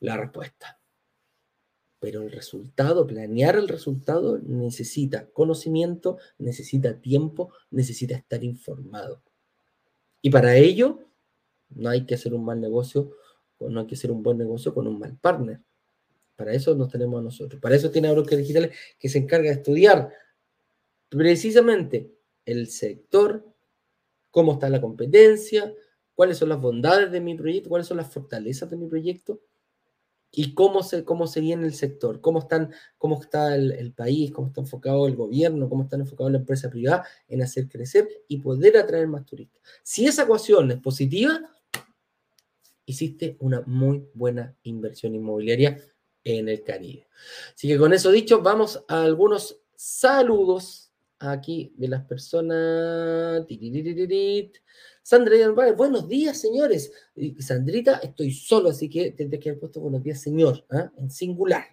la 0.00 0.16
respuesta. 0.16 0.78
Pero 2.00 2.22
el 2.22 2.30
resultado, 2.30 3.06
planear 3.06 3.56
el 3.56 3.68
resultado 3.68 4.38
necesita 4.38 5.28
conocimiento, 5.30 6.18
necesita 6.38 7.00
tiempo, 7.00 7.52
necesita 7.70 8.16
estar 8.16 8.42
informado. 8.44 9.22
Y 10.22 10.30
para 10.30 10.56
ello 10.56 11.00
no 11.70 11.90
hay 11.90 12.04
que 12.06 12.14
hacer 12.14 12.34
un 12.34 12.44
mal 12.44 12.60
negocio, 12.60 13.12
o 13.58 13.68
no 13.68 13.80
hay 13.80 13.86
que 13.86 13.94
hacer 13.94 14.10
un 14.10 14.22
buen 14.22 14.38
negocio 14.38 14.72
con 14.72 14.86
un 14.86 14.98
mal 14.98 15.16
partner. 15.16 15.60
Para 16.36 16.52
eso 16.52 16.74
nos 16.76 16.88
tenemos 16.88 17.18
a 17.20 17.24
nosotros. 17.24 17.60
Para 17.60 17.74
eso 17.74 17.90
tiene 17.90 18.12
Broker 18.12 18.38
Digitales 18.38 18.76
que 18.98 19.08
se 19.08 19.18
encarga 19.18 19.48
de 19.48 19.56
estudiar 19.56 20.12
precisamente 21.08 22.12
el 22.44 22.68
sector, 22.68 23.44
cómo 24.30 24.54
está 24.54 24.68
la 24.68 24.80
competencia, 24.80 25.74
cuáles 26.14 26.38
son 26.38 26.48
las 26.48 26.60
bondades 26.60 27.10
de 27.12 27.20
mi 27.20 27.34
proyecto, 27.34 27.68
cuáles 27.68 27.86
son 27.86 27.98
las 27.98 28.12
fortalezas 28.12 28.68
de 28.70 28.76
mi 28.76 28.86
proyecto 28.88 29.40
y 30.30 30.54
cómo 30.54 30.82
se, 30.82 31.04
cómo 31.04 31.26
se 31.26 31.40
viene 31.40 31.66
el 31.66 31.74
sector, 31.74 32.20
cómo, 32.20 32.40
están, 32.40 32.72
cómo 32.98 33.20
está 33.20 33.54
el, 33.54 33.92
país, 33.92 34.30
cómo 34.32 34.48
está 34.48 34.60
enfocado 34.60 35.06
el 35.06 35.16
gobierno, 35.16 35.68
cómo 35.68 35.84
está 35.84 35.96
enfocado 35.96 36.28
la 36.30 36.38
empresa 36.38 36.68
privada 36.68 37.06
en 37.28 37.42
hacer 37.42 37.68
crecer 37.68 38.08
y 38.28 38.38
poder 38.38 38.76
atraer 38.76 39.06
más 39.06 39.24
turistas. 39.24 39.62
Si 39.82 40.06
esa 40.06 40.24
ecuación 40.24 40.70
es 40.70 40.78
positiva, 40.78 41.40
hiciste 42.84 43.36
una 43.40 43.62
muy 43.66 44.06
buena 44.14 44.54
inversión 44.64 45.14
inmobiliaria 45.14 45.78
en 46.24 46.48
el 46.48 46.62
Caribe. 46.62 47.06
Así 47.54 47.68
que 47.68 47.78
con 47.78 47.92
eso 47.92 48.10
dicho, 48.10 48.42
vamos 48.42 48.84
a 48.88 49.02
algunos 49.02 49.60
saludos 49.76 50.87
aquí 51.18 51.72
de 51.76 51.88
las 51.88 52.04
personas. 52.04 53.46
Sandra 55.02 55.72
buenos 55.76 56.08
días, 56.08 56.40
señores. 56.40 56.92
Sandrita, 57.38 57.96
estoy 58.02 58.32
solo, 58.32 58.70
así 58.70 58.88
que 58.88 59.12
tendré 59.12 59.38
que 59.38 59.50
haber 59.50 59.60
puesto 59.60 59.80
buenos 59.80 60.02
días, 60.02 60.20
señor, 60.20 60.64
¿ah? 60.70 60.92
en 60.98 61.10
singular. 61.10 61.64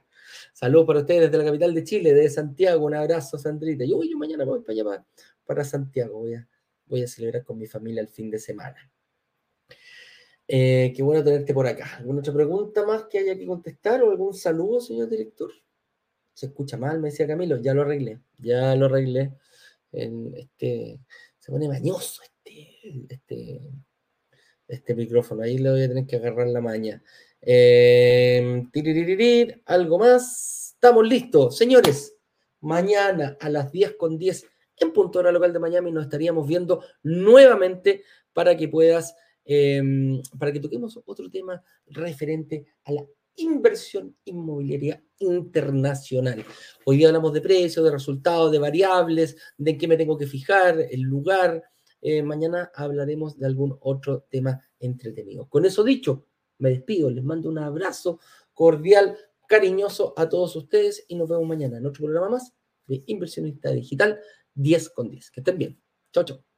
Saludos 0.53 0.87
para 0.87 0.99
ustedes 1.01 1.21
desde 1.29 1.37
la 1.37 1.45
capital 1.45 1.73
de 1.73 1.83
Chile, 1.83 2.13
de 2.13 2.29
Santiago. 2.29 2.85
Un 2.85 2.95
abrazo, 2.95 3.37
Sandrita. 3.37 3.83
Yo, 3.85 4.01
yo 4.03 4.17
mañana 4.17 4.45
voy 4.45 4.61
para 4.61 4.73
allá, 4.73 5.05
para, 5.45 5.63
Santiago. 5.63 6.19
Voy 6.19 6.33
a, 6.35 6.47
voy 6.85 7.03
a 7.03 7.07
celebrar 7.07 7.43
con 7.43 7.57
mi 7.57 7.67
familia 7.67 8.01
el 8.01 8.07
fin 8.07 8.31
de 8.31 8.39
semana. 8.39 8.89
Eh, 10.47 10.93
qué 10.95 11.03
bueno 11.03 11.23
tenerte 11.23 11.53
por 11.53 11.67
acá. 11.67 11.97
¿Alguna 11.97 12.19
otra 12.19 12.33
pregunta 12.33 12.85
más 12.85 13.05
que 13.05 13.19
haya 13.19 13.37
que 13.37 13.45
contestar 13.45 14.03
o 14.03 14.11
algún 14.11 14.33
saludo, 14.33 14.79
señor 14.79 15.09
director? 15.09 15.51
Se 16.35 16.47
escucha 16.47 16.77
mal, 16.77 16.99
me 16.99 17.09
decía 17.09 17.25
Camilo. 17.25 17.57
Ya 17.57 17.73
lo 17.73 17.81
arreglé, 17.81 18.19
ya 18.37 18.75
lo 18.75 18.85
arreglé. 18.85 19.31
Este, 19.91 20.99
se 21.39 21.51
pone 21.51 21.67
mañoso 21.67 22.21
este, 23.09 23.61
este 24.67 24.95
micrófono. 24.95 25.41
Ahí 25.43 25.57
le 25.57 25.71
voy 25.71 25.83
a 25.83 25.87
tener 25.87 26.05
que 26.05 26.17
agarrar 26.17 26.47
la 26.47 26.61
maña. 26.61 27.01
Eh, 27.41 28.67
algo 29.65 29.97
más. 29.97 30.73
Estamos 30.75 31.07
listos. 31.07 31.57
Señores, 31.57 32.15
mañana 32.59 33.37
a 33.39 33.49
las 33.49 33.71
10 33.71 33.95
con 33.95 34.17
10 34.17 34.45
en 34.77 34.91
punto 34.91 35.19
hora 35.19 35.31
local 35.31 35.53
de 35.53 35.59
Miami 35.59 35.91
nos 35.91 36.03
estaríamos 36.03 36.45
viendo 36.47 36.83
nuevamente 37.03 38.03
para 38.33 38.57
que 38.57 38.67
puedas, 38.67 39.15
em, 39.45 40.21
para 40.37 40.51
que 40.51 40.59
toquemos 40.59 40.99
otro 41.05 41.29
tema 41.29 41.63
referente 41.87 42.65
a 42.83 42.91
la 42.91 43.05
inversión 43.37 44.15
inmobiliaria 44.25 45.03
internacional. 45.19 46.43
Hoy 46.85 46.97
día 46.97 47.07
hablamos 47.07 47.33
de 47.33 47.41
precios, 47.41 47.83
de 47.85 47.91
resultados, 47.91 48.51
de 48.51 48.59
variables, 48.59 49.37
de 49.57 49.71
en 49.71 49.77
qué 49.77 49.87
me 49.87 49.97
tengo 49.97 50.17
que 50.17 50.27
fijar, 50.27 50.79
el 50.89 51.01
lugar. 51.01 51.63
Eh, 52.01 52.21
mañana 52.23 52.71
hablaremos 52.75 53.37
de 53.37 53.45
algún 53.45 53.77
otro 53.81 54.25
tema 54.29 54.61
entretenido. 54.79 55.47
Con 55.49 55.65
eso 55.65 55.83
dicho, 55.83 56.27
me 56.59 56.69
despido, 56.69 57.09
les 57.09 57.23
mando 57.23 57.49
un 57.49 57.57
abrazo 57.57 58.19
cordial, 58.53 59.17
cariñoso 59.47 60.13
a 60.17 60.29
todos 60.29 60.55
ustedes 60.55 61.05
y 61.07 61.15
nos 61.15 61.29
vemos 61.29 61.47
mañana 61.47 61.77
en 61.77 61.85
otro 61.85 62.05
programa 62.05 62.29
más 62.29 62.53
de 62.87 63.03
Inversionista 63.07 63.71
Digital 63.71 64.19
10 64.53 64.89
con 64.89 65.09
10. 65.09 65.31
Que 65.31 65.41
estén 65.41 65.57
bien. 65.57 65.81
Chao, 66.11 66.23
chao. 66.23 66.54